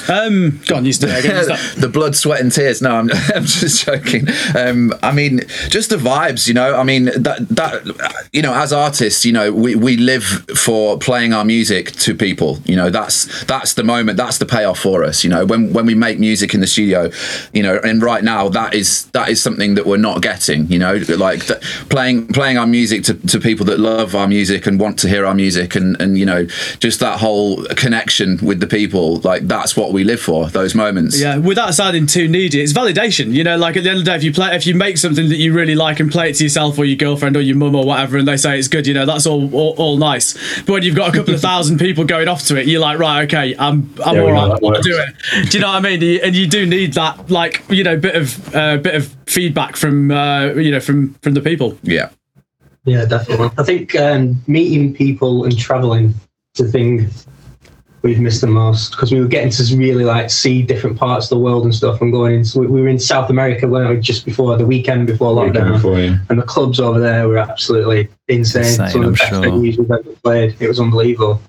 Um, 0.10 0.60
go 0.66 0.76
on, 0.76 0.86
you 0.86 0.94
start 0.94 1.12
the 1.24 1.90
blood, 1.92 2.16
sweat, 2.16 2.42
and 2.42 2.52
tears. 2.52 2.82
No, 2.82 2.96
I'm, 2.96 3.10
I'm 3.36 3.44
just 3.46 3.86
joking. 3.86 4.28
Um, 4.58 4.94
I 5.04 5.12
mean, 5.12 5.42
just 5.70 5.92
the 5.92 5.98
vibes. 5.98 6.48
You 6.48 6.56
know, 6.56 6.76
I 6.76 6.84
mean 6.84 7.06
that 7.06 7.48
that 7.50 8.30
you 8.34 8.42
know, 8.42 8.54
as 8.54 8.74
artists, 8.74 9.26
you 9.26 9.32
know, 9.32 9.52
we, 9.54 9.76
we 9.76 9.98
live 9.98 10.24
for 10.56 10.98
playing 10.98 11.34
our 11.34 11.46
music 11.46 11.92
to 11.94 12.16
people. 12.16 12.60
You 12.66 12.76
know, 12.76 12.90
that's 12.90 13.44
that's 13.46 13.74
the 13.74 13.84
moment. 13.84 14.18
That's 14.18 14.40
the 14.40 14.46
payoff 14.46 14.80
for 14.80 15.04
us. 15.04 15.24
You 15.24 15.30
know, 15.30 15.46
when 15.46 15.74
when 15.74 15.86
we 15.86 15.94
make 15.94 16.20
music 16.20 16.54
in 16.54 16.62
the 16.62 16.68
studio, 16.68 17.12
you 17.54 17.62
know, 17.62 17.80
and 17.84 18.02
right 18.02 18.24
now 18.24 18.50
that 18.50 18.74
is 18.74 19.06
that 19.12 19.30
is 19.30 19.42
something 19.42 19.76
that 19.76 19.86
we're 19.86 19.98
not 19.98 20.22
getting. 20.22 20.68
You 20.72 20.80
know, 20.80 20.96
like 21.18 21.46
th- 21.46 21.62
playing 21.90 22.28
playing 22.28 22.58
our 22.58 22.68
music 22.68 23.04
to, 23.04 23.14
to 23.28 23.40
people 23.40 23.66
that 23.68 23.80
love 23.80 24.16
our 24.16 24.28
music 24.28 24.66
and 24.66 24.80
want 24.80 24.98
to 25.00 25.10
hear 25.10 25.26
our 25.26 25.36
music, 25.36 25.76
and 25.76 26.00
and 26.02 26.18
you 26.18 26.26
know, 26.26 26.46
just 26.80 27.00
that 27.00 27.20
whole 27.20 27.64
connection 27.76 28.38
with 28.42 28.60
the 28.60 28.68
people. 28.68 29.18
Like 29.18 29.48
that's 29.48 29.78
what 29.78 29.92
we 29.94 29.99
live 30.04 30.20
for. 30.22 30.50
Those 30.50 30.76
moments. 30.76 31.20
Yeah, 31.20 31.38
without 31.38 31.74
sounding 31.74 32.06
too 32.08 32.28
needy, 32.28 32.62
it's 32.62 32.74
validation. 32.74 33.32
You 33.34 33.44
know, 33.44 33.58
like 33.58 33.78
at 33.78 33.84
the 33.84 33.90
end 33.90 34.00
of 34.00 34.06
the 34.06 34.12
day, 34.12 34.18
if 34.18 34.24
you 34.24 34.34
play, 34.34 34.56
if 34.56 34.66
you 34.68 34.76
make 34.76 34.98
something 34.98 35.30
that 35.30 35.38
you 35.38 35.54
really 35.54 35.76
like 35.76 36.00
and 36.00 36.12
play 36.12 36.30
it 36.30 36.36
to 36.38 36.44
yourself 36.44 36.78
or 36.78 36.86
your 36.86 36.98
girlfriend 36.98 37.36
or 37.38 37.42
your 37.42 37.56
mum 37.56 37.76
or 37.76 37.86
whatever, 37.86 38.18
and 38.18 38.28
they 38.28 38.38
say 38.38 38.58
it's 38.58 38.68
good, 38.68 38.88
you 38.88 38.94
know, 38.94 39.06
that's 39.06 39.26
all 39.26 39.54
all, 39.54 39.76
all 39.78 39.98
nice. 39.98 40.34
But 40.62 40.74
when 40.74 40.84
you've 40.84 40.96
got 40.96 41.14
a 41.14 41.18
couple 41.18 41.34
of 41.34 41.42
thousand 41.42 41.78
people 41.80 42.04
going 42.06 42.28
off 42.28 42.46
to 42.48 42.60
it, 42.60 42.68
you're 42.68 42.82
like, 42.82 43.00
right, 43.00 43.24
okay, 43.24 43.56
I'm 43.58 43.94
I'm 44.06 44.16
Yeah, 44.16 44.24
we 44.24 44.30
all 44.32 44.36
know 44.36 44.54
right, 44.54 44.60
that 44.62 44.66
I'll 44.66 44.72
works. 44.72 44.86
do 44.88 44.98
it. 44.98 45.50
Do 45.52 45.58
you 45.58 45.62
know 45.62 45.72
what 45.72 45.86
I 45.86 45.98
mean? 45.98 46.20
And 46.24 46.36
you 46.36 46.48
do 46.48 46.66
need 46.66 46.94
that, 46.94 47.30
like, 47.30 47.64
you 47.70 47.84
know, 47.84 47.98
bit 47.98 48.16
of 48.16 48.56
uh, 48.56 48.78
bit 48.78 48.96
of 48.96 49.16
feedback 49.26 49.76
from 49.76 50.12
uh, 50.12 50.54
you 50.54 50.72
know 50.72 50.80
from 50.80 51.14
from 51.16 51.34
the 51.34 51.42
people. 51.42 51.78
Yeah. 51.84 52.10
Yeah, 52.86 53.06
definitely. 53.06 53.50
I 53.58 53.64
think 53.64 53.96
um, 53.96 54.42
meeting 54.48 54.94
people 54.94 55.44
and 55.44 55.56
traveling 55.60 56.14
is 56.56 56.66
the 56.66 56.72
thing 56.72 57.10
we've 58.02 58.20
missed 58.20 58.42
the 58.42 58.48
most 58.48 58.92
because 58.92 59.12
we 59.12 59.20
were 59.20 59.28
getting 59.28 59.50
to 59.50 59.78
really 59.78 60.04
like 60.04 60.30
see 60.30 60.62
different 60.62 60.98
parts 60.98 61.26
of 61.26 61.30
the 61.30 61.40
world 61.40 61.64
and 61.64 61.74
stuff 61.76 62.02
and 62.02 62.12
going 62.12 62.36
into 62.36 62.60
we 62.60 62.68
we 62.68 62.82
were 62.82 62.88
in 62.88 63.00
South 63.00 63.30
America 63.30 63.68
weren't 63.68 63.90
we, 63.90 64.00
just 64.00 64.26
before 64.26 64.58
the 64.58 64.66
weekend 64.66 65.08
before 65.08 65.34
Weekend 65.36 65.56
lockdown 65.56 65.74
before, 65.74 66.00
yeah. 66.00 66.18
and 66.30 66.40
the 66.40 66.44
clubs 66.44 66.80
over 66.80 67.00
there 67.00 67.28
were 67.28 67.38
absolutely 67.38 68.08
insane. 68.28 68.64
Insane, 68.64 68.90
Some 68.90 69.02
of 69.02 69.08
I'm 69.08 69.14
the 69.14 69.18
best 69.18 69.30
sure. 69.30 69.42
venues 69.42 69.78
we've 69.78 69.92
ever 69.92 70.04
played. 70.24 70.56
It 70.60 70.68
was 70.68 70.80
unbelievable. 70.80 71.42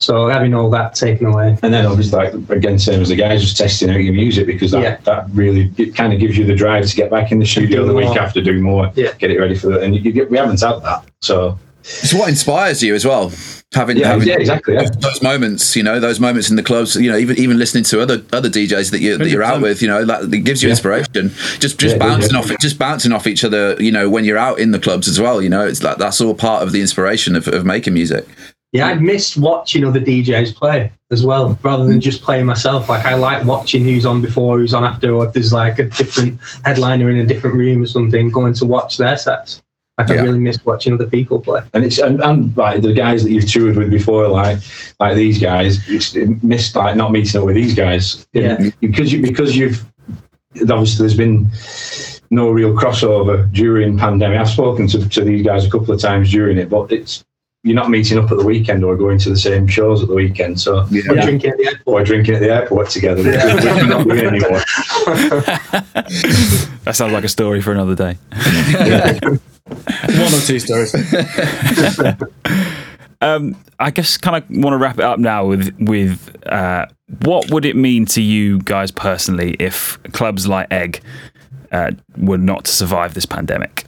So 0.00 0.28
having 0.28 0.54
all 0.54 0.70
that 0.70 0.94
taken 0.94 1.26
away. 1.26 1.58
And 1.62 1.74
then 1.74 1.84
obviously, 1.84 2.16
like 2.18 2.32
again, 2.50 2.78
same 2.78 3.02
as 3.02 3.08
the 3.08 3.16
guys, 3.16 3.42
just 3.42 3.56
testing 3.56 3.90
out 3.90 3.96
your 4.00 4.14
music 4.14 4.46
because 4.46 4.70
that, 4.70 4.82
Yeah. 4.82 4.96
that 5.04 5.26
really 5.32 5.70
it 5.76 5.94
kind 5.94 6.12
of 6.12 6.20
gives 6.20 6.38
you 6.38 6.44
the 6.46 6.54
drive 6.54 6.86
to 6.86 6.96
get 6.96 7.10
back 7.10 7.32
in 7.32 7.38
the 7.38 7.46
studio 7.46 7.82
Do 7.82 7.88
the 7.88 7.94
week 7.94 8.16
after, 8.16 8.40
do 8.40 8.60
more, 8.60 8.90
Yeah. 8.94 9.12
get 9.18 9.30
it 9.30 9.38
ready 9.38 9.56
for 9.56 9.68
that. 9.68 9.82
And 9.82 9.94
you, 9.94 10.10
you, 10.12 10.26
we 10.30 10.38
haven't 10.38 10.60
had 10.60 10.82
that, 10.82 11.04
so 11.20 11.58
It's 11.84 12.12
what 12.14 12.28
inspires 12.28 12.82
you 12.82 12.94
as 12.94 13.04
well. 13.04 13.32
Having, 13.74 13.98
yeah, 13.98 14.08
having 14.08 14.28
yeah, 14.28 14.38
exactly. 14.38 14.74
Yeah. 14.74 14.88
those 14.88 15.22
moments, 15.22 15.76
you 15.76 15.82
know, 15.82 16.00
those 16.00 16.20
moments 16.20 16.48
in 16.48 16.56
the 16.56 16.62
clubs, 16.62 16.96
you 16.96 17.10
know, 17.10 17.18
even 17.18 17.36
even 17.38 17.58
listening 17.58 17.84
to 17.84 18.00
other 18.00 18.22
other 18.32 18.48
DJs 18.48 18.90
that 18.92 19.00
you 19.00 19.18
that 19.18 19.28
you're 19.28 19.42
out 19.42 19.60
with, 19.60 19.82
you 19.82 19.88
know, 19.88 20.04
that, 20.06 20.30
that 20.30 20.38
gives 20.38 20.62
you 20.62 20.68
Yeah. 20.68 20.72
inspiration. 20.72 21.30
Just 21.58 21.78
just 21.78 21.96
Yeah, 21.96 21.98
bouncing 21.98 22.32
yeah. 22.32 22.38
off 22.38 22.50
it, 22.50 22.60
just 22.60 22.78
bouncing 22.78 23.12
off 23.12 23.26
each 23.26 23.44
other, 23.44 23.76
you 23.78 23.92
know, 23.92 24.08
when 24.08 24.24
you're 24.24 24.38
out 24.38 24.58
in 24.58 24.70
the 24.70 24.78
clubs 24.78 25.06
as 25.06 25.20
well. 25.20 25.42
You 25.42 25.50
know, 25.50 25.66
it's 25.66 25.82
like 25.82 25.98
that's 25.98 26.20
all 26.20 26.34
part 26.34 26.62
of 26.62 26.72
the 26.72 26.80
inspiration 26.80 27.36
of, 27.36 27.46
of 27.48 27.66
making 27.66 27.92
music. 27.94 28.26
Yeah, 28.72 28.86
I 28.86 28.94
missed 28.94 29.36
watching 29.38 29.84
other 29.84 30.00
DJs 30.00 30.54
play 30.54 30.92
as 31.10 31.24
well, 31.24 31.58
rather 31.62 31.84
than 31.86 32.00
just 32.02 32.20
playing 32.22 32.44
myself. 32.46 32.88
Like 32.88 33.04
I 33.06 33.14
like 33.14 33.44
watching 33.46 33.82
who's 33.84 34.04
on 34.04 34.20
before, 34.20 34.58
who's 34.58 34.74
on 34.74 34.84
after, 34.84 35.14
or 35.14 35.26
if 35.26 35.32
there's 35.32 35.52
like 35.54 35.78
a 35.78 35.84
different 35.84 36.38
headliner 36.64 37.08
in 37.10 37.16
a 37.16 37.24
different 37.26 37.56
room 37.56 37.82
or 37.82 37.86
something, 37.86 38.30
going 38.30 38.52
to 38.54 38.66
watch 38.66 38.96
their 38.98 39.16
sets. 39.16 39.62
Like 39.98 40.10
I 40.10 40.14
really 40.22 40.38
miss 40.38 40.64
watching 40.64 40.92
other 40.94 41.06
people 41.08 41.40
play. 41.40 41.60
And 41.74 41.84
it's 41.84 41.98
and, 41.98 42.20
and 42.22 42.56
like 42.56 42.82
the 42.82 42.92
guys 42.92 43.24
that 43.24 43.30
you've 43.32 43.50
toured 43.50 43.76
with 43.76 43.90
before, 43.90 44.28
like 44.28 44.58
like 45.00 45.16
these 45.16 45.38
guys, 45.40 45.86
it's 45.88 46.14
it 46.14 46.42
missed 46.44 46.76
like 46.76 46.94
not 46.96 47.10
meeting 47.12 47.40
up 47.40 47.46
with 47.46 47.56
these 47.56 47.74
guys. 47.74 48.26
Yeah. 48.32 48.70
because 48.80 49.12
you 49.12 49.20
because 49.22 49.56
you've 49.56 49.84
obviously 50.62 50.98
there's 51.04 51.16
been 51.16 51.48
no 52.30 52.50
real 52.50 52.72
crossover 52.74 53.50
during 53.52 53.98
pandemic. 53.98 54.38
I've 54.38 54.48
spoken 54.48 54.86
to, 54.88 55.08
to 55.08 55.24
these 55.24 55.44
guys 55.44 55.64
a 55.66 55.70
couple 55.70 55.92
of 55.94 56.00
times 56.00 56.30
during 56.30 56.58
it, 56.58 56.68
but 56.70 56.92
it's 56.92 57.24
you're 57.64 57.74
not 57.74 57.90
meeting 57.90 58.18
up 58.18 58.30
at 58.30 58.38
the 58.38 58.44
weekend 58.44 58.84
or 58.84 58.96
going 58.96 59.18
to 59.18 59.30
the 59.30 59.36
same 59.36 59.66
shows 59.66 60.00
at 60.00 60.08
the 60.08 60.14
weekend. 60.14 60.60
So 60.60 60.82
Or 60.82 60.86
Yeah. 60.90 61.22
drinking 61.22 61.50
at 61.50 61.56
the 61.58 61.66
airport. 61.66 62.02
or 62.02 62.04
drinking 62.04 62.34
at 62.36 62.40
the 62.40 62.50
airport 62.54 62.88
together, 62.90 63.22
which 63.24 63.34
we're 63.64 63.86
not 63.88 64.06
doing 64.06 64.26
anymore. 64.26 64.62
That 66.84 66.94
sounds 66.94 67.12
like 67.12 67.24
a 67.24 67.28
story 67.28 67.60
for 67.60 67.72
another 67.72 67.94
day. 67.94 68.16
One 69.88 70.34
or 70.34 70.40
two 70.40 70.58
stories. 70.58 70.94
Um, 73.20 73.56
I 73.80 73.90
guess 73.90 74.16
kind 74.16 74.36
of 74.36 74.48
want 74.48 74.74
to 74.74 74.78
wrap 74.78 74.98
it 74.98 75.04
up 75.04 75.18
now 75.18 75.44
with 75.44 75.74
with 75.80 76.36
uh, 76.46 76.86
what 77.24 77.50
would 77.50 77.64
it 77.64 77.74
mean 77.74 78.06
to 78.06 78.22
you 78.22 78.60
guys 78.60 78.92
personally 78.92 79.56
if 79.58 80.00
clubs 80.12 80.46
like 80.46 80.68
Egg 80.70 81.02
uh, 81.72 81.90
were 82.16 82.38
not 82.38 82.66
to 82.66 82.72
survive 82.72 83.14
this 83.14 83.26
pandemic? 83.26 83.87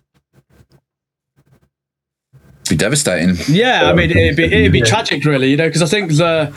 Be 2.71 2.77
devastating. 2.77 3.37
Yeah, 3.49 3.91
I 3.91 3.93
mean, 3.93 4.11
it'd 4.11 4.37
be 4.37 4.45
it'd 4.45 4.73
be 4.73 4.81
tragic, 4.83 5.25
really, 5.25 5.51
you 5.51 5.57
know, 5.57 5.69
because 5.69 5.83
I 5.83 5.87
think 5.87 6.13
the 6.17 6.55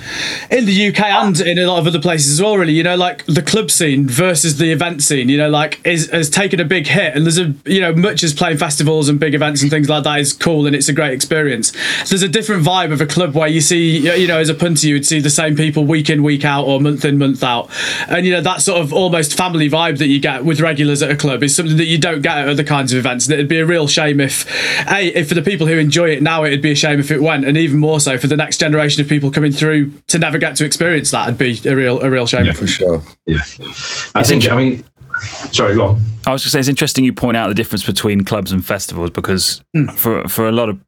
in 0.49 0.65
the 0.65 0.87
UK 0.87 1.01
and 1.01 1.39
in 1.41 1.57
a 1.57 1.67
lot 1.67 1.79
of 1.79 1.87
other 1.87 1.99
places 1.99 2.31
as 2.31 2.41
well, 2.41 2.57
really, 2.57 2.73
you 2.73 2.83
know, 2.83 2.95
like 2.95 3.25
the 3.25 3.41
club 3.41 3.71
scene 3.71 4.07
versus 4.07 4.57
the 4.57 4.71
event 4.71 5.03
scene, 5.03 5.27
you 5.27 5.37
know, 5.37 5.49
like 5.49 5.85
is 5.85 6.09
has 6.11 6.29
taken 6.29 6.59
a 6.59 6.65
big 6.65 6.87
hit, 6.87 7.15
and 7.15 7.25
there's 7.25 7.37
a 7.37 7.53
you 7.65 7.81
know, 7.81 7.93
much 7.93 8.23
as 8.23 8.33
playing 8.33 8.57
festivals 8.57 9.09
and 9.09 9.19
big 9.19 9.33
events 9.33 9.61
and 9.61 9.69
things 9.69 9.89
like 9.89 10.03
that 10.03 10.19
is 10.19 10.31
cool 10.31 10.65
and 10.65 10.75
it's 10.75 10.87
a 10.87 10.93
great 10.93 11.13
experience. 11.13 11.73
There's 12.07 12.23
a 12.23 12.29
different 12.29 12.63
vibe 12.63 12.93
of 12.93 13.01
a 13.01 13.05
club 13.05 13.35
where 13.35 13.47
you 13.47 13.61
see, 13.61 13.97
you 14.19 14.27
know, 14.27 14.39
as 14.39 14.49
a 14.49 14.53
punter, 14.53 14.87
you 14.87 14.95
would 14.95 15.05
see 15.05 15.19
the 15.19 15.29
same 15.29 15.55
people 15.55 15.85
week 15.85 16.09
in, 16.09 16.23
week 16.23 16.45
out, 16.45 16.65
or 16.65 16.79
month 16.79 17.03
in, 17.03 17.17
month 17.17 17.43
out, 17.43 17.69
and 18.07 18.25
you 18.25 18.31
know, 18.31 18.41
that 18.41 18.61
sort 18.61 18.79
of 18.79 18.93
almost 18.93 19.35
family 19.35 19.69
vibe 19.69 19.97
that 19.97 20.07
you 20.07 20.19
get 20.19 20.45
with 20.45 20.61
regulars 20.61 21.01
at 21.01 21.11
a 21.11 21.17
club 21.17 21.43
is 21.43 21.55
something 21.55 21.77
that 21.77 21.85
you 21.85 21.97
don't 21.97 22.21
get 22.21 22.37
at 22.37 22.47
other 22.47 22.63
kinds 22.63 22.93
of 22.93 22.99
events, 22.99 23.25
and 23.25 23.33
it'd 23.33 23.47
be 23.47 23.59
a 23.59 23.65
real 23.65 23.87
shame 23.87 24.19
if, 24.19 24.45
a, 24.87 25.07
if 25.07 25.27
for 25.27 25.35
the 25.35 25.41
people 25.41 25.65
who 25.67 25.77
enjoy 25.77 26.02
enjoy 26.03 26.17
it 26.17 26.23
now, 26.23 26.43
it'd 26.43 26.61
be 26.61 26.71
a 26.71 26.75
shame 26.75 26.99
if 26.99 27.11
it 27.11 27.21
went, 27.21 27.45
and 27.45 27.57
even 27.57 27.79
more 27.79 27.99
so 27.99 28.17
for 28.17 28.27
the 28.27 28.37
next 28.37 28.57
generation 28.57 29.01
of 29.01 29.09
people 29.09 29.31
coming 29.31 29.51
through 29.51 29.91
to 30.07 30.19
never 30.19 30.37
get 30.37 30.55
to 30.57 30.65
experience 30.65 31.11
that. 31.11 31.27
It'd 31.27 31.37
be 31.37 31.69
a 31.69 31.75
real, 31.75 32.01
a 32.01 32.09
real 32.09 32.27
shame. 32.27 32.45
Yeah, 32.45 32.53
for 32.53 32.67
sure. 32.67 33.01
Yeah, 33.25 33.39
I 34.15 34.23
think. 34.23 34.49
I 34.49 34.55
mean, 34.55 34.83
sorry, 35.51 35.75
go 35.75 35.87
on. 35.87 36.01
I 36.25 36.31
was 36.31 36.41
going 36.41 36.45
to 36.45 36.49
say 36.49 36.59
it's 36.59 36.69
interesting 36.69 37.03
you 37.03 37.13
point 37.13 37.37
out 37.37 37.47
the 37.47 37.55
difference 37.55 37.85
between 37.85 38.23
clubs 38.23 38.51
and 38.51 38.65
festivals 38.65 39.09
because 39.09 39.61
mm. 39.75 39.91
for 39.93 40.27
for 40.27 40.47
a 40.47 40.51
lot 40.51 40.69
of 40.69 40.79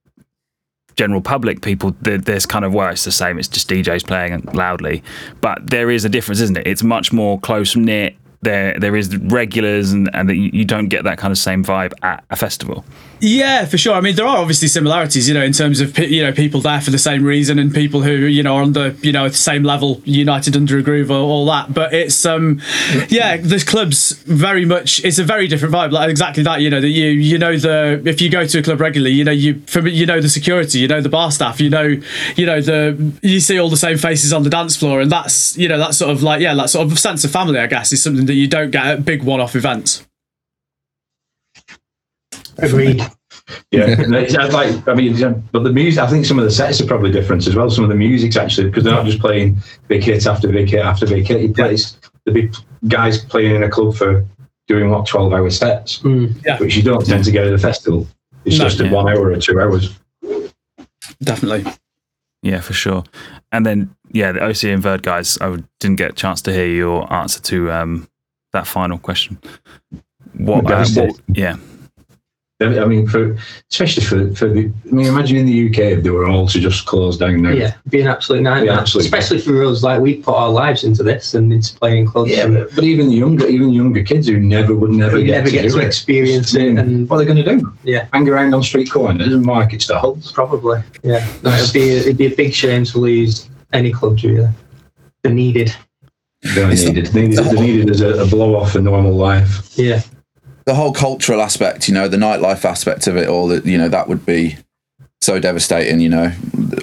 general 0.96 1.20
public 1.20 1.62
people 1.62 1.94
there's 2.00 2.46
kind 2.46 2.64
of 2.64 2.74
where 2.74 2.90
it's 2.90 3.04
the 3.04 3.12
same 3.12 3.38
it's 3.38 3.50
just 3.50 3.70
djs 3.70 4.08
playing 4.08 4.42
loudly 4.54 5.04
but 5.42 5.60
there 5.70 5.92
is 5.92 6.06
a 6.06 6.10
difference 6.10 6.40
isn't 6.40 6.58
it 6.58 6.66
it's 6.66 6.84
much 6.84 7.12
more 7.12 7.38
close 7.42 7.76
knit 7.76 8.16
there 8.44 8.80
there 8.80 8.96
is 8.96 9.18
regulars 9.18 9.92
and 9.92 10.10
and 10.14 10.32
you 10.32 10.64
don't 10.64 10.88
get 10.88 11.04
that 11.04 11.18
kind 11.18 11.34
of 11.34 11.38
same 11.38 11.66
vibe 11.66 11.92
at 12.02 12.24
a 12.30 12.36
festival 12.38 12.86
yeah, 13.20 13.66
for 13.66 13.78
sure. 13.78 13.94
I 13.94 14.02
mean, 14.02 14.16
there 14.16 14.26
are 14.26 14.38
obviously 14.38 14.68
similarities, 14.68 15.28
you 15.28 15.34
know, 15.34 15.44
in 15.44 15.54
terms 15.54 15.80
of 15.80 15.98
you 15.98 16.22
know 16.22 16.32
people 16.32 16.62
there 16.62 16.82
for 16.82 16.92
the 16.92 17.00
same 17.00 17.24
reason 17.24 17.60
and 17.60 17.74
people 17.74 18.02
who 18.02 18.12
you 18.12 18.44
know 18.44 18.56
are 18.56 18.62
on 18.62 18.74
the 18.74 18.96
you 19.02 19.12
know 19.12 19.28
the 19.30 19.36
same 19.36 19.64
level, 19.64 20.02
united 20.06 20.56
under 20.56 20.78
a 20.78 20.82
groove, 20.82 21.10
or 21.10 21.18
all 21.18 21.46
that. 21.48 21.74
But 21.74 21.94
it's 21.94 22.26
um, 22.26 22.62
yeah, 23.10 23.38
the 23.38 23.64
clubs 23.66 24.12
very 24.24 24.66
much. 24.66 25.04
It's 25.04 25.20
a 25.20 25.24
very 25.24 25.48
different 25.48 25.74
vibe. 25.74 25.92
Like 25.92 26.10
exactly 26.10 26.44
that, 26.44 26.62
you 26.62 26.70
know, 26.70 26.82
that 26.82 26.90
you 26.90 27.08
you 27.08 27.38
know 27.38 27.58
the 27.58 28.02
if 28.06 28.22
you 28.22 28.30
go 28.30 28.46
to 28.46 28.60
a 28.60 28.64
club 28.64 28.80
regularly, 28.82 29.16
you 29.16 29.24
know 29.24 29.32
you 29.32 29.62
from 29.68 29.88
you 29.88 30.06
know 30.06 30.22
the 30.22 30.30
security, 30.30 30.80
you 30.80 30.88
know 30.88 31.02
the 31.02 31.10
bar 31.10 31.32
staff, 31.32 31.60
you 31.60 31.70
know 31.70 32.00
you 32.36 32.46
know 32.46 32.62
the 32.62 33.14
you 33.22 33.40
see 33.40 33.60
all 33.60 33.70
the 33.70 33.78
same 33.78 33.98
faces 33.98 34.34
on 34.34 34.44
the 34.44 34.50
dance 34.50 34.76
floor, 34.76 35.02
and 35.02 35.12
that's 35.12 35.58
you 35.58 35.68
know 35.68 35.78
that 35.78 35.96
sort 35.96 36.12
of 36.12 36.24
like 36.24 36.42
yeah, 36.42 36.54
that 36.56 36.70
sort 36.70 36.92
of 36.92 37.00
sense 37.00 37.24
of 37.24 37.32
family, 37.32 37.60
I 37.60 37.68
guess, 37.68 37.94
is 37.94 38.04
something 38.04 38.26
that 38.26 38.34
you 38.34 38.48
don't 38.48 38.72
get 38.72 38.86
at 38.86 39.06
big 39.06 39.24
one-off 39.24 39.56
events. 39.56 40.06
Agreed. 42.58 43.02
yeah, 43.72 43.86
like 44.08 44.88
I 44.88 44.94
mean, 44.94 45.44
but 45.52 45.64
the 45.64 45.72
music. 45.72 46.02
I 46.02 46.08
think 46.08 46.26
some 46.26 46.40
of 46.40 46.46
the 46.46 46.52
sets 46.52 46.82
are 46.82 46.86
probably 46.86 47.12
different 47.12 47.46
as 47.48 47.56
well. 47.56 47.70
Some 47.70 47.84
of 47.84 47.90
the 47.90 47.96
music's 47.96 48.38
actually 48.38 48.70
because 48.70 48.84
they're 48.84 48.94
not 48.94 49.06
just 49.06 49.20
playing 49.20 49.58
big 49.88 50.04
hit 50.04 50.26
after 50.26 50.48
big 50.48 50.70
hit 50.70 50.84
after 50.84 51.06
big 51.06 51.28
hit. 51.28 51.42
He 51.42 51.48
plays 51.50 51.98
the 52.26 52.32
big 52.32 52.56
guys 52.88 53.24
playing 53.24 53.56
in 53.56 53.64
a 53.64 53.70
club 53.70 53.96
for 53.96 54.26
doing 54.68 54.90
what 54.90 55.06
twelve 55.06 55.34
hour 55.34 55.50
sets, 55.50 56.00
mm, 56.00 56.34
yeah. 56.46 56.58
which 56.58 56.76
you 56.76 56.84
don't 56.84 57.06
tend 57.06 57.24
to 57.26 57.32
get 57.32 57.46
at 57.46 57.54
a 57.54 57.58
festival. 57.58 58.08
It's 58.46 58.58
no, 58.58 58.66
just 58.66 58.80
a 58.80 58.86
yeah. 58.86 58.92
one 58.92 59.10
hour 59.10 59.32
or 59.32 59.38
two 59.38 59.60
hours. 59.60 59.98
Definitely. 61.22 61.72
Yeah, 62.42 62.62
for 62.62 62.74
sure. 62.74 63.04
And 63.52 63.66
then 63.66 63.96
yeah, 64.12 64.32
the 64.32 64.44
OC 64.44 64.64
and 64.66 64.82
Verde 64.82 65.02
guys. 65.02 65.38
I 65.42 65.58
didn't 65.80 65.98
get 65.98 66.12
a 66.12 66.14
chance 66.14 66.42
to 66.44 66.54
hear 66.54 66.68
your 66.68 67.12
answer 67.12 67.42
to 67.42 67.72
um, 67.72 68.08
that 68.54 68.68
final 68.68 68.98
question. 68.98 69.40
What? 70.38 70.70
Uh, 70.70 70.86
what 70.94 71.20
yeah. 71.28 71.58
I 72.62 72.86
mean, 72.86 73.06
for 73.06 73.38
especially 73.70 74.04
for, 74.04 74.34
for 74.34 74.48
the, 74.48 74.72
I 74.90 74.94
mean, 74.94 75.08
imagine 75.08 75.36
in 75.36 75.46
the 75.46 75.70
UK 75.70 75.98
if 75.98 76.04
they 76.04 76.10
were 76.10 76.26
all 76.26 76.48
to 76.48 76.60
just 76.60 76.86
close 76.86 77.18
down 77.18 77.42
now. 77.42 77.50
Yeah, 77.50 77.76
be 77.90 78.00
an 78.00 78.08
absolute 78.08 78.44
nightmare. 78.44 78.80
Absolute 78.80 79.04
especially 79.04 79.40
for 79.40 79.62
us, 79.66 79.84
like 79.84 80.00
we 80.00 80.22
put 80.22 80.36
our 80.36 80.50
lives 80.50 80.86
into 80.86 81.04
this 81.04 81.34
and 81.34 81.52
into 81.52 81.78
playing 81.78 82.08
clubs. 82.08 82.32
Yeah, 82.32 82.48
but, 82.48 82.74
but, 82.74 82.86
even 82.86 83.12
younger, 83.12 83.46
even 83.48 83.74
younger 83.74 84.04
kids 84.04 84.30
who 84.30 84.40
never 84.40 84.74
would 84.74 84.92
never 84.92 85.22
get 85.22 85.32
never 85.32 85.48
to, 85.48 85.52
get 85.52 85.70
to 85.70 85.80
it. 85.80 85.86
experience 85.86 86.56
it. 86.56 86.78
And 86.78 87.10
what 87.10 87.18
are 87.18 87.20
they 87.20 87.26
going 87.26 87.44
to 87.44 87.58
do? 87.58 87.74
Yeah, 87.84 88.08
hang 88.14 88.30
around 88.30 88.54
on 88.54 88.64
street 88.64 88.90
corners 88.90 89.34
and 89.34 89.46
market 89.46 89.82
stalls. 89.82 90.32
Probably. 90.32 90.82
Yeah, 91.04 91.28
no, 91.44 91.50
it'd 91.52 91.74
be 91.74 91.90
a, 91.90 91.98
it'd 91.98 92.18
be 92.18 92.28
a 92.28 92.36
big 92.36 92.54
shame 92.54 92.86
to 92.86 93.00
lose 93.00 93.50
any 93.74 93.92
clubs 93.92 94.24
really. 94.24 94.50
They're 95.24 95.34
needed. 95.34 95.76
They're 96.42 96.70
needed. 96.70 97.08
They're 97.08 97.28
needed, 97.28 97.44
they're 97.44 97.62
needed 97.62 97.90
as 97.90 98.00
a, 98.00 98.24
a 98.24 98.28
blow 98.28 98.56
off 98.56 98.78
in 98.78 98.86
normal 98.86 99.14
life. 99.14 99.78
Yeah 99.78 100.02
the 100.66 100.76
whole 100.76 100.92
cultural 100.92 101.42
aspect, 101.42 101.88
you 101.88 101.94
know, 101.94 102.08
the 102.08 102.18
nightlife 102.18 102.66
aspect 102.66 103.08
of 103.08 103.18
it 103.18 103.30
all, 103.30 103.48
that 103.48 103.66
you 103.66 103.78
know, 103.78 103.90
that 103.90 104.08
would 104.08 104.26
be 104.26 104.58
so 105.22 105.40
devastating, 105.40 106.00
you 106.00 106.10
know, 106.10 106.32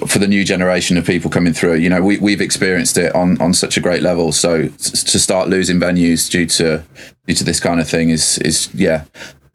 for 0.07 0.19
the 0.19 0.27
new 0.27 0.43
generation 0.43 0.97
of 0.97 1.05
people 1.05 1.29
coming 1.29 1.53
through. 1.53 1.75
You 1.75 1.89
know, 1.89 2.01
we 2.01 2.17
we've 2.17 2.41
experienced 2.41 2.97
it 2.97 3.13
on 3.13 3.39
on 3.41 3.53
such 3.53 3.77
a 3.77 3.81
great 3.81 4.01
level. 4.01 4.31
So 4.31 4.67
to 4.67 5.19
start 5.19 5.49
losing 5.49 5.79
venues 5.79 6.29
due 6.29 6.45
to 6.45 6.83
due 7.27 7.35
to 7.35 7.43
this 7.43 7.59
kind 7.59 7.79
of 7.79 7.87
thing 7.87 8.09
is 8.09 8.37
is 8.39 8.73
yeah. 8.73 9.05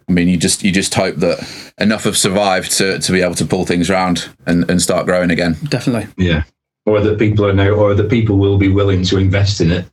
I 0.09 0.13
mean, 0.13 0.29
you 0.29 0.39
just 0.39 0.63
you 0.63 0.73
just 0.73 0.95
hope 0.95 1.17
that 1.17 1.73
enough 1.79 2.05
have 2.05 2.17
survived 2.17 2.73
to, 2.79 2.99
to 2.99 3.13
be 3.13 3.21
able 3.21 3.35
to 3.35 3.45
pull 3.45 3.67
things 3.67 3.91
around 3.91 4.31
and, 4.47 4.69
and 4.71 4.81
start 4.81 5.05
growing 5.05 5.31
again. 5.31 5.57
Definitely. 5.69 6.09
Yeah. 6.17 6.45
Or 6.87 7.01
that 7.03 7.19
people 7.19 7.45
are 7.45 7.53
now, 7.53 7.73
or 7.73 7.95
that 7.95 8.09
people 8.09 8.39
will 8.39 8.57
be 8.57 8.69
willing 8.69 9.05
to 9.05 9.19
invest 9.19 9.61
in 9.61 9.71
it 9.71 9.85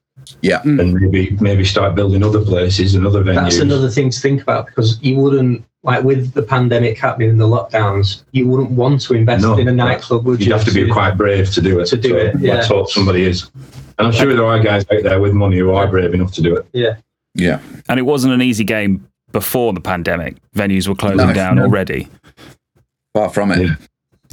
yeah, 0.41 0.61
mm. 0.61 0.79
and 0.79 0.93
maybe 0.93 1.37
maybe 1.39 1.63
start 1.63 1.95
building 1.95 2.23
other 2.23 2.43
places 2.43 2.95
and 2.95 3.05
other 3.05 3.23
venues. 3.23 3.35
That's 3.35 3.59
another 3.59 3.89
thing 3.89 4.09
to 4.09 4.19
think 4.19 4.41
about 4.41 4.67
because 4.67 5.01
you 5.01 5.17
wouldn't 5.17 5.65
like 5.83 6.03
with 6.03 6.33
the 6.33 6.41
pandemic 6.41 6.97
happening 6.97 7.29
and 7.29 7.39
the 7.39 7.47
lockdowns, 7.47 8.23
you 8.31 8.47
wouldn't 8.47 8.71
want 8.71 9.01
to 9.01 9.13
invest 9.13 9.43
no, 9.43 9.57
in 9.57 9.67
a 9.67 9.71
nightclub, 9.71 10.25
would 10.25 10.39
you? 10.39 10.47
You'd 10.47 10.53
have 10.53 10.65
to 10.65 10.73
be 10.73 10.89
quite 10.89 11.15
brave 11.15 11.51
to 11.51 11.61
do 11.61 11.79
it. 11.79 11.85
To 11.85 11.97
do 11.97 12.09
so 12.09 12.15
it, 12.15 12.39
yeah. 12.39 12.55
Let's 12.55 12.67
hope 12.67 12.89
somebody 12.89 13.23
is. 13.23 13.51
And 13.97 14.07
I'm 14.07 14.11
sure 14.11 14.33
there 14.33 14.45
are 14.45 14.59
guys 14.59 14.83
out 14.91 15.03
there 15.03 15.21
with 15.21 15.33
money 15.33 15.59
who 15.59 15.71
are 15.71 15.87
brave 15.87 16.13
enough 16.13 16.33
to 16.33 16.41
do 16.41 16.55
it. 16.55 16.65
Yeah. 16.73 16.95
Yeah. 17.35 17.59
And 17.87 17.99
it 17.99 18.03
wasn't 18.03 18.33
an 18.33 18.41
easy 18.41 18.63
game 18.63 19.07
before 19.31 19.73
the 19.73 19.79
pandemic. 19.79 20.37
Venues 20.55 20.87
were 20.87 20.95
closing 20.95 21.27
no, 21.27 21.33
down 21.33 21.57
no. 21.57 21.63
already. 21.63 22.07
Far 23.13 23.29
from 23.29 23.51
it. 23.51 23.67
Yeah. 23.67 23.75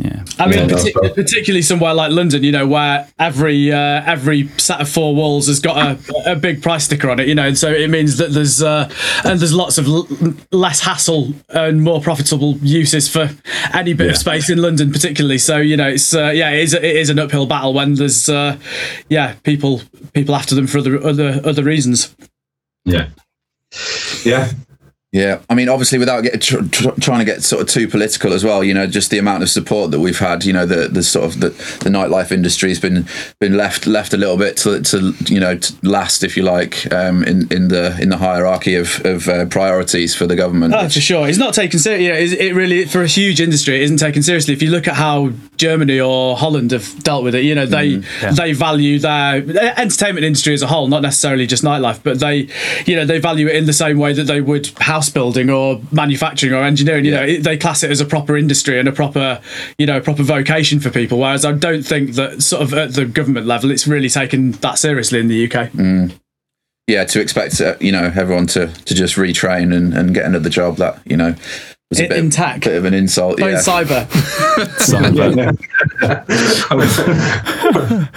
Yeah, 0.02 0.24
I 0.36 0.48
mean, 0.48 0.68
yeah, 0.68 0.74
partic- 0.74 1.14
particularly 1.14 1.62
somewhere 1.62 1.94
like 1.94 2.10
London, 2.10 2.42
you 2.42 2.50
know, 2.50 2.66
where 2.66 3.08
every 3.20 3.70
uh, 3.70 4.02
every 4.04 4.48
set 4.58 4.80
of 4.80 4.88
four 4.88 5.14
walls 5.14 5.46
has 5.46 5.60
got 5.60 5.76
a, 5.76 6.32
a 6.32 6.34
big 6.34 6.60
price 6.60 6.84
sticker 6.86 7.08
on 7.08 7.20
it, 7.20 7.28
you 7.28 7.36
know, 7.36 7.46
and 7.46 7.56
so 7.56 7.70
it 7.70 7.88
means 7.88 8.16
that 8.16 8.32
there's 8.32 8.60
uh, 8.60 8.90
and 9.24 9.38
there's 9.38 9.54
lots 9.54 9.78
of 9.78 9.86
l- 9.86 10.08
less 10.50 10.80
hassle 10.80 11.32
and 11.50 11.84
more 11.84 12.00
profitable 12.00 12.56
uses 12.56 13.08
for 13.08 13.30
any 13.74 13.92
bit 13.92 14.06
yeah. 14.06 14.10
of 14.10 14.18
space 14.18 14.50
in 14.50 14.58
London, 14.58 14.90
particularly. 14.90 15.38
So 15.38 15.58
you 15.58 15.76
know, 15.76 15.90
it's 15.90 16.12
uh, 16.12 16.32
yeah, 16.34 16.50
it 16.50 16.64
is 16.64 16.74
it 16.74 16.84
is 16.84 17.08
an 17.08 17.20
uphill 17.20 17.46
battle 17.46 17.72
when 17.72 17.94
there's 17.94 18.28
uh, 18.28 18.58
yeah 19.08 19.34
people 19.44 19.82
people 20.14 20.34
after 20.34 20.56
them 20.56 20.66
for 20.66 20.78
other 20.78 21.00
other 21.00 21.40
other 21.44 21.62
reasons. 21.62 22.12
Yeah, 22.84 23.10
yeah, 24.24 24.50
yeah, 25.12 25.40
I 25.50 25.54
mean, 25.54 25.68
obviously, 25.68 25.98
without 25.98 26.22
get, 26.22 26.40
tr- 26.40 26.62
tr- 26.70 26.98
trying 26.98 27.18
to 27.18 27.26
get 27.26 27.42
sort 27.42 27.60
of 27.60 27.68
too 27.68 27.86
political 27.86 28.32
as 28.32 28.44
well, 28.44 28.64
you 28.64 28.72
know, 28.72 28.86
just 28.86 29.10
the 29.10 29.18
amount 29.18 29.42
of 29.42 29.50
support 29.50 29.90
that 29.90 30.00
we've 30.00 30.18
had, 30.18 30.42
you 30.46 30.54
know, 30.54 30.64
the 30.64 30.88
the 30.88 31.02
sort 31.02 31.26
of 31.26 31.40
the, 31.40 31.50
the 31.84 31.90
nightlife 31.90 32.32
industry 32.32 32.70
has 32.70 32.80
been 32.80 33.06
been 33.38 33.54
left 33.54 33.86
left 33.86 34.14
a 34.14 34.16
little 34.16 34.38
bit 34.38 34.56
to, 34.58 34.80
to 34.80 35.12
you 35.26 35.38
know 35.38 35.58
to 35.58 35.74
last, 35.82 36.24
if 36.24 36.34
you 36.34 36.42
like, 36.42 36.90
um, 36.94 37.22
in 37.24 37.46
in 37.52 37.68
the 37.68 37.94
in 38.00 38.08
the 38.08 38.16
hierarchy 38.16 38.74
of 38.74 39.04
of 39.04 39.28
uh, 39.28 39.44
priorities 39.44 40.14
for 40.14 40.26
the 40.26 40.34
government. 40.34 40.72
Oh, 40.72 40.88
for 40.88 41.00
sure, 41.00 41.28
it's 41.28 41.36
not 41.36 41.52
taken 41.52 41.78
seriously. 41.78 42.06
You 42.06 42.36
know, 42.38 42.44
it 42.44 42.54
really 42.54 42.86
for 42.86 43.02
a 43.02 43.06
huge 43.06 43.38
industry, 43.38 43.76
it 43.76 43.82
isn't 43.82 43.98
taken 43.98 44.22
seriously. 44.22 44.54
If 44.54 44.62
you 44.62 44.70
look 44.70 44.88
at 44.88 44.94
how 44.94 45.32
Germany 45.58 46.00
or 46.00 46.38
Holland 46.38 46.70
have 46.70 47.02
dealt 47.02 47.22
with 47.22 47.34
it, 47.34 47.44
you 47.44 47.54
know, 47.54 47.66
they 47.66 47.96
mm, 47.96 48.22
yeah. 48.22 48.32
they 48.32 48.54
value 48.54 48.98
their 48.98 49.44
entertainment 49.78 50.24
industry 50.24 50.54
as 50.54 50.62
a 50.62 50.66
whole, 50.68 50.88
not 50.88 51.02
necessarily 51.02 51.46
just 51.46 51.62
nightlife, 51.62 52.02
but 52.02 52.18
they, 52.18 52.48
you 52.86 52.96
know, 52.96 53.04
they 53.04 53.18
value 53.18 53.46
it 53.46 53.56
in 53.56 53.66
the 53.66 53.74
same 53.74 53.98
way 53.98 54.14
that 54.14 54.24
they 54.24 54.40
would 54.40 54.68
house 54.78 55.01
house 55.02 55.10
building 55.10 55.50
or 55.50 55.80
manufacturing 55.90 56.52
or 56.52 56.62
engineering. 56.62 57.04
You 57.04 57.12
yeah. 57.12 57.26
know, 57.26 57.38
they 57.38 57.56
class 57.56 57.82
it 57.82 57.90
as 57.90 58.00
a 58.00 58.06
proper 58.06 58.36
industry 58.36 58.78
and 58.78 58.88
a 58.88 58.92
proper, 58.92 59.40
you 59.78 59.86
know, 59.86 60.00
proper 60.00 60.22
vocation 60.22 60.78
for 60.78 60.90
people. 60.90 61.18
Whereas 61.18 61.44
I 61.44 61.50
don't 61.52 61.82
think 61.82 62.12
that 62.12 62.40
sort 62.42 62.62
of 62.62 62.72
at 62.74 62.94
the 62.94 63.04
government 63.04 63.46
level, 63.46 63.72
it's 63.72 63.86
really 63.86 64.08
taken 64.08 64.52
that 64.52 64.78
seriously 64.78 65.18
in 65.18 65.28
the 65.28 65.44
UK. 65.44 65.70
Mm. 65.70 66.12
Yeah, 66.86 67.04
to 67.04 67.20
expect 67.20 67.60
uh, 67.60 67.76
you 67.80 67.92
know 67.92 68.12
everyone 68.14 68.46
to 68.48 68.66
to 68.66 68.94
just 68.94 69.14
retrain 69.14 69.72
and, 69.74 69.94
and 69.94 70.12
get 70.12 70.24
another 70.24 70.50
job 70.50 70.78
that 70.78 71.00
you 71.06 71.16
know 71.16 71.36
was 71.90 72.00
a 72.00 72.04
in, 72.04 72.08
bit, 72.08 72.18
in 72.18 72.30
tech. 72.30 72.62
bit 72.62 72.74
of 72.74 72.84
an 72.84 72.92
insult. 72.92 73.38
yeah. 73.38 73.54
cyber. 73.54 74.04
cyber. 76.58 78.08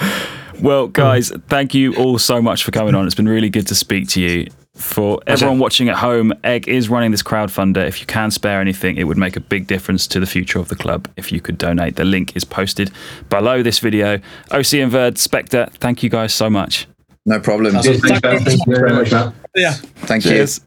well, 0.61 0.87
guys, 0.87 1.31
thank 1.47 1.75
you 1.75 1.95
all 1.95 2.17
so 2.17 2.41
much 2.41 2.63
for 2.63 2.71
coming 2.71 2.95
on. 2.95 3.05
It's 3.05 3.13
been 3.13 3.29
really 3.29 3.51
good 3.51 3.67
to 3.67 3.75
speak 3.75 4.07
to 4.09 4.19
you. 4.19 4.47
For 4.75 5.19
everyone 5.25 5.59
watching 5.59 5.87
at 5.87 5.95
home, 5.95 6.33
Egg 6.43 6.67
is 6.67 6.89
running 6.89 7.11
this 7.11 7.23
crowdfunder. 7.23 7.87
If 7.87 8.01
you 8.01 8.05
can 8.05 8.29
spare 8.29 8.59
anything, 8.59 8.97
it 8.97 9.05
would 9.05 9.17
make 9.17 9.37
a 9.37 9.39
big 9.39 9.67
difference 9.67 10.05
to 10.07 10.19
the 10.19 10.25
future 10.25 10.59
of 10.59 10.67
the 10.67 10.75
club 10.75 11.09
if 11.15 11.31
you 11.31 11.39
could 11.39 11.57
donate. 11.57 11.95
The 11.95 12.03
link 12.03 12.35
is 12.35 12.43
posted 12.43 12.91
below 13.29 13.63
this 13.63 13.79
video. 13.79 14.19
OC 14.51 14.73
and 14.73 14.91
Verde, 14.91 15.17
Spektre, 15.17 15.71
thank 15.75 16.03
you 16.03 16.09
guys 16.09 16.33
so 16.33 16.49
much. 16.49 16.87
No 17.25 17.39
problem. 17.39 17.81
Cheers, 17.81 18.01
thanks, 18.01 18.19
Phil. 18.19 18.39
Thank 18.39 18.67
you 18.67 18.75
very 18.75 18.93
much, 18.93 19.11
Matt. 19.11 19.33
Yeah. 19.55 19.71
Thank 19.71 20.25
you. 20.25 20.31
Cheers. 20.31 20.61